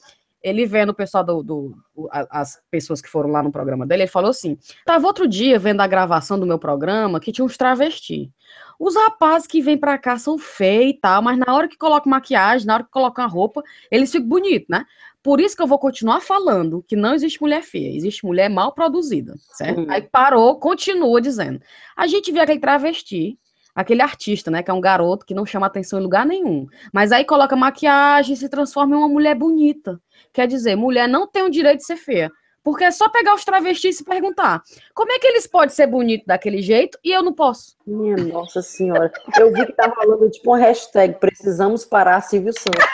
Ele 0.43 0.65
vendo 0.65 0.91
o 0.91 0.95
pessoal 0.95 1.23
do, 1.23 1.43
do 1.43 1.75
a- 2.11 2.41
as 2.41 2.59
pessoas 2.71 3.01
que 3.01 3.09
foram 3.09 3.31
lá 3.31 3.43
no 3.43 3.53
programa 3.53 3.87
dele, 3.87 4.05
ele 4.05 4.11
falou 4.11 4.31
assim: 4.31 4.57
tava 4.85 5.07
outro 5.07 5.29
dia 5.29 5.59
vendo 5.59 5.81
a 5.81 5.87
gravação 5.87 6.39
do 6.39 6.47
meu 6.47 6.59
programa 6.59 7.21
que 7.21 7.33
tinha 7.33 7.45
uns 7.45 7.57
travesti. 7.57 8.33
Os 8.79 8.97
rapazes 8.97 9.47
que 9.47 9.61
vêm 9.61 9.77
pra 9.77 9.99
cá 9.99 10.19
são 10.19 10.39
feios 10.39 10.91
e 10.93 11.01
tal, 11.01 11.21
mas 11.21 11.39
na 11.39 11.55
hora 11.55 11.69
que 11.69 11.77
colocam 11.77 12.11
maquiagem, 12.11 12.67
na 12.67 12.75
hora 12.75 12.85
que 12.85 12.91
colocam 12.91 13.23
a 13.25 13.29
roupa, 13.29 13.63
eles 13.91 14.11
ficam 14.11 14.27
bonitos, 14.27 14.69
né? 14.71 14.87
Por 15.23 15.39
isso 15.39 15.55
que 15.55 15.63
eu 15.63 15.67
vou 15.67 15.79
continuar 15.79 16.21
falando 16.21 16.83
que 16.89 16.97
não 16.97 17.13
existe 17.13 17.41
mulher 17.43 17.63
feia, 17.63 17.95
existe 17.95 18.25
mulher 18.25 18.49
mal 18.49 18.73
produzida, 18.73 19.35
certo? 19.53 19.83
Hum. 19.83 19.87
Aí 19.91 20.01
parou, 20.01 20.59
continua 20.59 21.21
dizendo. 21.21 21.61
A 21.95 22.07
gente 22.07 22.33
vê 22.33 22.41
aquele 22.41 22.59
travesti, 22.59 23.39
aquele 23.75 24.03
artista, 24.03 24.51
né, 24.51 24.63
que 24.63 24.71
é 24.71 24.75
um 24.75 24.81
garoto 24.81 25.25
que 25.25 25.35
não 25.35 25.47
chama 25.47 25.67
atenção 25.67 25.99
em 25.99 26.03
lugar 26.03 26.27
nenhum, 26.27 26.67
mas 26.93 27.13
aí 27.13 27.25
coloca 27.25 27.57
maquiagem 27.57 28.35
e 28.35 28.37
se 28.37 28.49
transforma 28.49 28.95
em 28.95 28.99
uma 28.99 29.09
mulher 29.09 29.35
bonita. 29.35 30.01
Quer 30.33 30.47
dizer, 30.47 30.77
mulher 30.77 31.09
não 31.09 31.27
tem 31.27 31.43
o 31.43 31.51
direito 31.51 31.79
de 31.79 31.87
ser 31.87 31.97
feia. 31.97 32.31
Porque 32.63 32.85
é 32.85 32.91
só 32.91 33.09
pegar 33.09 33.35
os 33.35 33.43
travestis 33.43 33.95
e 33.95 33.99
se 33.99 34.05
perguntar: 34.05 34.63
como 34.95 35.11
é 35.13 35.19
que 35.19 35.27
eles 35.27 35.47
podem 35.47 35.71
ser 35.71 35.87
bonitos 35.87 36.27
daquele 36.27 36.61
jeito 36.61 36.99
e 37.03 37.11
eu 37.11 37.23
não 37.23 37.33
posso? 37.33 37.75
Minha 37.87 38.17
nossa 38.19 38.61
senhora. 38.61 39.11
Eu 39.39 39.51
vi 39.51 39.65
que 39.65 39.73
tava 39.73 39.95
falando 39.95 40.29
tipo 40.31 40.51
uma 40.51 40.59
hashtag, 40.59 41.19
precisamos 41.19 41.87
parar 41.87 42.21
Silvio 42.21 42.53
Santos. 42.53 42.85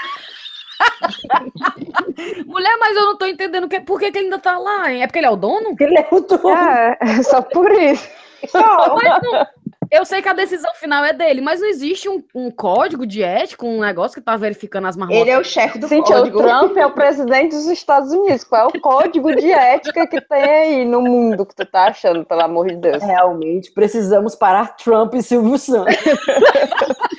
Mulher, 2.47 2.76
mas 2.78 2.97
eu 2.97 3.06
não 3.06 3.16
tô 3.18 3.26
entendendo 3.26 3.68
que, 3.68 3.80
por 3.80 3.99
que, 3.99 4.12
que 4.12 4.18
ele 4.18 4.26
ainda 4.26 4.38
tá 4.38 4.56
lá, 4.59 4.92
hein? 4.92 5.02
É 5.02 5.06
porque 5.06 5.18
ele 5.18 5.26
é 5.26 5.30
o 5.30 5.37
dono? 5.37 5.75
Ele 5.78 5.99
é 5.99 6.09
o 6.11 6.21
dono. 6.21 6.49
É, 6.49 7.23
só 7.23 7.42
por 7.42 7.71
isso. 7.73 8.09
Só. 8.49 8.95
Mas 8.95 9.23
não- 9.23 9.47
eu 9.90 10.05
sei 10.05 10.23
que 10.23 10.28
a 10.28 10.33
decisão 10.33 10.73
final 10.75 11.05
é 11.05 11.12
dele, 11.12 11.40
mas 11.40 11.61
não 11.61 11.69
existe 11.69 12.09
um, 12.09 12.23
um 12.35 12.50
código 12.50 13.07
de 13.07 13.23
ética, 13.23 13.64
um 13.64 13.81
negócio 13.81 14.14
que 14.19 14.25
tá 14.25 14.37
verificando 14.37 14.87
as 14.87 14.97
marmotas. 14.97 15.23
Ele 15.23 15.31
é 15.31 15.38
o 15.38 15.45
chefe 15.45 15.78
do 15.78 15.88
Cintia, 15.88 16.16
o 16.16 16.19
código. 16.21 16.43
Trump 16.43 16.76
é 16.76 16.87
o 16.87 16.93
presidente 16.93 17.55
dos 17.55 17.66
Estados 17.66 18.12
Unidos. 18.12 18.45
Qual 18.45 18.62
é 18.62 18.66
o 18.66 18.81
código 18.81 19.35
de 19.35 19.50
ética 19.50 20.07
que 20.07 20.21
tem 20.21 20.43
aí 20.43 20.85
no 20.85 21.00
mundo 21.00 21.45
que 21.47 21.55
tu 21.55 21.66
tá 21.66 21.88
achando, 21.88 22.25
pelo 22.25 22.43
amor 22.43 22.69
de 22.69 22.76
Deus? 22.76 23.02
Realmente, 23.02 23.73
precisamos 23.73 24.35
parar 24.35 24.76
Trump 24.76 25.14
e 25.14 25.23
Silvio 25.23 25.59
Santos. 25.59 25.95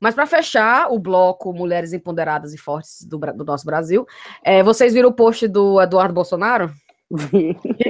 Mas 0.00 0.14
para 0.14 0.26
fechar 0.26 0.90
o 0.90 0.98
bloco 0.98 1.52
Mulheres 1.52 1.92
Empoderadas 1.92 2.54
e 2.54 2.58
Fortes 2.58 3.04
do, 3.04 3.18
do 3.18 3.44
nosso 3.44 3.66
Brasil, 3.66 4.06
é, 4.42 4.62
vocês 4.62 4.94
viram 4.94 5.10
o 5.10 5.12
post 5.12 5.46
do 5.46 5.80
Eduardo 5.80 6.14
Bolsonaro? 6.14 6.72
Hum, 7.10 7.54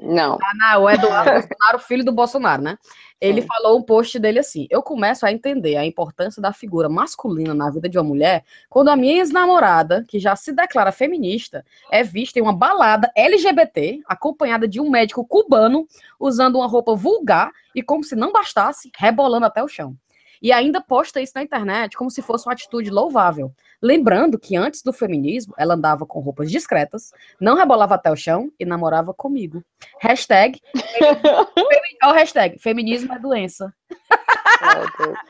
Não. 0.00 0.38
Ah, 0.40 0.74
não, 0.74 0.82
o 0.84 0.90
Eduardo 0.90 1.32
Bolsonaro, 1.32 1.78
filho 1.80 2.04
do 2.04 2.12
Bolsonaro, 2.12 2.62
né? 2.62 2.78
Ele 3.18 3.40
falou 3.40 3.78
um 3.78 3.82
post 3.82 4.18
dele 4.18 4.38
assim: 4.38 4.66
Eu 4.70 4.82
começo 4.82 5.24
a 5.24 5.32
entender 5.32 5.76
a 5.76 5.86
importância 5.86 6.40
da 6.40 6.52
figura 6.52 6.88
masculina 6.88 7.54
na 7.54 7.70
vida 7.70 7.88
de 7.88 7.96
uma 7.96 8.04
mulher 8.04 8.44
quando 8.68 8.88
a 8.88 8.96
minha 8.96 9.16
ex-namorada, 9.16 10.04
que 10.06 10.18
já 10.18 10.36
se 10.36 10.52
declara 10.52 10.92
feminista, 10.92 11.64
é 11.90 12.02
vista 12.02 12.38
em 12.38 12.42
uma 12.42 12.52
balada 12.52 13.10
LGBT, 13.16 14.00
acompanhada 14.06 14.68
de 14.68 14.80
um 14.80 14.90
médico 14.90 15.26
cubano, 15.26 15.86
usando 16.20 16.56
uma 16.56 16.66
roupa 16.66 16.94
vulgar 16.94 17.50
e, 17.74 17.82
como 17.82 18.04
se 18.04 18.14
não 18.14 18.32
bastasse, 18.32 18.90
rebolando 18.96 19.46
até 19.46 19.62
o 19.62 19.68
chão. 19.68 19.96
E 20.42 20.52
ainda 20.52 20.80
posta 20.80 21.20
isso 21.20 21.32
na 21.34 21.42
internet 21.42 21.96
como 21.96 22.10
se 22.10 22.22
fosse 22.22 22.46
uma 22.46 22.52
atitude 22.52 22.90
louvável. 22.90 23.52
Lembrando 23.82 24.38
que 24.38 24.56
antes 24.56 24.82
do 24.82 24.92
feminismo, 24.92 25.54
ela 25.58 25.74
andava 25.74 26.06
com 26.06 26.20
roupas 26.20 26.50
discretas, 26.50 27.10
não 27.40 27.56
rebolava 27.56 27.94
até 27.94 28.10
o 28.10 28.16
chão 28.16 28.50
e 28.58 28.64
namorava 28.64 29.12
comigo. 29.12 29.62
Hashtag 30.00 30.60
o 32.04 32.12
hashtag, 32.12 32.58
feminismo 32.58 33.12
é 33.12 33.18
doença. 33.18 33.72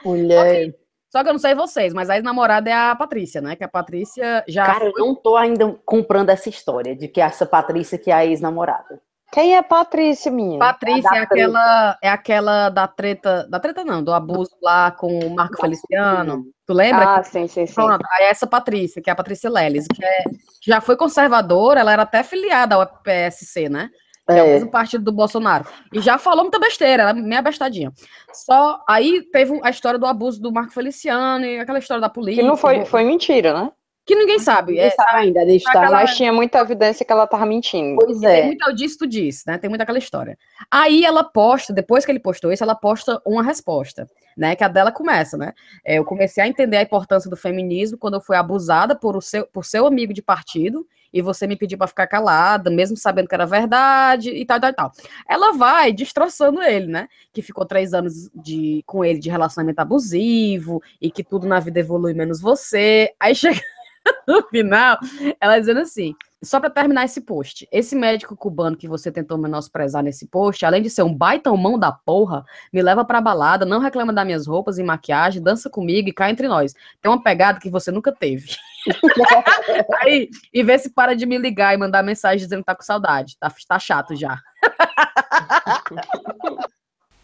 Mulher. 0.04 0.74
Só 1.10 1.22
que 1.22 1.28
eu 1.28 1.32
não 1.32 1.38
sei 1.38 1.54
vocês, 1.54 1.94
mas 1.94 2.10
a 2.10 2.16
ex-namorada 2.16 2.68
é 2.68 2.72
a 2.72 2.94
Patrícia, 2.94 3.40
né? 3.40 3.56
Que 3.56 3.64
a 3.64 3.68
Patrícia 3.68 4.44
já. 4.46 4.66
Cara, 4.66 4.84
eu 4.84 4.92
não 4.98 5.14
tô 5.14 5.36
ainda 5.36 5.72
comprando 5.84 6.30
essa 6.30 6.48
história 6.48 6.94
de 6.94 7.08
que 7.08 7.20
essa 7.20 7.46
Patrícia 7.46 7.96
que 7.96 8.10
é 8.10 8.14
a 8.14 8.26
ex-namorada. 8.26 9.00
Quem 9.32 9.56
é 9.56 9.62
Patrícia, 9.62 10.30
minha? 10.30 10.58
Patrícia 10.58 11.10
da 11.10 11.16
é 11.16 11.20
aquela, 11.20 11.98
é 12.02 12.08
aquela 12.08 12.68
da 12.70 12.86
treta. 12.86 13.46
Da 13.50 13.58
treta 13.60 13.84
não, 13.84 14.02
do 14.02 14.12
abuso 14.12 14.52
lá 14.62 14.90
com 14.90 15.18
o 15.18 15.34
Marco 15.34 15.60
Feliciano. 15.60 16.44
Tu 16.66 16.72
lembra? 16.72 17.16
Ah, 17.16 17.22
sim, 17.22 17.46
sim, 17.46 17.66
sim. 17.66 17.74
Pronto, 17.74 18.04
aí 18.12 18.24
é 18.24 18.30
essa 18.30 18.46
Patrícia, 18.46 19.02
que 19.02 19.10
é 19.10 19.12
a 19.12 19.16
Patrícia 19.16 19.50
Leles, 19.50 19.86
que 19.92 20.04
é- 20.04 20.24
já 20.64 20.80
foi 20.80 20.96
conservadora, 20.96 21.80
ela 21.80 21.92
era 21.92 22.02
até 22.02 22.22
filiada 22.22 22.76
ao 22.76 22.86
PSC, 23.02 23.68
né? 23.68 23.90
Que 24.28 24.32
é 24.34 24.42
o 24.42 24.46
É. 24.46 24.52
mesmo 24.54 24.70
partido 24.70 25.04
do 25.04 25.12
Bolsonaro. 25.12 25.66
E 25.92 26.00
já 26.00 26.18
falou 26.18 26.42
muita 26.42 26.58
besteira, 26.58 27.02
ela 27.04 27.10
é 27.10 27.14
meio 27.14 27.38
abestadinha. 27.38 27.92
Só 28.32 28.82
aí 28.88 29.22
teve 29.30 29.60
a 29.62 29.70
história 29.70 29.98
do 29.98 30.06
abuso 30.06 30.40
do 30.40 30.52
Marco 30.52 30.72
Feliciano 30.72 31.44
e 31.44 31.60
aquela 31.60 31.78
história 31.78 32.00
da 32.00 32.08
polícia. 32.08 32.42
Que 32.42 32.48
não 32.48 32.56
foi, 32.56 32.84
foi 32.84 33.04
mentira, 33.04 33.52
né? 33.54 33.70
Que 34.06 34.14
ninguém 34.14 34.38
sabe. 34.38 34.72
Ninguém 34.72 34.86
É, 34.86 34.90
sabe 34.90 35.10
ainda, 35.16 35.42
ele 35.42 35.56
está. 35.56 35.90
Mas 35.90 36.16
tinha 36.16 36.32
muita 36.32 36.60
evidência 36.60 37.04
que 37.04 37.12
ela 37.12 37.26
tava 37.26 37.44
mentindo. 37.44 37.96
Pois 38.00 38.20
Tem 38.20 38.40
é. 38.40 38.46
muito 38.46 38.72
disso, 38.72 38.98
tu 38.98 39.06
disse, 39.06 39.42
né? 39.48 39.58
Tem 39.58 39.68
muita 39.68 39.82
aquela 39.82 39.98
história. 39.98 40.38
Aí 40.70 41.04
ela 41.04 41.24
posta, 41.24 41.72
depois 41.72 42.04
que 42.04 42.12
ele 42.12 42.20
postou 42.20 42.52
isso, 42.52 42.62
ela 42.62 42.76
posta 42.76 43.20
uma 43.26 43.42
resposta, 43.42 44.08
né? 44.36 44.54
Que 44.54 44.62
a 44.62 44.68
dela 44.68 44.92
começa, 44.92 45.36
né? 45.36 45.52
É, 45.84 45.98
eu 45.98 46.04
comecei 46.04 46.40
a 46.44 46.46
entender 46.46 46.76
a 46.76 46.82
importância 46.82 47.28
do 47.28 47.36
feminismo 47.36 47.98
quando 47.98 48.14
eu 48.14 48.20
fui 48.20 48.36
abusada 48.36 48.94
por, 48.94 49.16
o 49.16 49.20
seu, 49.20 49.44
por 49.48 49.64
seu 49.64 49.84
amigo 49.88 50.14
de 50.14 50.22
partido 50.22 50.86
e 51.12 51.20
você 51.20 51.46
me 51.46 51.56
pediu 51.56 51.78
para 51.78 51.86
ficar 51.88 52.06
calada, 52.06 52.70
mesmo 52.70 52.96
sabendo 52.96 53.26
que 53.26 53.34
era 53.34 53.46
verdade 53.46 54.30
e 54.30 54.44
tal, 54.44 54.60
tal, 54.60 54.72
tal. 54.72 54.92
Ela 55.28 55.52
vai 55.52 55.92
destroçando 55.92 56.62
ele, 56.62 56.86
né? 56.86 57.08
Que 57.32 57.42
ficou 57.42 57.64
três 57.64 57.92
anos 57.92 58.30
de, 58.34 58.84
com 58.86 59.04
ele 59.04 59.18
de 59.18 59.30
relacionamento 59.30 59.80
abusivo 59.80 60.80
e 61.00 61.10
que 61.10 61.24
tudo 61.24 61.46
na 61.46 61.58
vida 61.58 61.80
evolui 61.80 62.14
menos 62.14 62.40
você. 62.40 63.12
Aí 63.18 63.34
chega 63.34 63.60
no 64.26 64.42
final, 64.48 64.98
ela 65.40 65.58
dizendo 65.58 65.80
assim: 65.80 66.14
só 66.42 66.60
para 66.60 66.70
terminar 66.70 67.04
esse 67.04 67.20
post, 67.20 67.68
esse 67.72 67.94
médico 67.94 68.36
cubano 68.36 68.76
que 68.76 68.88
você 68.88 69.10
tentou 69.10 69.38
menosprezar 69.38 70.02
nesse 70.02 70.26
post, 70.26 70.64
além 70.64 70.82
de 70.82 70.90
ser 70.90 71.02
um 71.02 71.14
baita 71.14 71.52
mão 71.56 71.78
da 71.78 71.92
porra, 71.92 72.44
me 72.72 72.82
leva 72.82 73.04
pra 73.04 73.20
balada, 73.20 73.64
não 73.64 73.80
reclama 73.80 74.12
das 74.12 74.26
minhas 74.26 74.46
roupas 74.46 74.78
e 74.78 74.82
maquiagem, 74.82 75.42
dança 75.42 75.70
comigo 75.70 76.08
e 76.08 76.12
cá 76.12 76.30
entre 76.30 76.48
nós. 76.48 76.74
Tem 77.00 77.10
uma 77.10 77.22
pegada 77.22 77.58
que 77.58 77.70
você 77.70 77.90
nunca 77.90 78.12
teve. 78.12 78.56
Aí, 80.00 80.28
e 80.52 80.62
vê 80.62 80.78
se 80.78 80.90
para 80.90 81.16
de 81.16 81.26
me 81.26 81.38
ligar 81.38 81.74
e 81.74 81.78
mandar 81.78 82.02
mensagem 82.02 82.38
dizendo 82.38 82.60
que 82.60 82.66
tá 82.66 82.74
com 82.74 82.82
saudade. 82.82 83.36
Tá, 83.38 83.52
tá 83.68 83.78
chato 83.78 84.14
já. 84.14 84.38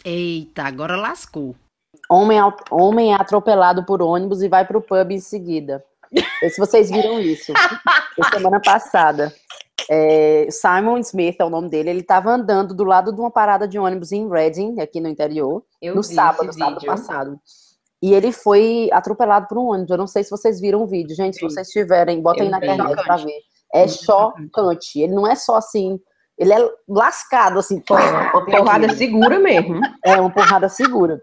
Eita, 0.04 0.64
agora 0.64 0.96
lascou. 0.96 1.54
Homem, 2.10 2.38
homem 2.70 3.12
é 3.12 3.16
atropelado 3.16 3.84
por 3.84 4.02
ônibus 4.02 4.42
e 4.42 4.48
vai 4.48 4.66
pro 4.66 4.82
pub 4.82 5.12
em 5.12 5.20
seguida. 5.20 5.84
Se 6.50 6.58
vocês 6.58 6.90
viram 6.90 7.20
isso. 7.20 7.52
Semana 8.32 8.60
passada. 8.60 9.32
É, 9.90 10.46
Simon 10.50 10.98
Smith 10.98 11.36
é 11.38 11.44
o 11.44 11.50
nome 11.50 11.68
dele. 11.68 11.90
Ele 11.90 12.00
estava 12.00 12.30
andando 12.30 12.74
do 12.74 12.84
lado 12.84 13.12
de 13.12 13.20
uma 13.20 13.30
parada 13.30 13.66
de 13.66 13.78
ônibus 13.78 14.12
em 14.12 14.28
Reading, 14.28 14.80
aqui 14.80 15.00
no 15.00 15.08
interior, 15.08 15.62
Eu 15.80 15.94
no 15.94 16.02
sábado, 16.02 16.52
sábado 16.52 16.84
passado. 16.84 17.40
E 18.02 18.12
ele 18.12 18.32
foi 18.32 18.88
atropelado 18.92 19.46
por 19.48 19.58
um 19.58 19.68
ônibus. 19.70 19.90
Eu 19.90 19.98
não 19.98 20.06
sei 20.06 20.24
se 20.24 20.30
vocês 20.30 20.60
viram 20.60 20.82
o 20.82 20.86
vídeo. 20.86 21.14
Gente, 21.14 21.34
se 21.34 21.40
Vi. 21.40 21.50
vocês 21.52 21.68
tiverem, 21.68 22.20
botem 22.20 22.44
Eu 22.44 22.50
na 22.50 22.58
internet 22.58 22.94
pra 22.94 23.16
Chocante. 23.18 23.24
ver. 23.24 23.40
É 23.74 23.88
chocante. 23.88 25.00
Ele 25.00 25.14
não 25.14 25.26
é 25.26 25.34
só 25.34 25.56
assim. 25.56 25.98
Ele 26.36 26.52
é 26.52 26.58
lascado, 26.88 27.58
assim. 27.58 27.82
Uma 27.90 28.44
porrada 28.44 28.88
segura 28.94 29.38
mesmo. 29.38 29.80
é 30.04 30.20
uma 30.20 30.30
porrada 30.30 30.68
segura. 30.68 31.22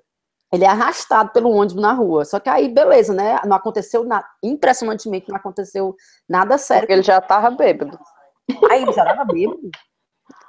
Ele 0.52 0.64
é 0.66 0.68
arrastado 0.68 1.30
pelo 1.32 1.52
ônibus 1.52 1.76
na 1.82 1.94
rua. 1.94 2.26
Só 2.26 2.40
que 2.40 2.50
aí, 2.50 2.68
beleza, 2.70 3.14
né? 3.14 3.40
Não 3.46 3.56
aconteceu 3.56 4.04
nada. 4.04 4.26
Impressionantemente, 4.44 5.30
não 5.30 5.36
aconteceu 5.38 5.96
nada 6.28 6.58
sério. 6.58 6.82
Porque 6.84 6.94
ele 6.94 7.04
já 7.04 7.22
tava 7.22 7.52
bêbado. 7.52 8.00
Aí 8.70 8.82
ele 8.82 8.92
já 8.94 9.06
tava 9.06 9.26
bêbado. 9.26 9.70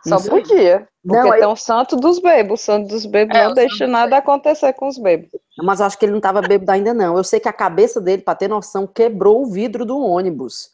Só 0.06 0.16
Isso 0.16 0.34
aí. 0.34 0.40
podia. 0.42 0.88
Porque 1.06 1.18
Não, 1.18 1.32
aí- 1.32 1.40
tem 1.40 1.48
um 1.48 1.56
santo 1.56 1.96
dos 1.96 2.18
bebos. 2.18 2.60
O 2.60 2.64
santo 2.64 2.88
dos 2.88 3.04
bebos 3.04 3.36
É, 3.36 3.44
não 3.44 3.50
o 3.52 3.54
deixa 3.54 3.86
nada 3.86 4.16
acontecer 4.16 4.72
com 4.72 4.88
os 4.88 4.96
bebos. 4.96 5.28
Mas 5.62 5.80
eu 5.80 5.86
acho 5.86 5.98
que 5.98 6.06
ele 6.06 6.12
não 6.12 6.20
tava 6.20 6.40
bêbado 6.40 6.72
ainda, 6.72 6.94
não. 6.94 7.18
Eu 7.18 7.24
sei 7.24 7.38
que 7.38 7.48
a 7.48 7.52
cabeça 7.52 8.00
dele, 8.00 8.22
pra 8.22 8.34
ter 8.34 8.48
noção, 8.48 8.86
quebrou 8.86 9.42
o 9.42 9.46
vidro 9.50 9.84
do 9.84 9.98
ônibus. 9.98 10.70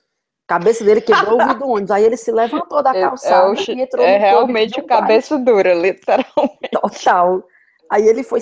A 0.48 0.54
cabeça 0.54 0.84
dele 0.84 1.00
quebrou 1.00 1.34
o 1.34 1.44
vidro 1.44 1.58
do 1.58 1.68
ônibus. 1.68 1.90
Aí 1.90 2.04
ele 2.04 2.16
se 2.16 2.30
levantou 2.30 2.80
da 2.80 2.96
É- 2.96 3.00
calçada 3.00 3.48
é, 3.48 3.50
o 3.50 3.56
chi- 3.56 3.72
e 3.72 3.80
entrou 3.82 4.04
é 4.06 4.10
no 4.12 4.16
e 4.16 4.18
realmente 4.20 4.78
o 4.78 4.86
cabeça 4.86 5.36
dura, 5.36 5.74
literalmente. 5.74 6.70
Total. 6.70 7.42
Aí 7.90 8.06
ele 8.08 8.22
foi, 8.22 8.40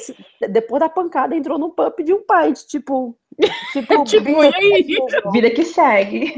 depois 0.48 0.80
da 0.80 0.88
pancada, 0.88 1.34
entrou 1.36 1.58
no 1.58 1.70
pub 1.70 1.88
e 1.88 1.96
pediu 1.96 2.16
um 2.16 2.20
pint, 2.24 2.60
tipo... 2.66 3.16
Tipo, 3.72 4.04
Tipo, 4.04 4.44
e 4.44 4.52
aí? 4.54 4.96
Vida 5.32 5.50
que 5.50 5.64
segue. 5.64 6.34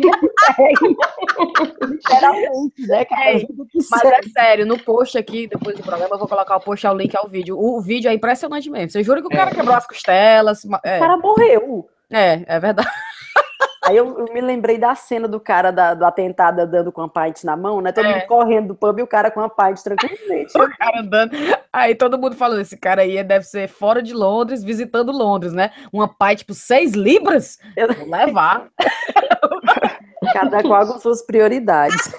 literalmente, 1.82 2.86
né, 2.86 3.04
cara? 3.04 3.30
É, 3.30 3.38
Vida 3.38 3.64
que 3.70 3.78
Mas 3.90 4.00
segue. 4.00 4.14
é 4.16 4.22
sério, 4.40 4.66
no 4.66 4.78
post 4.78 5.16
aqui, 5.18 5.46
depois 5.46 5.76
do 5.76 5.82
programa, 5.82 6.14
eu 6.14 6.18
vou 6.18 6.28
colocar 6.28 6.56
o 6.56 6.60
post 6.60 6.86
ao 6.86 6.96
link 6.96 7.14
ao 7.16 7.28
vídeo. 7.28 7.56
O, 7.58 7.78
o 7.78 7.80
vídeo 7.80 8.10
é 8.10 8.14
impressionante 8.14 8.70
mesmo. 8.70 8.90
Você 8.90 9.02
jura 9.02 9.20
que 9.20 9.26
o 9.28 9.30
cara 9.30 9.50
quebrou 9.54 9.74
as 9.76 9.86
costelas? 9.86 10.64
ma- 10.64 10.80
O 10.84 10.88
É, 10.88 10.98
cara 10.98 11.16
morreu. 11.16 11.88
é, 12.10 12.42
é 12.46 12.58
verdade. 12.60 12.88
Aí 13.86 13.96
eu, 13.96 14.18
eu 14.18 14.32
me 14.34 14.40
lembrei 14.40 14.78
da 14.78 14.94
cena 14.94 15.28
do 15.28 15.38
cara 15.38 15.70
da- 15.70 15.94
do 15.94 16.04
atentado 16.04 16.60
andando 16.60 16.90
com 16.90 17.02
a 17.02 17.08
pint 17.08 17.44
na 17.44 17.56
mão, 17.56 17.80
né? 17.80 17.92
Todo 17.92 18.06
É. 18.06 18.14
mundo 18.14 18.26
correndo 18.26 18.68
do 18.68 18.74
pub 18.74 18.98
e 18.98 19.02
o 19.02 19.06
cara 19.06 19.30
com 19.30 19.40
a 19.40 19.48
pint 19.48 19.80
tranquilamente. 19.82 20.52
O 20.58 20.76
cara 20.78 21.00
andando. 21.00 21.32
Aí 21.72 21.94
todo 21.94 22.18
mundo 22.18 22.34
falando, 22.36 22.60
esse 22.60 22.76
cara 22.76 23.02
aí 23.02 23.22
deve 23.22 23.44
ser 23.44 23.68
fora 23.68 24.02
de 24.02 24.12
Londres, 24.14 24.64
visitando 24.64 25.12
Londres, 25.12 25.52
né? 25.52 25.70
Uma 25.92 26.08
pai, 26.08 26.34
tipo, 26.36 26.54
seis 26.54 26.92
libras? 26.92 27.58
Eu- 27.76 27.92
Vou 27.94 28.08
levar. 28.10 28.66
Cada 30.32 30.62
qual 30.62 30.86
com 30.86 30.98
suas 30.98 31.22
prioridades. 31.24 32.12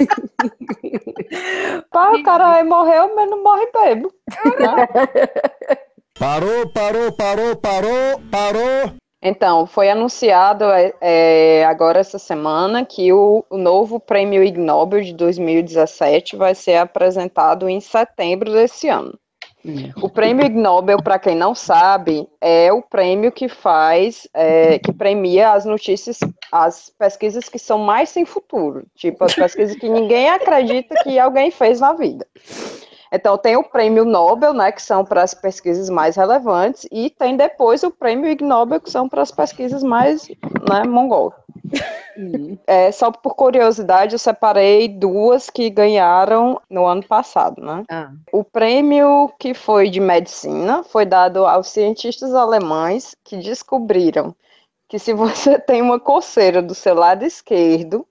Pá, 1.91 2.11
o 2.11 2.23
cara 2.23 2.53
aí 2.55 2.63
morreu, 2.63 3.13
mas 3.15 3.29
não 3.29 3.43
morre 3.43 3.67
bebo. 3.73 4.13
Parou, 6.19 6.67
parou, 6.73 7.11
parou, 7.11 7.55
parou, 7.57 8.21
parou. 8.31 8.91
Então, 9.21 9.65
foi 9.65 9.89
anunciado 9.89 10.65
é, 10.65 10.93
é, 11.01 11.65
agora 11.65 11.99
essa 11.99 12.19
semana 12.19 12.85
que 12.85 13.11
o, 13.11 13.43
o, 13.49 13.57
novo 13.57 13.99
prêmio 13.99 14.43
Ig 14.43 14.59
Nobel 14.59 15.01
de 15.01 15.13
2017 15.13 16.35
vai 16.35 16.53
ser 16.53 16.75
apresentado 16.75 17.67
em 17.67 17.79
setembro 17.79 18.51
desse 18.51 18.87
ano. 18.87 19.17
Hum. 19.65 19.91
O 20.03 20.07
prêmio 20.07 20.45
Ig 20.45 20.55
Nobel, 20.55 21.01
para 21.01 21.17
quem 21.17 21.35
não 21.35 21.55
sabe, 21.55 22.27
é 22.39 22.71
o 22.71 22.81
prêmio 22.81 23.31
que 23.31 23.49
faz, 23.49 24.27
é, 24.35 24.77
que 24.77 24.93
premia 24.93 25.51
as 25.51 25.65
notícias, 25.65 26.19
as 26.51 26.91
pesquisas 26.97 27.49
que 27.49 27.57
são 27.57 27.79
mais 27.79 28.09
sem 28.09 28.23
futuro, 28.23 28.85
tipo 28.95 29.23
as 29.23 29.33
pesquisas 29.33 29.75
que 29.75 29.89
ninguém 29.89 30.29
acredita 30.29 30.95
que 31.03 31.17
alguém 31.17 31.49
fez 31.49 31.79
na 31.79 31.93
vida. 31.93 32.25
Então, 33.11 33.37
tem 33.37 33.55
o 33.55 33.63
prêmio 33.63 34.05
Nobel, 34.05 34.53
né, 34.53 34.71
que 34.71 34.81
são 34.81 35.03
para 35.03 35.23
as 35.23 35.33
pesquisas 35.33 35.89
mais 35.89 36.15
relevantes, 36.15 36.87
e 36.91 37.09
tem 37.09 37.35
depois 37.37 37.83
o 37.83 37.91
prêmio 37.91 38.29
Ig 38.29 38.43
Nobel, 38.43 38.79
que 38.79 38.89
são 38.89 39.07
para 39.07 39.21
as 39.21 39.31
pesquisas 39.31 39.83
mais 39.83 40.27
né, 40.69 40.83
mongol. 40.85 41.33
Uhum. 42.17 42.57
É, 42.65 42.91
só 42.91 43.11
por 43.11 43.35
curiosidade, 43.35 44.13
eu 44.13 44.19
separei 44.19 44.87
duas 44.87 45.49
que 45.49 45.69
ganharam 45.69 46.59
no 46.69 46.85
ano 46.85 47.05
passado, 47.05 47.61
né? 47.61 47.83
Ah. 47.89 48.11
O 48.31 48.43
prêmio 48.43 49.31
que 49.37 49.53
foi 49.53 49.89
de 49.89 49.99
medicina 49.99 50.83
foi 50.83 51.05
dado 51.05 51.45
aos 51.45 51.67
cientistas 51.67 52.33
alemães 52.33 53.15
que 53.23 53.37
descobriram 53.37 54.35
que 54.87 54.97
se 54.97 55.13
você 55.13 55.59
tem 55.59 55.81
uma 55.81 55.99
coceira 55.99 56.61
do 56.61 56.73
seu 56.73 56.95
lado 56.95 57.23
esquerdo, 57.23 58.05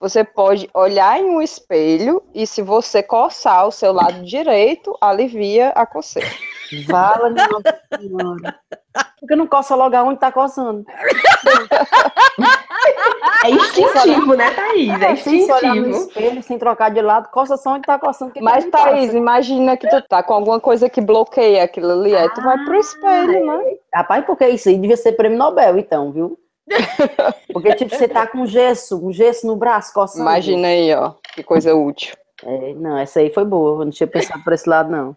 você 0.00 0.22
pode 0.22 0.70
olhar 0.72 1.18
em 1.18 1.24
um 1.24 1.42
espelho 1.42 2.22
e 2.32 2.46
se 2.46 2.62
você 2.62 3.02
coçar 3.02 3.66
o 3.66 3.72
seu 3.72 3.92
lado 3.92 4.22
direito, 4.22 4.96
alivia 5.00 5.70
a 5.70 5.84
coceira. 5.84 6.28
Vala, 6.86 7.30
nossa 7.30 7.80
senhora. 7.98 8.60
Porque 9.18 9.34
não 9.34 9.46
coça 9.46 9.74
logo 9.74 9.96
aonde 9.96 10.20
tá 10.20 10.30
coçando. 10.30 10.84
É 13.44 13.50
instintivo, 13.50 14.34
né, 14.34 14.50
Thaís? 14.50 15.02
É 15.02 15.12
instintivo. 15.12 15.46
Se 15.46 15.52
olhar 15.52 15.74
no 15.74 15.90
espelho, 15.90 16.42
sem 16.42 16.58
trocar 16.58 16.90
de 16.90 17.00
lado, 17.00 17.28
coça 17.30 17.56
só 17.56 17.74
onde 17.74 17.82
tá 17.82 17.98
coçando. 17.98 18.32
Mas, 18.40 18.64
tá 18.66 18.84
Thaís, 18.84 19.14
imagina 19.14 19.76
que 19.76 19.88
tu 19.88 20.02
tá 20.08 20.22
com 20.22 20.34
alguma 20.34 20.58
coisa 20.58 20.88
que 20.88 21.00
bloqueia 21.00 21.62
aquilo 21.62 21.92
ali, 21.92 22.16
aí 22.16 22.28
tu 22.34 22.42
vai 22.42 22.58
pro 22.64 22.74
espelho, 22.74 23.46
né? 23.46 23.76
Rapaz, 23.94 24.24
porque 24.24 24.48
isso 24.48 24.68
aí 24.68 24.76
devia 24.76 24.96
ser 24.96 25.12
prêmio 25.12 25.38
Nobel, 25.38 25.78
então, 25.78 26.10
viu? 26.12 26.38
Porque, 27.52 27.74
tipo, 27.74 27.94
você 27.94 28.08
tá 28.08 28.26
com 28.26 28.46
gesso, 28.46 29.04
um 29.04 29.12
gesso 29.12 29.46
no 29.46 29.56
braço, 29.56 29.92
coçando. 29.92 30.22
Imagina 30.22 30.68
aí, 30.68 30.94
ó, 30.94 31.14
que 31.34 31.42
coisa 31.42 31.74
útil. 31.74 32.14
É, 32.42 32.74
não, 32.74 32.96
essa 32.98 33.20
aí 33.20 33.30
foi 33.30 33.44
boa, 33.44 33.80
eu 33.80 33.84
não 33.84 33.90
tinha 33.90 34.06
pensado 34.06 34.42
por 34.44 34.52
esse 34.52 34.68
lado, 34.68 34.90
não. 34.90 35.16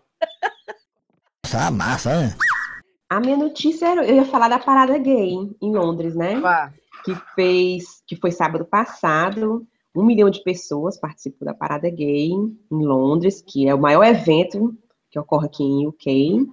Essa 1.45 1.67
é 1.67 1.69
massa, 1.69 2.21
né? 2.21 2.35
A 3.09 3.19
minha 3.19 3.37
notícia 3.37 3.87
era, 3.87 4.05
eu 4.05 4.15
ia 4.15 4.25
falar 4.25 4.47
da 4.47 4.57
parada 4.57 4.97
gay 4.97 5.33
em 5.61 5.75
Londres, 5.75 6.15
né? 6.15 6.41
Ah. 6.43 6.71
Que 7.03 7.15
fez, 7.35 8.01
que 8.07 8.15
foi 8.15 8.31
sábado 8.31 8.63
passado, 8.65 9.67
um 9.95 10.03
milhão 10.03 10.29
de 10.29 10.41
pessoas 10.43 10.97
participou 10.97 11.45
da 11.45 11.53
parada 11.53 11.89
gay 11.89 12.29
em 12.29 12.57
Londres, 12.71 13.43
que 13.45 13.67
é 13.67 13.75
o 13.75 13.81
maior 13.81 14.03
evento 14.05 14.73
que 15.09 15.19
ocorre 15.19 15.47
aqui 15.47 15.63
em 15.63 15.87
UK. 15.87 16.47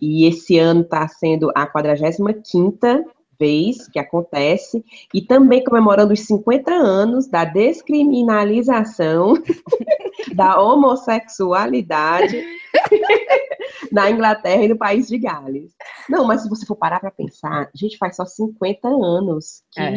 E 0.00 0.26
esse 0.26 0.56
ano 0.58 0.82
está 0.82 1.06
sendo 1.08 1.50
a 1.54 1.66
45 1.66 2.42
quinta 2.48 3.04
vez 3.38 3.88
que 3.88 3.98
acontece, 3.98 4.84
e 5.14 5.22
também 5.22 5.62
comemorando 5.62 6.12
os 6.12 6.20
50 6.20 6.70
anos 6.72 7.28
da 7.28 7.44
descriminalização 7.44 9.34
da 10.34 10.60
homossexualidade 10.60 12.44
na 13.92 14.10
Inglaterra 14.10 14.64
e 14.64 14.68
no 14.68 14.76
país 14.76 15.08
de 15.08 15.18
Gales. 15.18 15.72
Não, 16.08 16.26
mas 16.26 16.42
se 16.42 16.48
você 16.48 16.66
for 16.66 16.76
parar 16.76 17.00
para 17.00 17.10
pensar, 17.10 17.70
a 17.72 17.76
gente 17.76 17.96
faz 17.98 18.16
só 18.16 18.24
50 18.24 18.88
anos 18.88 19.62
que, 19.70 19.80
é. 19.80 19.92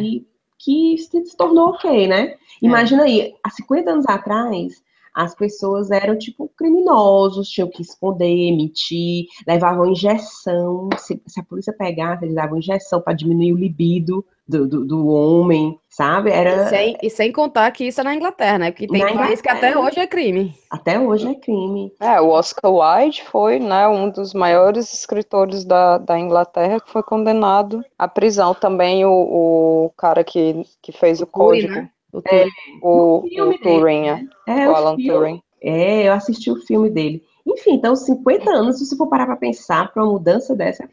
que 0.58 0.98
se 0.98 1.36
tornou 1.36 1.70
ok, 1.70 2.06
né? 2.06 2.22
É. 2.22 2.38
Imagina 2.62 3.04
aí, 3.04 3.34
há 3.42 3.50
50 3.50 3.90
anos 3.90 4.06
atrás, 4.06 4.82
as 5.14 5.34
pessoas 5.34 5.90
eram 5.90 6.16
tipo 6.18 6.50
criminosos, 6.56 7.48
tinham 7.48 7.68
que 7.68 7.82
esconder, 7.82 8.52
mentir, 8.56 9.26
levavam 9.46 9.90
injeção. 9.90 10.88
Se, 10.96 11.20
se 11.26 11.40
a 11.40 11.44
polícia 11.44 11.74
pegasse, 11.76 12.24
eles 12.24 12.34
davam 12.34 12.58
injeção 12.58 13.00
para 13.00 13.12
diminuir 13.12 13.52
o 13.52 13.58
libido 13.58 14.24
do, 14.48 14.66
do, 14.66 14.84
do, 14.84 15.06
homem, 15.06 15.78
sabe? 15.88 16.30
Era... 16.30 16.64
E 16.64 16.68
sem, 16.68 16.96
e, 17.02 17.10
sem, 17.10 17.32
contar 17.32 17.70
que 17.70 17.84
isso 17.84 18.00
é 18.00 18.04
na 18.04 18.14
Inglaterra, 18.14 18.58
né? 18.58 18.70
Porque 18.70 18.86
tem 18.86 19.16
país 19.16 19.40
que 19.40 19.48
até 19.48 19.76
hoje 19.76 20.00
é 20.00 20.06
crime. 20.06 20.54
Até 20.70 20.98
hoje 20.98 21.28
é 21.28 21.34
crime. 21.34 21.92
É, 22.00 22.20
o 22.20 22.28
Oscar 22.28 22.72
Wilde 22.72 23.22
foi 23.24 23.58
né, 23.58 23.86
um 23.88 24.10
dos 24.10 24.34
maiores 24.34 24.92
escritores 24.92 25.64
da, 25.64 25.98
da 25.98 26.18
Inglaterra 26.18 26.80
que 26.80 26.90
foi 26.90 27.02
condenado 27.02 27.84
à 27.98 28.08
prisão. 28.08 28.52
Também 28.54 29.04
o, 29.04 29.10
o 29.10 29.92
cara 29.96 30.24
que, 30.24 30.62
que 30.82 30.92
fez 30.92 31.20
o, 31.20 31.24
o 31.24 31.26
código. 31.26 31.74
Né? 31.74 31.90
O, 32.12 32.20
é, 32.26 32.46
o, 32.82 33.24
o 33.24 33.58
Turing, 33.58 34.08
é, 34.08 34.26
é, 34.46 34.68
o 34.68 34.74
Alan 34.74 34.96
Turing. 34.96 35.40
É, 35.62 36.08
eu 36.08 36.12
assisti 36.12 36.50
o 36.50 36.56
filme 36.56 36.90
dele. 36.90 37.22
Enfim, 37.46 37.74
então, 37.74 37.96
50 37.96 38.50
anos, 38.50 38.78
se 38.78 38.86
você 38.86 38.96
for 38.96 39.08
parar 39.08 39.26
para 39.26 39.36
pensar, 39.36 39.92
para 39.92 40.02
uma 40.02 40.12
mudança 40.12 40.54
dessa, 40.54 40.88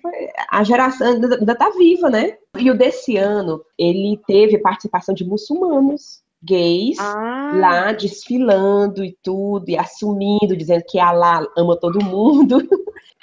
a 0.50 0.64
geração 0.64 1.08
ainda 1.08 1.52
está 1.52 1.70
viva, 1.72 2.10
né? 2.10 2.38
E 2.58 2.72
o 2.72 2.78
desse 2.78 3.18
ano, 3.18 3.62
ele 3.78 4.20
teve 4.26 4.58
participação 4.58 5.14
de 5.14 5.24
muçulmanos, 5.24 6.24
gays, 6.42 6.98
ah. 7.00 7.52
lá 7.56 7.92
desfilando 7.92 9.04
e 9.04 9.16
tudo, 9.22 9.70
e 9.70 9.78
assumindo, 9.78 10.58
dizendo 10.58 10.84
que 10.88 11.00
Allah 11.00 11.46
ama 11.56 11.78
todo 11.78 12.04
mundo. 12.04 12.68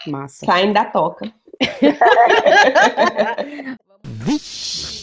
Massa. 0.07 0.47
Saindo 0.47 0.75
da 0.75 0.85
toca. 0.85 1.33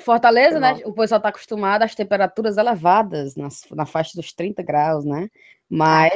Fortaleza, 0.00 0.60
né? 0.60 0.80
O 0.84 0.92
pessoal 0.92 1.18
está 1.18 1.28
acostumado 1.28 1.82
às 1.82 1.94
temperaturas 1.94 2.56
elevadas, 2.56 3.34
nas, 3.36 3.62
na 3.70 3.86
faixa 3.86 4.12
dos 4.14 4.32
30 4.32 4.62
graus, 4.62 5.04
né? 5.04 5.28
Mas 5.68 6.12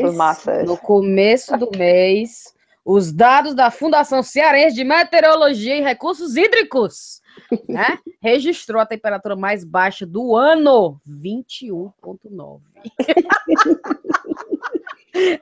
no 0.64 0.76
começo 0.76 1.56
do 1.56 1.70
mês, 1.76 2.54
os 2.84 3.12
dados 3.12 3.54
da 3.54 3.70
Fundação 3.70 4.22
Cearense 4.22 4.74
de 4.76 4.84
Meteorologia 4.84 5.76
e 5.76 5.82
Recursos 5.82 6.36
Hídricos, 6.36 7.20
né? 7.68 7.98
Registrou 8.22 8.80
a 8.80 8.86
temperatura 8.86 9.36
mais 9.36 9.64
baixa 9.64 10.06
do 10.06 10.36
ano, 10.36 11.00
21,9. 11.08 12.60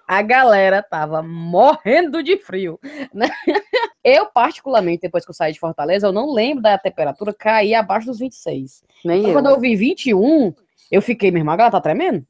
a 0.07 0.23
galera 0.23 0.83
tava 0.83 1.23
morrendo 1.23 2.23
de 2.23 2.37
frio. 2.37 2.79
Né? 3.13 3.29
Eu, 4.05 4.27
particularmente, 4.27 5.03
depois 5.03 5.25
que 5.25 5.31
eu 5.31 5.35
saí 5.35 5.53
de 5.53 5.61
Fortaleza, 5.61 6.07
eu 6.07 6.13
não 6.13 6.33
lembro 6.33 6.63
da 6.63 6.79
temperatura 6.79 7.35
cair 7.35 7.75
abaixo 7.75 8.07
dos 8.07 8.19
26. 8.19 8.83
Nem 9.05 9.19
então, 9.19 9.31
eu. 9.31 9.35
Quando 9.35 9.51
eu 9.51 9.61
vi 9.61 9.77
21, 9.77 10.55
eu 10.91 11.03
fiquei, 11.03 11.31
minha 11.31 11.41
irmã, 11.41 11.55
ela 11.55 11.71
tá 11.71 11.81
tremendo? 11.81 12.25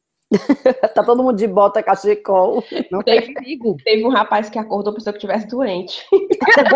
tá 0.94 1.02
todo 1.02 1.22
mundo 1.22 1.36
de 1.36 1.46
bota 1.46 1.82
cachecol. 1.82 2.62
Não 2.90 3.02
tem 3.02 3.32
perigo. 3.32 3.76
Teve 3.82 4.04
um 4.04 4.10
rapaz 4.10 4.50
que 4.50 4.58
acordou 4.58 4.92
pensou 4.92 5.12
que 5.12 5.18
estivesse 5.18 5.46
doente. 5.48 6.04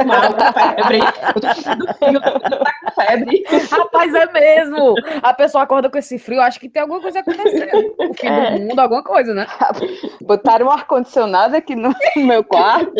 Mal, 0.06 0.34
com 0.34 0.52
febre. 0.52 1.00
Eu 1.34 1.40
tô 1.40 1.94
frio, 1.94 2.20
tá 2.20 2.32
com 2.32 2.71
febre. 3.06 3.44
Rapaz, 3.70 4.14
é 4.14 4.32
mesmo. 4.32 4.94
A 5.22 5.34
pessoa 5.34 5.64
acorda 5.64 5.90
com 5.90 5.98
esse 5.98 6.18
frio, 6.18 6.40
acho 6.40 6.60
que 6.60 6.68
tem 6.68 6.82
alguma 6.82 7.00
coisa 7.00 7.20
acontecendo. 7.20 7.94
O 7.98 8.14
fim 8.14 8.26
é. 8.26 8.50
do 8.52 8.60
mundo, 8.60 8.78
alguma 8.78 9.02
coisa, 9.02 9.34
né? 9.34 9.46
Botaram 10.22 10.66
um 10.66 10.70
ar-condicionado 10.70 11.56
aqui 11.56 11.74
no 11.76 11.94
meu 12.16 12.44
quarto. 12.44 12.92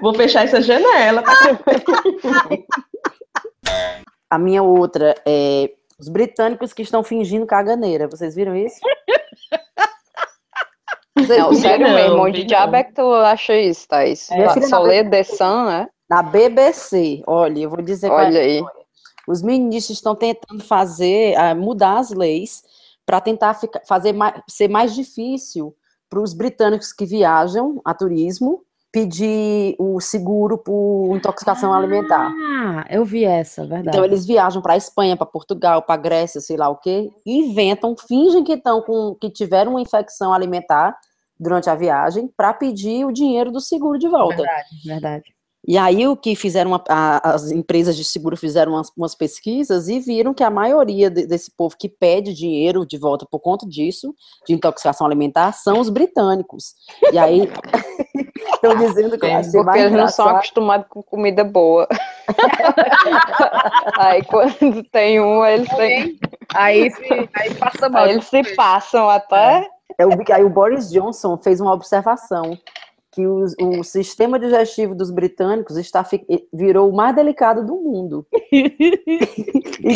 Vou 0.00 0.14
fechar 0.14 0.44
essa 0.44 0.60
janela. 0.60 1.22
A 4.30 4.38
minha 4.38 4.62
outra 4.62 5.14
é 5.26 5.70
os 5.98 6.08
britânicos 6.08 6.72
que 6.72 6.82
estão 6.82 7.02
fingindo 7.02 7.46
caganeira. 7.46 8.08
Vocês 8.08 8.34
viram 8.34 8.56
isso? 8.56 8.80
Não, 11.16 11.54
sério 11.54 11.86
não, 11.86 11.94
mesmo. 11.94 12.18
Onde 12.18 12.44
diabo 12.44 12.76
é 12.76 12.82
que 12.82 12.92
tu 12.92 13.14
acha 13.14 13.56
isso, 13.56 13.86
Thaís? 13.88 14.30
É, 14.30 14.60
Só 14.62 14.80
lê 14.80 15.08
The 15.08 15.22
Sun, 15.22 15.66
né? 15.66 15.88
Na 16.14 16.22
BBC. 16.22 17.24
Olha, 17.26 17.58
eu 17.58 17.70
vou 17.70 17.82
dizer 17.82 18.08
Olha 18.08 18.40
aí. 18.40 18.62
Os 19.26 19.42
ministros 19.42 19.98
estão 19.98 20.14
tentando 20.14 20.62
fazer, 20.62 21.34
uh, 21.36 21.56
mudar 21.56 21.98
as 21.98 22.10
leis 22.10 22.62
para 23.04 23.20
tentar 23.20 23.54
ficar, 23.54 23.80
fazer 23.84 24.12
mais, 24.12 24.40
ser 24.48 24.68
mais 24.68 24.94
difícil 24.94 25.74
para 26.08 26.20
os 26.20 26.32
britânicos 26.32 26.92
que 26.92 27.04
viajam 27.04 27.80
a 27.84 27.92
turismo 27.92 28.62
pedir 28.92 29.74
o 29.76 30.00
seguro 30.00 30.56
por 30.56 31.16
intoxicação 31.16 31.72
ah, 31.72 31.78
alimentar. 31.78 32.30
Ah, 32.30 32.86
eu 32.88 33.04
vi 33.04 33.24
essa, 33.24 33.66
verdade. 33.66 33.88
Então 33.88 34.04
eles 34.04 34.24
viajam 34.24 34.62
para 34.62 34.76
Espanha, 34.76 35.16
para 35.16 35.26
Portugal, 35.26 35.82
para 35.82 36.00
Grécia, 36.00 36.40
sei 36.40 36.56
lá 36.56 36.68
o 36.68 36.76
quê, 36.76 37.10
inventam, 37.26 37.96
fingem 37.96 38.44
que 38.44 38.52
estão 38.52 38.80
com 38.82 39.16
que 39.16 39.28
tiveram 39.30 39.72
uma 39.72 39.80
infecção 39.80 40.32
alimentar 40.32 40.96
durante 41.40 41.68
a 41.68 41.74
viagem 41.74 42.30
para 42.36 42.54
pedir 42.54 43.04
o 43.04 43.10
dinheiro 43.10 43.50
do 43.50 43.60
seguro 43.60 43.98
de 43.98 44.06
volta. 44.06 44.36
Verdade, 44.36 44.68
verdade. 44.84 45.34
E 45.66 45.78
aí 45.78 46.06
o 46.06 46.14
que 46.16 46.36
fizeram, 46.36 46.72
uma- 46.72 46.84
a- 46.88 47.30
as 47.34 47.50
empresas 47.50 47.96
de 47.96 48.04
seguro 48.04 48.36
fizeram 48.36 48.72
umas, 48.72 48.90
umas 48.96 49.14
pesquisas 49.14 49.88
e 49.88 49.98
viram 49.98 50.34
que 50.34 50.44
a 50.44 50.50
maioria 50.50 51.08
de- 51.10 51.26
desse 51.26 51.50
povo 51.56 51.74
que 51.78 51.88
pede 51.88 52.34
dinheiro 52.34 52.84
de 52.86 52.98
volta 52.98 53.26
por 53.30 53.40
conta 53.40 53.66
disso, 53.66 54.14
de 54.46 54.52
intoxicação 54.52 55.06
alimentar, 55.06 55.52
são 55.52 55.80
os 55.80 55.88
britânicos. 55.88 56.74
E 57.12 57.18
aí 57.18 57.50
estão 58.54 58.76
dizendo 58.76 59.18
que 59.18 59.24
eu 59.24 59.34
achei 59.36 59.62
Porque 59.62 59.78
eles 59.78 59.92
não 59.92 60.08
são 60.08 60.28
acostumados 60.28 60.86
com 60.88 61.02
comida 61.02 61.42
boa. 61.42 61.88
aí 63.98 64.22
quando 64.24 64.82
tem 64.90 65.20
um, 65.20 65.44
eles 65.44 65.68
têm. 65.76 66.18
Aí, 66.54 66.90
se, 66.90 67.28
aí 67.34 67.54
passa 67.54 67.88
mal. 67.88 68.04
Aí 68.04 68.12
eles 68.12 68.26
se 68.26 68.42
passam 68.54 69.08
até. 69.08 69.66
Eu 69.98 70.10
vi 70.10 70.24
que 70.24 70.32
aí 70.32 70.44
o 70.44 70.50
Boris 70.50 70.90
Johnson 70.90 71.36
fez 71.38 71.60
uma 71.60 71.72
observação 71.72 72.58
que 73.14 73.24
o, 73.24 73.44
o 73.60 73.84
sistema 73.84 74.40
digestivo 74.40 74.92
dos 74.92 75.12
britânicos 75.12 75.76
está, 75.76 76.04
virou 76.52 76.90
o 76.90 76.92
mais 76.96 77.14
delicado 77.14 77.64
do 77.64 77.76
mundo. 77.76 78.26
e 78.50 78.68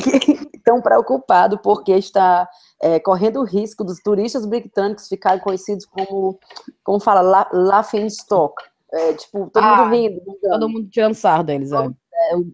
que 0.01 0.57
estão 0.57 0.81
preocupados 0.81 1.59
porque 1.61 1.93
está 1.93 2.49
é, 2.81 3.01
correndo 3.01 3.41
o 3.41 3.45
risco 3.45 3.83
dos 3.83 3.99
turistas 4.01 4.47
britânicos 4.47 5.09
ficarem 5.09 5.43
conhecidos 5.43 5.85
como, 5.85 6.39
como 6.85 7.01
fala, 7.01 7.21
la, 7.21 7.49
laughing 7.53 8.07
stock. 8.07 8.63
É, 8.93 9.13
tipo, 9.15 9.51
todo 9.53 9.65
Ah, 9.65 9.85
mundo 9.85 9.91
rindo. 9.91 10.23
Todo 10.41 10.69
mundo 10.69 10.89
tirando 10.89 11.15
sarro 11.15 11.43
deles, 11.43 11.73
é. 11.73 11.91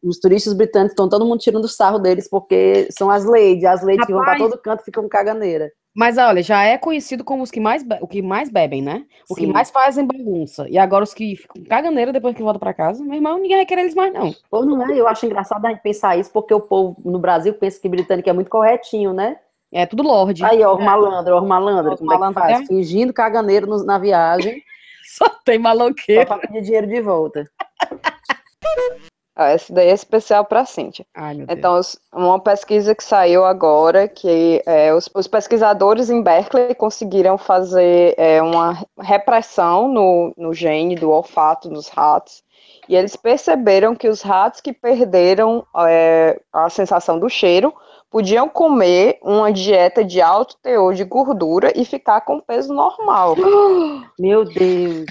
Os 0.02 0.18
turistas 0.18 0.52
britânicos 0.52 0.92
estão 0.92 1.08
todo 1.08 1.24
mundo 1.24 1.38
tirando 1.40 1.68
sarro 1.68 1.98
deles 1.98 2.28
porque 2.28 2.88
são 2.96 3.10
as 3.10 3.24
ladies, 3.24 3.64
as 3.64 3.82
ladies 3.82 4.06
que 4.06 4.12
vão 4.12 4.22
para 4.22 4.32
Rapaz. 4.34 4.50
todo 4.50 4.60
canto 4.62 4.84
ficam 4.84 5.08
caganeira. 5.08 5.70
Mas 5.96 6.18
olha, 6.18 6.42
já 6.42 6.64
é 6.64 6.76
conhecido 6.76 7.22
como 7.22 7.44
os 7.44 7.52
que 7.52 7.60
mais, 7.60 7.84
o 8.00 8.08
que 8.08 8.20
mais 8.20 8.50
bebem, 8.50 8.82
né? 8.82 9.04
O 9.30 9.34
que 9.36 9.42
Sim. 9.46 9.52
mais 9.52 9.70
fazem 9.70 10.04
bagunça. 10.04 10.68
E 10.68 10.76
agora 10.76 11.04
os 11.04 11.14
que 11.14 11.36
ficam 11.36 11.62
caganeira 11.64 12.12
depois 12.12 12.34
que 12.34 12.42
voltam 12.42 12.58
pra 12.58 12.74
casa, 12.74 13.04
meu 13.04 13.14
irmão, 13.14 13.38
ninguém 13.38 13.58
vai 13.58 13.64
querer 13.66 13.82
eles 13.82 13.94
mais, 13.94 14.12
não. 14.12 14.34
Pô, 14.50 14.64
não 14.64 14.82
é? 14.90 14.98
Eu 14.98 15.06
acho 15.06 15.24
engraçado 15.24 15.64
a 15.64 15.68
gente 15.70 15.82
pensar 15.82 16.18
isso, 16.18 16.32
porque 16.32 16.52
o 16.52 16.60
povo 16.60 16.96
no 17.04 17.18
Brasil 17.20 17.54
pensa 17.54 17.80
que 17.80 17.88
britânico 17.88 18.28
é 18.28 18.32
muito 18.32 18.50
corretinho, 18.50 19.12
né? 19.12 19.36
É 19.72 19.86
tudo 19.86 20.02
lorde. 20.02 20.44
Aí, 20.44 20.62
ó, 20.64 20.74
o 20.74 20.84
malandro, 20.84 21.36
ó, 21.36 21.40
o 21.40 21.46
malandro, 21.48 21.96
como 21.96 22.12
é 22.12 22.14
que 22.16 22.20
malandro 22.20 22.40
faz? 22.42 22.60
é? 22.62 22.66
Fingindo 22.66 23.12
caganeiro 23.12 23.66
no- 23.68 23.84
na 23.84 23.96
viagem, 23.98 24.60
Só 25.16 25.28
tem 25.44 25.58
só 25.58 25.62
maloqueiro. 25.62 26.26
pra 26.26 26.38
pedir 26.38 26.60
dinheiro 26.62 26.86
de 26.88 27.00
volta. 27.00 27.48
Ah, 29.36 29.52
esse 29.52 29.72
daí 29.72 29.88
é 29.88 29.92
especial 29.92 30.44
para 30.44 30.64
Cíntia. 30.64 31.04
Ai. 31.14 31.44
Então, 31.48 31.78
os- 31.78 31.98
uma 32.12 32.38
pesquisa 32.38 32.94
que 32.94 33.02
saiu 33.02 33.44
agora, 33.44 34.06
que 34.06 34.62
é, 34.64 34.94
os, 34.94 35.10
os 35.12 35.26
pesquisadores 35.26 36.08
em 36.08 36.22
Berkeley 36.22 36.72
conseguiram 36.74 37.36
fazer 37.36 38.14
é, 38.16 38.40
uma 38.40 38.78
repressão 39.00 39.88
no, 39.88 40.32
no 40.36 40.54
gene 40.54 40.94
do 40.94 41.10
olfato 41.10 41.68
nos 41.68 41.88
ratos, 41.88 42.44
e 42.88 42.94
eles 42.94 43.16
perceberam 43.16 43.96
que 43.96 44.08
os 44.08 44.22
ratos 44.22 44.60
que 44.60 44.72
perderam 44.72 45.66
é, 45.88 46.40
a 46.52 46.70
sensação 46.70 47.18
do 47.18 47.28
cheiro 47.28 47.74
podiam 48.10 48.48
comer 48.48 49.18
uma 49.20 49.52
dieta 49.52 50.04
de 50.04 50.20
alto 50.22 50.54
teor 50.62 50.94
de 50.94 51.02
gordura 51.02 51.72
e 51.74 51.84
ficar 51.84 52.20
com 52.20 52.38
peso 52.38 52.72
normal. 52.72 53.34
Meu 54.16 54.44
Deus. 54.44 55.06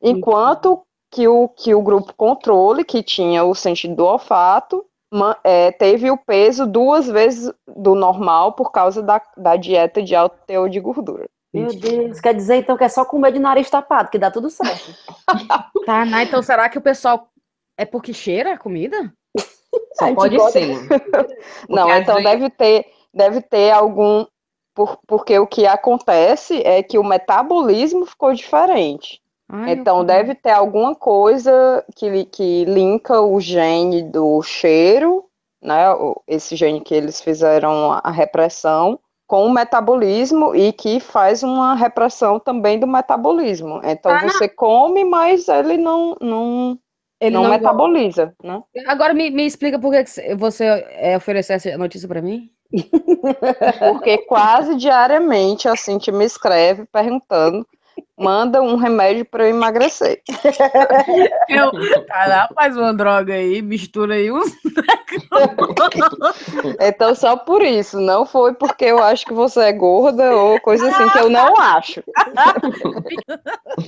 Enquanto 0.00 0.82
que 1.14 1.28
o, 1.28 1.48
que 1.48 1.74
o 1.74 1.80
grupo 1.80 2.12
controle, 2.16 2.84
que 2.84 3.02
tinha 3.02 3.44
o 3.44 3.54
sentido 3.54 3.94
do 3.94 4.04
olfato, 4.04 4.84
é, 5.44 5.70
teve 5.70 6.10
o 6.10 6.16
peso 6.16 6.66
duas 6.66 7.06
vezes 7.06 7.52
do 7.68 7.94
normal 7.94 8.52
por 8.52 8.72
causa 8.72 9.00
da, 9.00 9.22
da 9.36 9.54
dieta 9.54 10.02
de 10.02 10.14
alto 10.16 10.36
teor 10.44 10.68
de 10.68 10.80
gordura. 10.80 11.26
Meu 11.52 11.68
Deus. 11.68 12.20
Quer 12.20 12.34
dizer, 12.34 12.56
então, 12.56 12.76
que 12.76 12.82
é 12.82 12.88
só 12.88 13.04
comer 13.04 13.30
de 13.30 13.38
nariz 13.38 13.70
tapado, 13.70 14.10
que 14.10 14.18
dá 14.18 14.28
tudo 14.28 14.50
certo. 14.50 14.92
Tá, 15.86 16.04
né? 16.04 16.24
Então 16.24 16.42
será 16.42 16.68
que 16.68 16.78
o 16.78 16.82
pessoal. 16.82 17.28
É 17.78 17.84
porque 17.84 18.12
cheira 18.12 18.54
a 18.54 18.58
comida? 18.58 19.12
Só 19.94 20.12
pode 20.14 20.36
que 20.36 20.50
ser. 20.50 20.76
Não, 21.68 21.88
às 21.90 22.02
então 22.02 22.16
vezes- 22.16 22.30
deve 22.30 22.50
ter, 22.50 22.86
deve 23.12 23.40
ter 23.42 23.70
algum. 23.70 24.24
por- 24.74 24.98
porque 25.06 25.38
o 25.38 25.46
que 25.46 25.66
acontece 25.66 26.60
é 26.64 26.82
que 26.82 26.98
o 26.98 27.04
metabolismo 27.04 28.04
ficou 28.06 28.32
diferente. 28.32 29.20
Ai, 29.54 29.72
Então, 29.72 30.04
deve 30.04 30.34
ter 30.34 30.50
alguma 30.50 30.94
coisa 30.94 31.84
que, 31.94 32.24
que 32.26 32.64
linka 32.64 33.20
o 33.20 33.40
gene 33.40 34.02
do 34.02 34.42
cheiro, 34.42 35.24
né? 35.62 35.84
Esse 36.26 36.56
gene 36.56 36.80
que 36.80 36.94
eles 36.94 37.20
fizeram 37.20 37.92
a 38.02 38.10
repressão, 38.10 38.98
com 39.26 39.46
o 39.46 39.52
metabolismo 39.52 40.54
e 40.54 40.72
que 40.72 41.00
faz 41.00 41.42
uma 41.42 41.74
repressão 41.74 42.38
também 42.38 42.78
do 42.78 42.86
metabolismo. 42.86 43.80
Então, 43.84 44.12
Ah, 44.12 44.22
não. 44.22 44.28
você 44.28 44.48
come, 44.48 45.04
mas 45.04 45.48
ele 45.48 45.76
não, 45.78 46.16
não, 46.20 46.78
Ele 47.20 47.34
não, 47.34 47.44
não 47.44 47.50
metaboliza, 47.50 48.34
né? 48.42 48.60
Agora 48.86 49.14
me, 49.14 49.30
me 49.30 49.46
explica 49.46 49.78
por 49.78 49.92
que 49.92 50.04
você 50.36 50.64
é, 50.90 51.16
ofereceu 51.16 51.56
essa 51.56 51.76
notícia 51.78 52.06
pra 52.08 52.20
mim? 52.20 52.50
Porque 53.78 54.18
quase 54.26 54.74
diariamente 54.76 55.68
a 55.68 55.76
Cintia 55.76 56.12
me 56.12 56.24
escreve 56.24 56.84
perguntando, 56.92 57.66
manda 58.18 58.62
um 58.62 58.76
remédio 58.76 59.24
para 59.24 59.44
eu 59.44 59.50
emagrecer. 59.50 60.22
Eu, 61.48 61.70
cara, 62.06 62.48
faz 62.54 62.76
uma 62.76 62.92
droga 62.94 63.34
aí, 63.34 63.60
mistura 63.60 64.14
aí 64.14 64.30
uns. 64.30 64.52
Então, 66.80 67.14
só 67.14 67.36
por 67.36 67.62
isso, 67.62 68.00
não 68.00 68.26
foi 68.26 68.54
porque 68.54 68.84
eu 68.84 69.02
acho 69.02 69.24
que 69.24 69.32
você 69.32 69.60
é 69.60 69.72
gorda 69.72 70.34
ou 70.34 70.60
coisa 70.60 70.88
assim, 70.88 71.08
que 71.10 71.18
eu 71.18 71.30
não 71.30 71.56
acho. 71.60 72.02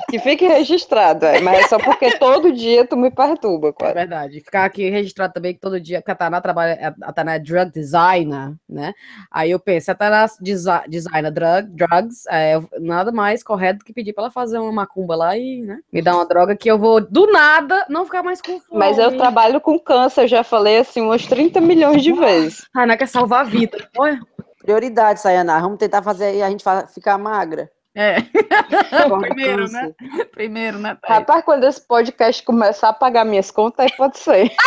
que 0.09 0.19
fique 0.19 0.47
registrado, 0.47 1.27
é, 1.27 1.41
mas 1.41 1.65
é 1.65 1.69
só 1.69 1.79
porque 1.79 2.19
todo 2.19 2.53
dia 2.53 2.87
tu 2.87 2.97
me 2.97 3.11
perturba, 3.11 3.75
É 3.81 3.93
verdade. 3.93 4.41
Ficar 4.41 4.65
aqui 4.65 4.89
registrado 4.89 5.33
também 5.33 5.55
que 5.55 5.61
todo 5.61 5.81
dia, 5.81 6.01
porque 6.01 6.13
a 6.13 6.15
Tainá 6.15 6.41
trabalha, 6.41 6.95
a 7.03 7.13
Tainá 7.13 7.35
é 7.35 7.39
drug 7.39 7.71
designer, 7.73 8.55
né? 8.69 8.93
Aí 9.31 9.51
eu 9.51 9.59
penso, 9.59 9.91
a 9.91 10.27
desi- 10.41 10.89
designer 10.89 11.31
drug, 11.31 11.69
drugs, 11.71 12.27
é 12.29 12.61
nada 12.81 13.11
mais 13.11 13.43
correto 13.43 13.81
do 13.81 13.85
que 13.85 13.93
pedir 13.93 14.13
pra 14.17 14.25
ela 14.25 14.31
fazer 14.31 14.59
uma 14.59 14.73
macumba 14.73 15.15
lá 15.15 15.37
e, 15.37 15.61
né, 15.61 15.79
me 15.93 16.01
dar 16.01 16.15
uma 16.15 16.25
droga 16.25 16.57
que 16.57 16.71
eu 16.71 16.79
vou, 16.79 17.01
do 17.01 17.27
nada, 17.31 17.85
não 17.91 18.07
ficar 18.07 18.23
mais 18.23 18.41
com 18.41 18.59
fome. 18.59 18.81
Mas 18.81 18.97
eu 18.97 19.15
trabalho 19.17 19.61
com 19.61 19.79
câncer, 19.79 20.23
eu 20.23 20.29
já 20.29 20.43
falei 20.43 20.79
assim 20.79 21.03
umas 21.03 21.27
30 21.27 21.61
milhões 21.61 22.03
de 22.03 22.13
vezes. 22.15 22.67
Tainá 22.73 22.97
quer 22.97 23.09
salvar 23.09 23.43
a 23.43 23.49
vida. 23.49 23.77
Olha. 23.99 24.19
Prioridade, 24.59 25.21
Sayana. 25.21 25.61
Vamos 25.61 25.79
tentar 25.79 26.03
fazer 26.03 26.25
aí 26.25 26.43
a 26.43 26.49
gente 26.49 26.65
ficar 26.93 27.19
magra. 27.19 27.71
É, 27.97 28.17
Corre 29.09 29.29
primeiro, 29.29 29.73
né? 29.73 29.91
Primeiro, 30.31 30.79
né? 30.79 30.99
Thaís? 31.01 31.19
Rapaz, 31.21 31.43
quando 31.45 31.65
esse 31.65 31.81
podcast 31.81 32.43
começar 32.43 32.91
a 32.91 32.93
pagar 32.93 33.25
minhas 33.25 33.51
contas, 33.51 33.87
aí 33.87 33.97
pode 33.97 34.19
ser. 34.19 34.53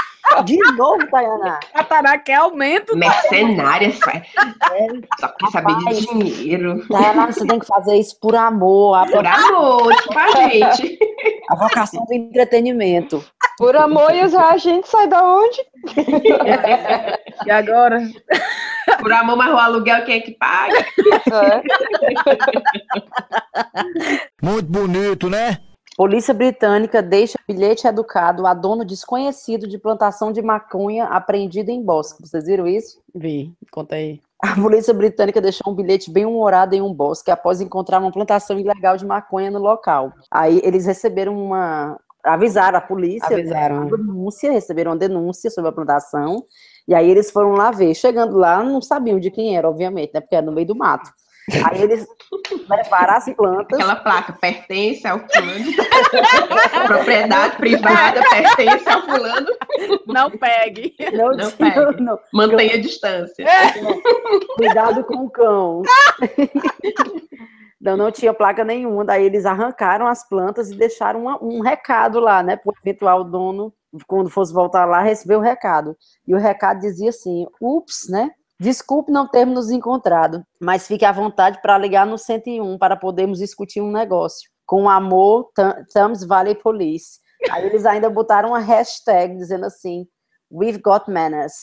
De 0.45 0.57
novo, 0.75 1.07
Tayana. 1.09 1.59
A 1.73 1.83
Tainá 1.83 2.17
quer 2.17 2.35
aumento. 2.35 2.95
Mercenária, 2.95 3.91
pai. 4.03 4.21
Só 5.19 5.27
quer 5.29 5.47
saber 5.51 5.75
de 5.77 6.05
dinheiro. 6.07 6.87
Tayana, 6.87 7.31
você 7.31 7.47
tem 7.47 7.57
que 7.57 7.65
fazer 7.65 7.95
isso 7.95 8.19
por 8.19 8.35
amor, 8.35 9.07
Por 9.11 9.25
amor, 9.25 9.95
tipo 9.95 10.19
a 10.19 10.27
gente. 10.49 10.99
a 11.49 11.55
vocação 11.55 12.05
do 12.05 12.13
entretenimento. 12.13 13.23
Por 13.57 13.75
amor 13.75 14.13
e 14.13 14.21
a 14.21 14.57
gente 14.57 14.87
sai 14.87 15.07
da 15.07 15.23
onde? 15.23 15.61
E 17.45 17.51
agora? 17.51 17.99
Por 18.99 19.11
amor, 19.11 19.35
mas 19.35 19.51
o 19.53 19.57
aluguel 19.57 20.05
quem 20.05 20.17
é 20.17 20.19
que 20.21 20.31
paga? 20.31 20.85
É. 21.31 21.61
Muito 24.41 24.67
bonito, 24.67 25.29
né? 25.29 25.57
Polícia 25.97 26.33
britânica 26.33 27.01
deixa 27.01 27.37
bilhete 27.45 27.85
educado 27.85 28.47
a 28.47 28.53
dono 28.53 28.85
desconhecido 28.85 29.67
de 29.67 29.77
plantação 29.77 30.31
de 30.31 30.41
maconha 30.41 31.05
apreendido 31.05 31.71
em 31.71 31.83
bosque. 31.83 32.25
Vocês 32.25 32.45
viram 32.45 32.65
isso? 32.65 33.01
Vi, 33.13 33.51
conta 33.69 33.95
aí. 33.95 34.21
A 34.41 34.55
polícia 34.55 34.93
britânica 34.93 35.41
deixou 35.41 35.73
um 35.73 35.75
bilhete 35.75 36.09
bem 36.09 36.25
humorado 36.25 36.73
em 36.73 36.81
um 36.81 36.93
bosque 36.93 37.29
após 37.29 37.59
encontrar 37.59 37.99
uma 37.99 38.13
plantação 38.13 38.57
ilegal 38.57 38.95
de 38.95 39.05
maconha 39.05 39.51
no 39.51 39.59
local. 39.59 40.13
Aí 40.31 40.61
eles 40.63 40.85
receberam 40.85 41.37
uma. 41.37 41.99
Avisaram 42.23 42.77
a 42.77 42.81
polícia. 42.81 43.35
Avisaram. 43.35 43.87
Uma 43.87 43.97
denúncia, 43.97 44.51
receberam 44.53 44.91
uma 44.91 44.97
denúncia 44.97 45.49
sobre 45.49 45.69
a 45.69 45.73
plantação. 45.73 46.45
E 46.87 46.93
aí 46.95 47.09
eles 47.09 47.31
foram 47.31 47.53
lá 47.53 47.71
ver. 47.71 47.93
Chegando 47.95 48.37
lá, 48.37 48.63
não 48.63 48.81
sabiam 48.81 49.19
de 49.19 49.29
quem 49.31 49.55
era, 49.55 49.69
obviamente, 49.69 50.11
né? 50.13 50.21
Porque 50.21 50.35
era 50.35 50.45
no 50.45 50.51
meio 50.51 50.67
do 50.67 50.75
mato. 50.75 51.09
Aí 51.65 51.81
eles 51.81 52.05
levaram 52.69 53.13
as 53.15 53.25
plantas. 53.33 53.79
Aquela 53.79 53.95
placa 53.95 54.33
pertence 54.33 55.07
ao 55.07 55.19
fulano. 55.19 55.65
Propriedade 56.87 57.55
privada 57.57 58.21
pertence 58.29 58.87
ao 58.89 59.01
fulano. 59.01 59.47
Não 60.05 60.29
pegue. 60.31 60.95
Não, 61.13 61.31
Não 61.31 61.51
pegue. 61.51 62.01
não, 62.01 62.19
Mantenha 62.33 62.75
a 62.75 62.81
distância. 62.81 63.45
Cuidado 64.57 65.03
com 65.05 65.25
o 65.25 65.29
cão. 65.29 65.81
Não, 67.79 67.95
não 67.95 68.11
tinha 68.11 68.33
placa 68.33 68.63
nenhuma. 68.63 69.05
Daí 69.05 69.25
eles 69.25 69.45
arrancaram 69.45 70.07
as 70.07 70.27
plantas 70.27 70.69
e 70.69 70.75
deixaram 70.75 71.21
uma- 71.21 71.41
um 71.43 71.61
recado 71.61 72.19
lá, 72.19 72.43
né? 72.43 72.55
Para 72.57 72.71
o 72.71 72.75
eventual 72.83 73.23
dono, 73.23 73.73
quando 74.07 74.29
fosse 74.29 74.53
voltar 74.53 74.85
lá, 74.85 75.01
receber 75.01 75.35
o 75.35 75.39
recado. 75.41 75.95
E 76.27 76.35
o 76.35 76.37
recado 76.37 76.79
dizia 76.79 77.09
assim: 77.09 77.45
ups, 77.61 78.09
né? 78.09 78.31
Desculpe 78.59 79.11
não 79.11 79.25
termos 79.25 79.55
nos 79.55 79.71
encontrado, 79.71 80.43
mas 80.59 80.85
fique 80.85 81.05
à 81.05 81.13
vontade 81.13 81.61
para 81.61 81.77
ligar 81.77 82.05
no 82.05 82.17
101 82.17 82.77
para 82.77 82.97
podermos 82.97 83.39
discutir 83.39 83.79
um 83.81 83.89
negócio. 83.91 84.49
Com 84.65 84.89
amor, 84.89 85.49
Thames 85.93 86.25
Valley 86.25 86.55
Police. 86.55 87.19
Aí 87.49 87.65
eles 87.65 87.85
ainda 87.85 88.09
botaram 88.09 88.49
uma 88.49 88.59
hashtag 88.59 89.37
dizendo 89.37 89.65
assim: 89.65 90.05
We've 90.51 90.81
got 90.81 91.05
manners. 91.07 91.53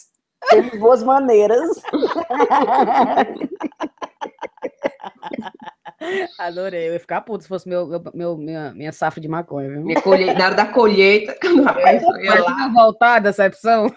Temos 0.49 0.79
boas 0.79 1.03
maneiras. 1.03 1.69
Adorei. 6.39 6.89
Eu 6.89 6.95
ia 6.95 7.01
ficar 7.01 7.21
puto 7.23 7.43
se 7.43 7.49
fosse 7.49 7.69
meu, 7.69 7.89
meu, 8.15 8.37
minha, 8.37 8.73
minha 8.75 8.93
safra 8.93 9.21
de 9.21 9.29
maconha, 9.29 9.69
viu? 9.69 9.83
Minha 9.83 10.01
colhe... 10.01 10.33
Na 10.35 10.47
hora 10.47 10.55
da 10.55 10.67
colheita, 10.67 11.37
quando 11.41 11.61
o 11.61 11.65
rapaz 11.65 12.03
lá. 12.03 12.69
Voltar 12.75 13.17
a 13.17 13.21
decepção. 13.21 13.87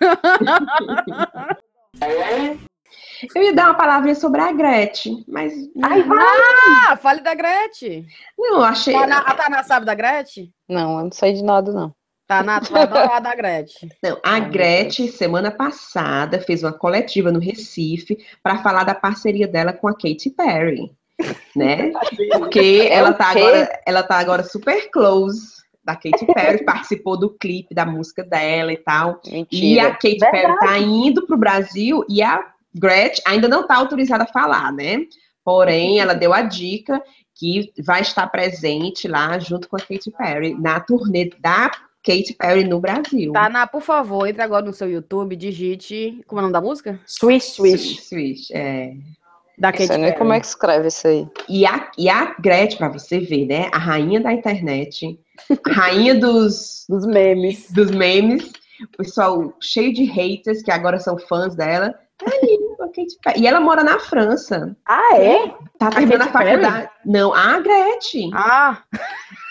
Eu 3.35 3.43
ia 3.43 3.53
dar 3.53 3.65
uma 3.65 3.73
palavrinha 3.75 4.15
sobre 4.15 4.39
a 4.39 4.51
Gretchen, 4.53 5.25
mas. 5.27 5.53
Ai, 5.83 6.05
Ah, 6.88 6.95
fale 6.95 7.21
da 7.21 7.35
Gretchen. 7.35 8.05
Não, 8.38 8.62
achei. 8.62 8.93
Tá 8.93 9.05
na, 9.05 9.17
a 9.19 9.35
Taná 9.35 9.63
sabe 9.63 9.85
da 9.85 9.93
Gretchen? 9.93 10.53
Não, 10.67 10.99
eu 10.99 11.03
não 11.03 11.12
sei 11.12 11.33
de 11.33 11.43
nada, 11.43 11.71
não. 11.71 11.93
Taná, 12.25 12.62
tu 12.62 12.71
vai 12.71 12.83
adorar 12.83 13.19
da 13.19 13.35
Gretchen. 13.35 13.89
Não, 14.03 14.19
a 14.23 14.39
Gretchen, 14.39 15.07
semana 15.07 15.51
passada, 15.51 16.39
fez 16.39 16.63
uma 16.63 16.71
coletiva 16.71 17.31
no 17.31 17.39
Recife 17.39 18.17
para 18.41 18.59
falar 18.59 18.83
da 18.83 18.93
parceria 18.93 19.47
dela 19.47 19.73
com 19.73 19.88
a 19.88 19.93
Katy 19.93 20.29
Perry, 20.29 20.91
né? 21.55 21.91
Porque 22.38 22.88
ela 22.89 23.13
tá, 23.13 23.32
agora, 23.32 23.82
ela 23.86 24.03
tá 24.03 24.17
agora 24.17 24.43
super 24.43 24.89
close 24.91 25.60
da 25.84 25.95
Katy 25.95 26.25
Perry, 26.34 26.63
participou 26.63 27.17
do 27.17 27.29
clipe 27.32 27.73
da 27.73 27.86
música 27.86 28.23
dela 28.23 28.71
e 28.71 28.77
tal. 28.77 29.19
E 29.25 29.32
Mentira. 29.32 29.88
a 29.88 29.91
Katy 29.91 30.19
Perry 30.19 30.60
tá 30.60 30.77
indo 30.77 31.25
pro 31.25 31.38
Brasil 31.38 32.05
e 32.08 32.21
a 32.21 32.45
Gretchen 32.75 33.23
ainda 33.25 33.47
não 33.47 33.65
tá 33.65 33.75
autorizada 33.75 34.23
a 34.23 34.27
falar, 34.27 34.71
né? 34.71 34.99
Porém, 35.43 35.99
ela 35.99 36.13
deu 36.13 36.34
a 36.34 36.41
dica 36.43 37.01
que 37.34 37.71
vai 37.84 38.01
estar 38.01 38.27
presente 38.27 39.08
lá 39.08 39.39
junto 39.39 39.67
com 39.67 39.77
a 39.77 39.79
Katy 39.79 40.12
Perry 40.12 40.53
na 40.53 40.79
turnê 40.79 41.32
da 41.39 41.71
Katy 42.03 42.36
Perry 42.38 42.63
no 42.63 42.79
Brasil. 42.79 43.32
Taná, 43.34 43.65
por 43.65 43.82
favor, 43.82 44.27
entre 44.27 44.41
agora 44.41 44.65
no 44.65 44.73
seu 44.73 44.89
YouTube, 44.89 45.36
digite. 45.36 46.21
Como 46.27 46.39
é 46.39 46.41
o 46.41 46.43
nome 46.43 46.53
da 46.53 46.62
música? 46.62 46.99
Swish, 47.05 47.53
swish. 47.53 48.01
Swish, 48.01 48.51
é. 48.51 48.93
Da 49.60 49.72
Não 49.72 49.78
sei 49.78 49.88
Katy 49.88 50.00
nem 50.00 50.10
Perry. 50.10 50.19
como 50.19 50.34
é 50.34 50.39
que 50.39 50.45
escreve 50.45 50.88
isso 50.88 51.08
aí. 51.08 51.28
E 51.50 51.65
a, 51.65 51.91
e 51.98 52.10
a 52.10 52.36
Gretchen, 52.39 52.78
pra 52.78 52.89
você 52.89 53.19
ver, 53.19 53.45
né? 53.45 53.69
A 53.74 53.78
rainha 53.78 54.19
da 54.22 54.32
internet, 54.34 55.19
a 55.67 55.72
rainha 55.72 56.15
dos, 56.15 56.86
Dos 56.89 57.06
memes. 57.06 57.69
dos 57.72 57.91
memes, 57.91 58.52
o 58.93 58.98
pessoal 58.98 59.54
cheio 59.62 59.93
de 59.93 60.06
haters 60.06 60.62
que 60.63 60.72
agora 60.72 61.00
são 61.00 61.17
fãs 61.17 61.56
dela. 61.56 61.93
Tá 62.17 62.26
a 62.28 62.88
Katy 62.88 63.17
Perry. 63.24 63.39
E 63.41 63.48
ela 63.48 63.60
mora 63.60 63.84
na 63.84 64.00
França. 64.00 64.76
Ah, 64.86 65.15
é? 65.17 65.54
Tá 65.78 65.89
terminando 65.89 66.30
a, 66.30 66.32
Perry? 66.32 66.62
faculdade. 66.63 66.89
Não, 67.06 67.34
a 67.34 67.60
Gretchen. 67.60 68.32
Ah, 68.34 68.82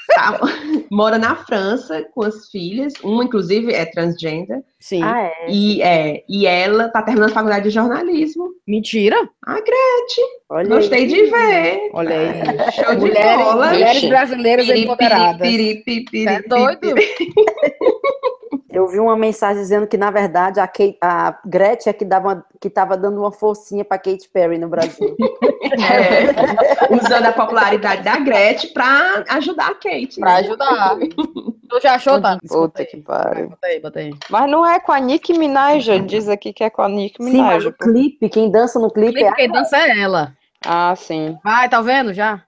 tá- 0.09 0.41
mora 0.91 1.19
na 1.19 1.37
França 1.37 2.05
com 2.15 2.23
as 2.25 2.49
filhas. 2.51 2.93
Uma, 3.03 3.25
inclusive, 3.25 3.73
é 3.73 3.85
transgender. 3.87 4.63
sim. 4.81 5.03
Ah, 5.03 5.21
é. 5.23 5.51
E, 5.51 5.83
é, 5.83 6.25
e 6.29 6.47
ela 6.47 6.89
tá 6.89 7.03
terminando 7.03 7.31
a 7.31 7.35
faculdade 7.35 7.65
de 7.65 7.71
jornalismo. 7.71 8.49
Mentira. 8.67 9.17
A 9.47 9.55
Gretchen. 9.55 10.25
Olha 10.51 10.69
Gostei 10.69 11.07
de 11.07 11.25
ver. 11.27 11.91
Olha 11.93 12.17
aí. 12.19 12.73
Show 12.73 12.95
de 12.95 13.01
Mulheres, 13.01 13.45
bola. 13.45 13.67
mulheres 13.71 14.05
brasileiras 14.09 14.67
Piri, 14.67 14.81
empoderadas. 14.85 15.49
piri, 15.49 15.75
piri, 15.85 16.05
piri, 16.05 16.25
Você 16.25 16.31
é 16.31 16.37
piri, 16.43 16.49
doido? 16.49 16.95
Eu 18.79 18.87
vi 18.87 19.01
uma 19.01 19.17
mensagem 19.17 19.61
dizendo 19.61 19.89
que, 19.89 19.97
na 19.97 20.09
verdade, 20.09 20.61
a, 20.61 20.69
Kate, 20.69 20.97
a 21.03 21.37
Gretchen 21.45 21.91
é 21.91 21.93
que 21.93 22.05
dava, 22.05 22.45
que 22.61 22.71
tava 22.71 22.97
dando 22.97 23.19
uma 23.19 23.33
forcinha 23.33 23.85
pra 23.85 23.99
Katy 23.99 24.29
Perry 24.33 24.57
no 24.57 24.69
Brasil. 24.69 25.17
É, 25.69 26.95
usando 26.95 27.27
a 27.27 27.33
popularidade 27.33 28.03
da 28.03 28.19
Gretchen 28.19 28.73
pra 28.73 29.23
ajudar 29.29 29.69
a 29.69 29.75
Kate. 29.75 30.19
Pra 30.19 30.35
né? 30.35 30.39
ajudar. 30.39 30.97
Tu 31.69 31.81
já 31.83 31.95
achou, 31.97 32.21
tá? 32.21 32.39
Puta 32.49 32.85
que 32.87 32.97
pariu. 32.97 33.51
Bota 33.51 33.67
aí, 33.67 33.81
bota 33.81 33.99
aí. 33.99 34.15
Mas 34.31 34.51
não 34.51 34.67
é 34.67 34.81
com 34.81 34.91
a 34.91 34.99
Nicki 34.99 35.37
Minaj, 35.39 36.01
diz 36.07 36.27
aqui 36.29 36.55
que 36.55 36.65
é 36.65 36.71
com 36.71 36.81
a 36.81 36.89
Nicki 36.89 37.23
Sim, 37.23 37.43
mas 37.43 37.65
Minaj. 37.65 37.77
pô. 37.77 37.85
clipe, 37.85 38.29
quem 38.31 38.51
dança 38.51 38.79
no 38.79 38.91
clipe 38.91 39.19
é 39.19 39.25
Clipe 39.25 39.37
quem 39.37 39.51
dança 39.53 39.77
é 39.77 40.01
ela. 40.01 40.33
Ah, 40.65 40.95
sim. 40.97 41.39
Vai, 41.45 41.69
tá 41.69 41.83
vendo 41.83 42.15
já? 42.15 42.43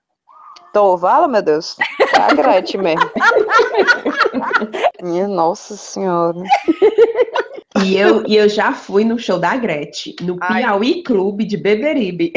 Tô, 0.73 0.97
vala, 0.97 1.27
meu 1.27 1.43
Deus. 1.43 1.77
É 1.99 2.21
a 2.21 2.35
Gretchen 2.35 2.81
mesmo. 2.81 3.11
Minha 5.03 5.27
nossa 5.27 5.77
senhora. 5.77 6.39
E 7.85 7.97
eu, 7.97 8.25
e 8.27 8.37
eu 8.37 8.49
já 8.49 8.73
fui 8.73 9.05
no 9.05 9.19
show 9.19 9.39
da 9.39 9.57
Gretchen, 9.57 10.15
no 10.23 10.37
Ai. 10.41 10.63
Piauí 10.63 11.03
Clube 11.03 11.45
de 11.45 11.57
Beberibe. 11.57 12.33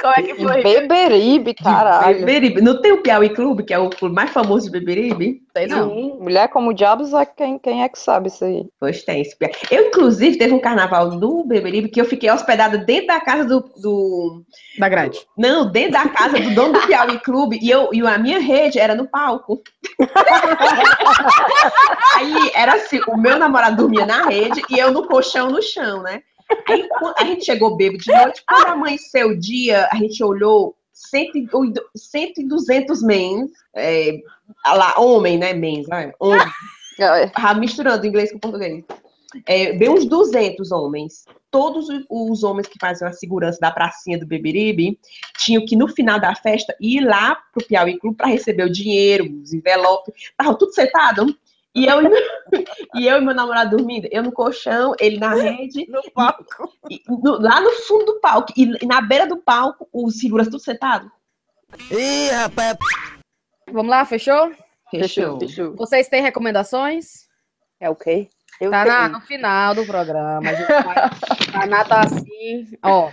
Como 0.00 0.14
é 0.16 0.22
que 0.22 0.34
foi? 0.34 0.62
Beberibe, 0.62 1.54
caralho. 1.54 2.18
Beberibe. 2.18 2.60
Não 2.60 2.80
tem 2.82 2.92
o 2.92 3.00
Piauí 3.02 3.30
Clube, 3.30 3.62
que 3.62 3.72
é 3.72 3.78
o 3.78 3.88
clube 3.88 4.14
mais 4.14 4.30
famoso 4.30 4.66
de 4.66 4.72
Beberibe? 4.72 5.42
Sei 5.54 5.66
não. 5.66 5.90
Sim. 5.90 6.16
Mulher 6.18 6.48
como 6.48 6.72
diabos 6.72 7.12
é 7.12 7.26
quem, 7.26 7.58
quem 7.58 7.82
é 7.82 7.88
que 7.88 7.98
sabe 7.98 8.28
isso 8.28 8.42
aí? 8.42 8.64
Pois 8.80 9.02
tem. 9.04 9.22
Eu, 9.70 9.88
inclusive, 9.88 10.38
teve 10.38 10.54
um 10.54 10.58
carnaval 10.60 11.10
no 11.10 11.44
Beberibe 11.44 11.90
que 11.90 12.00
eu 12.00 12.06
fiquei 12.06 12.30
hospedada 12.30 12.78
dentro 12.78 13.08
da 13.08 13.20
casa 13.20 13.44
do- 13.44 13.60
do 13.76 14.42
Da 14.78 14.88
Gretchen. 14.88 15.22
Não, 15.36 15.70
dentro 15.70 15.92
da 15.92 16.08
casa 16.08 16.40
do 16.40 16.54
dono 16.54 16.72
do 16.72 16.86
Piauí 16.86 17.18
Clube 17.20 17.58
e, 17.60 17.68
eu, 17.68 17.90
e 17.92 18.00
a 18.06 18.16
minha 18.16 18.38
rede 18.40 18.78
era 18.78 18.94
no 18.94 19.06
palco. 19.06 19.60
Aí 22.16 22.50
era 22.54 22.74
assim: 22.74 23.00
o 23.08 23.16
meu 23.16 23.38
namorado 23.38 23.76
dormia 23.76 24.06
na 24.06 24.22
rede 24.24 24.62
e 24.70 24.78
eu 24.78 24.92
no 24.92 25.06
colchão 25.06 25.50
no 25.50 25.62
chão, 25.62 26.02
né? 26.02 26.22
Aí 26.68 26.86
a 27.18 27.24
gente 27.24 27.44
chegou 27.44 27.76
bêbado 27.76 28.02
de 28.02 28.12
noite, 28.12 28.42
quando 28.46 28.66
amanheceu 28.68 29.28
o 29.28 29.38
dia, 29.38 29.88
a 29.90 29.96
gente 29.96 30.22
olhou 30.22 30.74
100, 31.08 31.30
e- 31.34 31.98
100 31.98 32.32
e 32.38 32.48
200 32.48 33.02
mens, 33.02 33.50
é, 33.74 34.18
lá, 34.66 34.94
homem, 34.98 35.38
né? 35.38 35.52
Mens, 35.52 35.86
né? 35.88 36.12
Homem. 36.18 36.38
Ah, 37.34 37.54
misturando 37.54 38.06
inglês 38.06 38.30
com 38.30 38.38
português. 38.38 38.84
É, 39.46 39.72
bem 39.72 39.88
uns 39.88 40.04
200 40.04 40.70
homens. 40.70 41.24
Todos 41.50 41.88
os- 41.88 42.04
os 42.08 42.44
homens 42.44 42.66
que 42.68 42.78
faziam 42.78 43.08
a 43.08 43.12
segurança 43.12 43.58
da 43.58 43.70
pracinha 43.70 44.18
do 44.18 44.26
Beberibe 44.26 44.98
tinham 45.38 45.64
que, 45.64 45.74
no 45.74 45.88
final 45.88 46.20
da 46.20 46.34
festa, 46.34 46.76
ir 46.78 47.00
lá 47.00 47.34
pro 47.52 47.66
Piauí 47.66 47.98
Clube 47.98 48.16
para 48.16 48.26
receber 48.28 48.64
o 48.64 48.70
dinheiro, 48.72 49.24
os 49.42 49.54
envelopes. 49.54 50.14
Estavam 50.30 50.54
tudo 50.54 50.72
sentado. 50.74 51.34
E 51.74 51.86
eu, 51.86 52.02
e 52.02 52.08
meu- 52.08 52.22
eu 52.94 53.18
e 53.18 53.20
meu 53.24 53.34
namorado 53.34 53.76
dormindo. 53.76 54.06
Eu 54.10 54.22
no 54.22 54.32
colchão, 54.32 54.94
ele 55.00 55.18
na 55.18 55.34
rede. 55.34 55.86
No 55.90 56.02
palco. 56.12 56.70
e 56.90 57.02
no- 57.08 57.40
lá 57.40 57.60
no 57.60 57.70
fundo 57.72 58.04
do 58.06 58.20
palco. 58.20 58.52
E, 58.56 58.64
e 58.82 58.86
na 58.86 59.00
beira 59.00 59.26
do 59.26 59.38
palco, 59.38 59.88
os 59.92 60.18
seguranças 60.18 60.52
tudo 60.52 60.62
sentado. 60.62 61.10
Ih, 61.90 62.28
rapaz, 62.30 62.76
Vamos 63.70 63.90
lá, 63.90 64.04
fechou? 64.04 64.52
Fechou. 64.90 65.40
Fechou. 65.40 65.74
Vocês 65.76 66.08
têm 66.08 66.20
recomendações? 66.22 67.26
é 67.80 67.88
o 67.88 67.96
quê? 67.96 68.28
Eu 68.60 68.70
Tá 68.70 68.84
na, 68.84 69.08
no 69.08 69.20
final 69.22 69.74
do 69.74 69.84
programa. 69.86 70.50
A 70.50 70.54
gente 70.54 70.68
vai, 70.68 71.10
Taná 71.52 71.84
tá 71.84 72.00
assim. 72.02 72.68
Ó, 72.84 73.10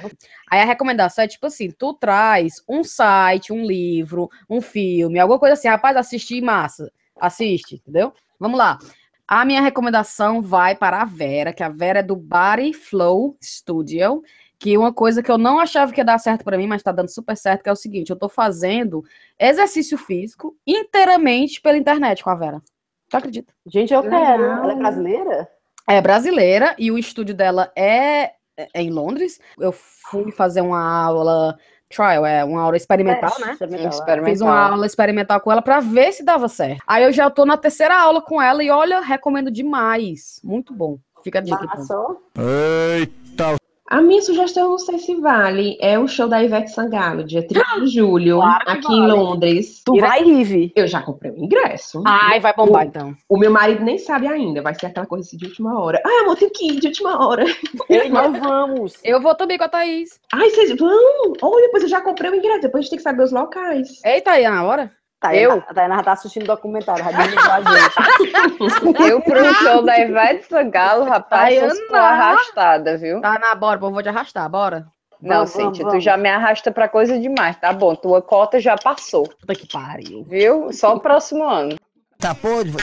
aí 0.51 0.59
a 0.61 0.65
recomendação 0.65 1.23
é 1.23 1.27
tipo 1.27 1.47
assim: 1.47 1.71
tu 1.71 1.93
traz 1.93 2.61
um 2.67 2.83
site, 2.83 3.51
um 3.53 3.65
livro, 3.65 4.29
um 4.49 4.59
filme, 4.61 5.17
alguma 5.17 5.39
coisa 5.39 5.53
assim, 5.53 5.67
rapaz, 5.69 5.95
assistir 5.97 6.41
massa. 6.41 6.91
Assiste, 7.19 7.75
entendeu? 7.75 8.13
Vamos 8.39 8.57
lá. 8.57 8.79
A 9.27 9.45
minha 9.45 9.61
recomendação 9.61 10.41
vai 10.41 10.75
para 10.75 11.01
a 11.01 11.05
Vera, 11.05 11.53
que 11.53 11.61
a 11.61 11.69
Vera 11.69 11.99
é 11.99 12.03
do 12.03 12.15
Body 12.15 12.73
Flow 12.73 13.37
Studio, 13.43 14.23
que 14.57 14.77
uma 14.77 14.93
coisa 14.93 15.21
que 15.21 15.31
eu 15.31 15.37
não 15.37 15.59
achava 15.59 15.91
que 15.91 15.99
ia 15.99 16.05
dar 16.05 16.17
certo 16.17 16.43
para 16.43 16.57
mim, 16.57 16.65
mas 16.65 16.81
tá 16.81 16.91
dando 16.91 17.09
super 17.09 17.37
certo, 17.37 17.63
que 17.63 17.69
é 17.69 17.71
o 17.71 17.75
seguinte, 17.75 18.09
eu 18.09 18.15
tô 18.15 18.27
fazendo 18.27 19.03
exercício 19.37 19.97
físico 19.97 20.55
inteiramente 20.65 21.61
pela 21.61 21.77
internet 21.77 22.23
com 22.23 22.29
a 22.29 22.35
Vera. 22.35 22.61
Tu 23.09 23.17
acredita? 23.17 23.53
Gente, 23.65 23.93
eu 23.93 24.01
quero. 24.01 24.43
Ela 24.43 24.73
é 24.73 24.75
brasileira? 24.75 25.49
É 25.87 26.01
brasileira 26.01 26.75
e 26.77 26.91
o 26.91 26.97
estúdio 26.97 27.33
dela 27.33 27.71
é, 27.75 28.33
é 28.57 28.81
em 28.81 28.89
Londres. 28.89 29.39
Eu 29.57 29.71
fui 29.71 30.31
fazer 30.31 30.61
uma 30.61 30.81
aula 30.81 31.57
trial, 31.89 32.25
é 32.25 32.43
uma 32.45 32.61
aula 32.61 32.77
experimental, 32.77 33.33
É, 33.37 33.45
né? 33.45 33.51
experimental, 33.53 33.85
é. 33.85 33.89
Experimental. 33.89 34.31
Fiz 34.31 34.41
uma 34.41 34.69
aula 34.69 34.85
experimental 34.85 35.41
com 35.41 35.51
ela 35.51 35.61
pra 35.61 35.79
ver 35.79 36.11
se 36.13 36.23
dava 36.23 36.47
certo. 36.47 36.81
Aí 36.87 37.03
eu 37.03 37.11
já 37.11 37.29
tô 37.29 37.45
na 37.45 37.57
terceira 37.57 37.97
aula 37.99 38.21
com 38.21 38.41
ela 38.41 38.63
e 38.63 38.69
olha, 38.69 38.99
recomendo 39.01 39.49
demais. 39.51 40.39
Muito 40.43 40.73
bom. 40.73 40.97
Fica 41.23 41.39
a 41.39 41.41
dica. 41.41 41.65
então. 41.77 42.17
Eita, 42.37 43.55
A 43.89 44.03
minha 44.03 44.21
sugestão, 44.21 44.65
eu 44.65 44.69
não 44.69 44.77
sei 44.77 44.99
se 44.99 45.15
vale, 45.15 45.75
é 45.81 45.97
o 45.97 46.07
show 46.07 46.27
da 46.27 46.43
Ivete 46.43 46.69
Sangalo, 46.69 47.23
dia 47.23 47.41
30 47.41 47.81
de 47.81 47.87
julho, 47.97 48.35
Claro 48.37 48.63
aqui 48.69 48.83
vale. 48.83 48.99
em 48.99 49.07
Londres. 49.07 49.81
Tu 49.83 49.99
vai, 49.99 50.23
Rive? 50.23 50.71
Eu 50.75 50.85
já 50.85 51.01
comprei 51.01 51.31
o 51.31 51.37
ingresso. 51.43 52.03
Ai, 52.05 52.39
vai 52.39 52.53
bombar 52.53 52.85
então. 52.85 53.15
O 53.27 53.35
meu 53.35 53.49
marido 53.49 53.83
nem 53.83 53.97
sabe 53.97 54.27
ainda, 54.27 54.61
vai 54.61 54.75
ser 54.75 54.85
aquela 54.85 55.07
coisa 55.07 55.25
assim 55.25 55.37
de 55.37 55.45
última 55.47 55.81
hora. 55.81 55.99
Ah, 56.05 56.21
amor, 56.21 56.37
tenho 56.37 56.51
que 56.51 56.71
ir 56.71 56.79
de 56.79 56.85
última 56.85 57.27
hora. 57.27 57.43
Nós 58.11 58.39
vamos. 58.39 58.93
Eu 59.03 59.19
vou 59.19 59.33
também 59.33 59.57
com 59.57 59.63
a 59.63 59.69
Thaís. 59.69 60.19
Ai, 60.31 60.51
vocês 60.51 60.77
vão? 60.77 61.33
Olha, 61.41 61.65
depois 61.65 61.81
eu 61.81 61.89
já 61.89 61.99
comprei 61.99 62.29
o 62.29 62.35
ingresso, 62.35 62.61
depois 62.61 62.81
a 62.81 62.83
gente 62.83 62.89
tem 62.91 62.97
que 62.97 63.03
saber 63.03 63.23
os 63.23 63.31
locais. 63.31 64.01
Eita, 64.05 64.33
aí, 64.33 64.43
na 64.43 64.63
hora? 64.65 64.91
Tá, 65.19 65.35
Eu? 65.35 65.61
A 65.67 65.73
Tainá 65.73 66.01
tá 66.01 66.13
assistindo 66.13 66.45
documentário, 66.45 67.03
a 67.05 67.11
gente. 67.11 67.35
Eu 69.09 69.21
pro 69.21 69.53
show 69.55 69.83
da 69.83 69.99
Ivete 69.99 70.45
Sangalo, 70.47 71.03
rapaz, 71.03 71.55
Tayana. 71.55 71.75
sou 71.75 71.95
arrastada, 71.95 72.97
viu? 72.97 73.19
Tá 73.19 73.37
na 73.37 73.53
bora, 73.53 73.77
pô, 73.77 73.87
eu 73.87 73.91
vou 73.91 74.01
te 74.01 74.07
arrastar, 74.09 74.49
bora. 74.49 74.87
Não, 75.21 75.45
Vamos, 75.45 75.53
vamos, 75.53 75.79
tu 75.79 75.99
já 75.99 76.15
me 76.15 76.29
arrasta 76.29 76.71
pra 76.71 76.87
coisa 76.87 77.19
demais. 77.19 77.57
Tá 77.57 77.73
bom, 77.73 77.93
tua 77.95 78.21
cota 78.21 78.59
já 78.61 78.77
passou, 78.77 79.27
Puta 79.27 79.53
que 79.53 79.67
pariu. 79.67 80.23
viu? 80.23 80.71
Só 80.71 80.95
o 80.95 80.99
próximo 81.01 81.43
ano. 81.43 81.75
Tá 82.17 82.33
podre? 82.33 82.73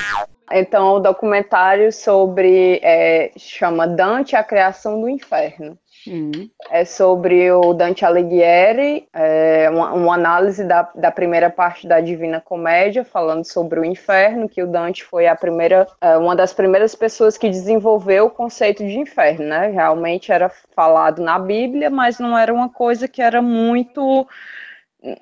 Então, 0.53 0.93
o 0.95 1.01
documentário 1.01 1.91
sobre. 1.91 2.79
é, 2.83 3.33
chama 3.39 3.87
Dante, 3.89 4.37
a 4.37 4.45
Criação 4.45 5.01
do 5.01 5.09
Inferno. 5.09 5.79
Hum. 6.07 6.49
É 6.71 6.85
sobre 6.85 7.51
o 7.53 7.73
Dante 7.73 8.05
Alighieri, 8.05 9.09
é, 9.13 9.69
uma, 9.71 9.93
uma 9.93 10.15
análise 10.15 10.65
da, 10.65 10.89
da 10.95 11.11
primeira 11.11 11.51
parte 11.51 11.87
da 11.87 12.01
Divina 12.01 12.41
Comédia, 12.41 13.05
falando 13.05 13.45
sobre 13.45 13.81
o 13.81 13.85
inferno, 13.85 14.49
que 14.49 14.63
o 14.63 14.67
Dante 14.67 15.05
foi 15.05 15.27
a 15.27 15.35
primeira, 15.35 15.87
é, 16.01 16.17
uma 16.17 16.37
das 16.37 16.53
primeiras 16.53 16.95
pessoas 16.95 17.37
que 17.37 17.49
desenvolveu 17.49 18.27
o 18.27 18.31
conceito 18.31 18.87
de 18.87 18.99
inferno, 18.99 19.47
né? 19.47 19.69
Realmente 19.69 20.31
era 20.33 20.51
falado 20.75 21.23
na 21.23 21.39
Bíblia, 21.39 21.91
mas 21.91 22.19
não 22.19 22.39
era 22.39 22.53
uma 22.53 22.69
coisa 22.69 23.09
que 23.09 23.21
era 23.23 23.43
muito 23.43 24.27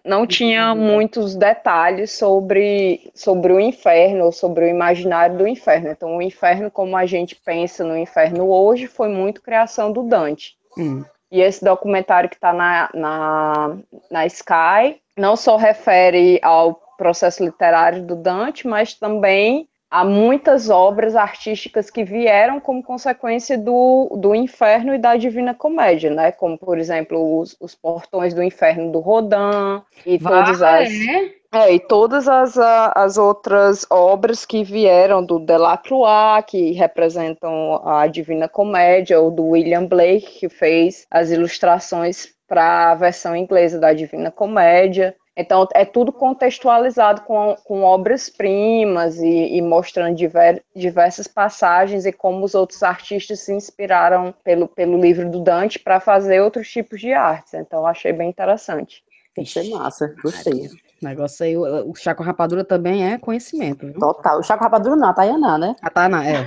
não 0.05 0.27
tinha 0.27 0.75
muitos 0.75 1.35
detalhes 1.35 2.13
sobre, 2.13 3.11
sobre 3.15 3.53
o 3.53 3.61
inferno 3.61 4.27
ou 4.27 4.33
sobre 4.33 4.65
o 4.65 4.69
imaginário 4.69 5.37
do 5.37 5.47
inferno. 5.47 5.91
Então, 5.91 6.17
o 6.17 6.23
inferno, 6.23 6.71
como 6.71 6.97
a 6.97 7.05
gente 7.05 7.37
pensa 7.37 7.85
no 7.85 7.97
inferno 7.97 8.49
hoje, 8.49 8.87
foi 8.87 9.09
muito 9.09 9.43
criação 9.43 9.93
do 9.93 10.03
Dante. 10.03 10.57
Hum. 10.77 11.05
E 11.31 11.41
esse 11.41 11.65
documentário 11.65 12.29
que 12.29 12.37
está 12.37 12.53
na, 12.53 12.91
na, 12.95 13.77
na 14.11 14.27
Sky 14.27 15.01
não 15.17 15.37
só 15.37 15.57
refere 15.57 16.39
ao 16.43 16.75
processo 16.97 17.45
literário 17.45 18.05
do 18.07 18.15
Dante, 18.15 18.67
mas 18.67 18.95
também 18.95 19.69
a 19.95 20.05
muitas 20.05 20.71
obras 20.71 21.15
artísticas 21.15 21.89
que 21.89 22.03
vieram 22.03 22.59
como 22.59 22.83
consequência 22.83 23.57
do, 23.57 24.09
do 24.21 24.35
Inferno 24.35 24.93
e 24.93 24.99
da 24.99 25.15
Divina 25.15 25.55
Comédia, 25.55 26.11
né? 26.11 26.33
Como, 26.33 26.59
por 26.59 26.79
exemplo, 26.79 27.39
os, 27.39 27.57
os 27.61 27.77
Portões 27.77 28.35
do 28.35 28.43
Inferno 28.43 28.91
do 28.91 28.99
Rodin 28.99 29.85
e 30.05 30.19
todas 30.19 30.59
Vai, 30.59 30.83
as... 30.83 30.91
é? 30.91 31.35
É, 31.53 31.73
e 31.73 31.79
todas 31.79 32.27
as, 32.27 32.59
as 32.59 33.17
outras 33.17 33.87
obras 33.89 34.45
que 34.45 34.65
vieram 34.65 35.25
do 35.25 35.39
Delacroix, 35.39 36.45
que 36.49 36.73
representam 36.73 37.81
a 37.87 38.09
Divina 38.09 38.49
Comédia, 38.49 39.21
ou 39.21 39.31
do 39.31 39.47
William 39.51 39.87
Blake, 39.87 40.41
que 40.41 40.49
fez 40.49 41.07
as 41.09 41.31
ilustrações 41.31 42.35
para 42.49 42.91
a 42.91 42.95
versão 42.97 43.37
inglesa 43.37 43.79
da 43.79 43.93
Divina 43.93 44.33
Comédia. 44.33 45.15
Então, 45.37 45.67
é 45.75 45.85
tudo 45.85 46.13
contextualizado 46.13 47.23
com, 47.23 47.57
com 47.65 47.83
obras-primas 47.83 49.19
e, 49.19 49.57
e 49.57 49.61
mostrando 49.63 50.15
diver- 50.15 50.63
diversas 50.77 51.27
passagens 51.27 52.07
e 52.07 52.13
como 52.13 52.45
os 52.45 52.55
outros 52.55 52.85
artistas 52.85 53.41
se 53.41 53.53
inspiraram 53.53 54.33
pelo, 54.45 54.69
pelo 54.69 54.97
livro 55.01 55.29
do 55.29 55.41
Dante 55.41 55.79
para 55.81 55.99
fazer 55.99 56.41
outros 56.41 56.69
tipos 56.71 57.01
de 57.01 57.13
artes. 57.13 57.53
Então, 57.55 57.85
achei 57.87 58.13
bem 58.13 58.29
interessante. 58.29 59.03
Ser 59.45 59.69
massa. 59.71 60.15
Gostei. 60.23 60.69
O 61.03 61.05
negócio 61.05 61.45
aí, 61.45 61.57
o, 61.57 61.91
o 61.91 61.95
chá 61.97 62.15
com 62.15 62.23
rapadura 62.23 62.63
também 62.65 63.13
é 63.13 63.19
conhecimento, 63.19 63.85
viu? 63.85 63.99
Total. 63.99 64.39
O 64.39 64.43
Chaco 64.45 64.63
Rapadura 64.63 64.95
não, 64.95 65.09
a 65.09 65.13
Tayaná, 65.13 65.59
né? 65.59 65.75
A 65.83 65.91
Tana, 65.91 66.25
é. 66.25 66.47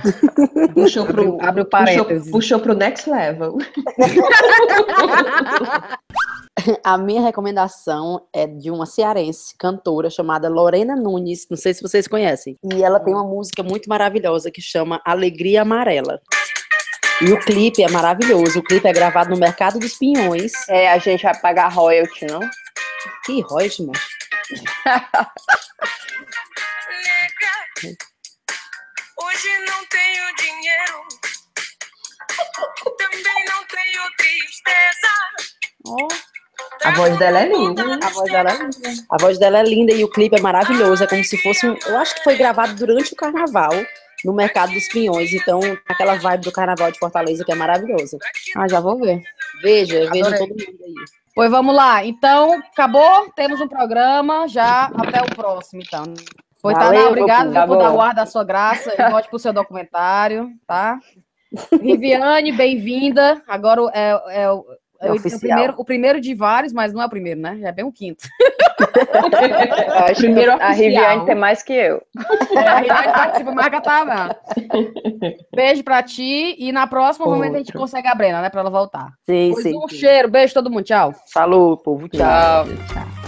Puxou 0.72 1.02
Abre, 1.04 1.12
pro, 1.12 1.36
o- 1.36 1.42
abre 1.44 1.60
o 1.60 1.64
puxou, 1.66 1.84
parênteses. 1.86 2.30
puxou 2.30 2.58
pro 2.58 2.74
next 2.74 3.08
level. 3.10 3.58
A 6.82 6.98
minha 6.98 7.22
recomendação 7.22 8.26
é 8.32 8.46
de 8.46 8.70
uma 8.70 8.86
cearense, 8.86 9.54
cantora, 9.56 10.10
chamada 10.10 10.48
Lorena 10.48 10.96
Nunes. 10.96 11.46
Não 11.48 11.56
sei 11.56 11.72
se 11.72 11.82
vocês 11.82 12.08
conhecem. 12.08 12.56
E 12.64 12.82
ela 12.82 12.98
tem 13.00 13.14
uma 13.14 13.24
música 13.24 13.62
muito 13.62 13.88
maravilhosa 13.88 14.50
que 14.50 14.60
chama 14.60 15.00
Alegria 15.04 15.62
Amarela. 15.62 16.20
E 17.20 17.32
o 17.32 17.40
clipe 17.40 17.82
é 17.82 17.88
maravilhoso. 17.88 18.60
O 18.60 18.62
clipe 18.62 18.86
é 18.86 18.92
gravado 18.92 19.30
no 19.30 19.36
Mercado 19.36 19.78
dos 19.78 19.94
Pinhões. 19.98 20.52
É, 20.68 20.90
a 20.90 20.98
gente 20.98 21.22
vai 21.22 21.38
pagar 21.40 21.68
royalty, 21.68 22.26
não? 22.26 22.40
Que 23.24 23.40
Rosman. 23.42 23.92
Hoje 29.20 29.48
não 29.66 29.84
tenho 29.86 30.34
dinheiro, 30.36 31.06
também 32.96 33.44
não 33.46 33.64
tenho 33.66 34.02
tristeza. 34.16 35.08
A 36.84 36.90
voz 36.92 37.18
dela 37.18 37.40
é 37.40 37.48
linda? 37.48 37.82
A 38.02 38.08
voz 38.10 38.30
dela 38.30 38.50
é 38.50 38.56
linda. 38.58 39.04
A 39.10 39.16
voz 39.18 39.38
dela 39.38 39.58
é 39.58 39.62
linda 39.62 39.92
e 39.92 40.04
o 40.04 40.10
clipe 40.10 40.36
é 40.36 40.40
maravilhoso. 40.40 41.04
É 41.04 41.06
como 41.06 41.24
se 41.24 41.36
fosse 41.42 41.68
um. 41.68 41.76
Eu 41.86 41.98
acho 41.98 42.14
que 42.14 42.24
foi 42.24 42.36
gravado 42.36 42.74
durante 42.74 43.12
o 43.12 43.16
carnaval 43.16 43.70
no 44.24 44.32
Mercado 44.32 44.72
dos 44.72 44.88
Pinhões. 44.88 45.32
Então, 45.32 45.60
aquela 45.88 46.14
vibe 46.16 46.44
do 46.44 46.52
carnaval 46.52 46.90
de 46.90 46.98
Fortaleza 46.98 47.44
que 47.44 47.52
é 47.52 47.54
maravilhosa. 47.54 48.18
Ah, 48.56 48.68
já 48.68 48.80
vou 48.80 48.98
ver. 48.98 49.22
Veja, 49.62 50.08
veja 50.10 50.36
todo 50.36 50.48
mundo 50.50 50.60
aí. 50.84 50.94
Pois 51.34 51.50
vamos 51.50 51.74
lá. 51.74 52.04
Então, 52.04 52.54
acabou. 52.72 53.30
Temos 53.34 53.60
um 53.60 53.68
programa. 53.68 54.48
Já 54.48 54.86
até 54.86 55.20
o 55.22 55.34
próximo, 55.34 55.82
então. 55.84 56.04
Pois 56.60 56.76
tá, 56.76 56.84
Valeu, 56.86 57.08
obrigado 57.08 57.52
tá 57.52 57.64
viu, 57.64 57.74
por 57.76 57.82
dar 57.82 57.90
bom. 57.90 57.94
guarda 57.96 58.22
a 58.22 58.26
sua 58.26 58.42
graça 58.42 58.92
e 58.98 59.10
volte 59.10 59.28
pro 59.28 59.38
seu 59.38 59.52
documentário, 59.52 60.50
tá? 60.66 60.98
Riviane, 61.80 62.50
bem-vinda. 62.52 63.40
Agora 63.46 63.82
é, 63.94 64.42
é, 64.42 64.50
o- 64.50 64.64
é 65.00 65.10
o- 65.10 65.14
oficial. 65.16 65.36
o, 65.36 65.40
primeiro, 65.40 65.74
o 65.78 65.84
primeiro 65.84 66.20
de 66.20 66.34
vários, 66.34 66.72
mas 66.72 66.92
não 66.92 67.00
é 67.02 67.06
o 67.06 67.10
primeiro, 67.10 67.40
né? 67.40 67.58
Já 67.60 67.68
é 67.68 67.72
bem 67.72 67.84
o 67.84 67.92
quinto. 67.92 68.24
Eu 68.78 70.04
acho 70.04 70.20
Primeiro 70.20 70.56
que 70.56 70.62
a. 70.62 70.70
Riviane 70.70 71.26
tem 71.26 71.34
mais 71.34 71.62
que 71.62 71.72
eu. 71.72 72.00
É, 72.54 72.58
a 72.58 72.78
Riviane 72.78 73.12
participa 73.12 73.52
mais 73.52 73.68
que 73.68 73.76
a 73.76 73.80
Tava. 73.80 74.36
Beijo 75.54 75.82
pra 75.84 76.02
ti. 76.02 76.54
E 76.58 76.70
na 76.72 76.86
próxima, 76.86 77.26
momento, 77.26 77.56
a 77.56 77.58
gente 77.58 77.72
consegue 77.72 78.08
a 78.08 78.14
Brena, 78.14 78.40
né? 78.40 78.50
Pra 78.50 78.60
ela 78.60 78.70
voltar. 78.70 79.08
Sim, 79.26 79.50
Pois 79.52 79.62
sim. 79.64 79.76
um 79.76 79.88
sim. 79.88 79.96
cheiro. 79.96 80.28
Beijo 80.28 80.54
todo 80.54 80.70
mundo. 80.70 80.84
Tchau. 80.84 81.12
Falou, 81.32 81.76
povo. 81.76 82.08
Tchau. 82.08 82.66
Tchau. 82.66 82.66
Tchau. 82.92 83.27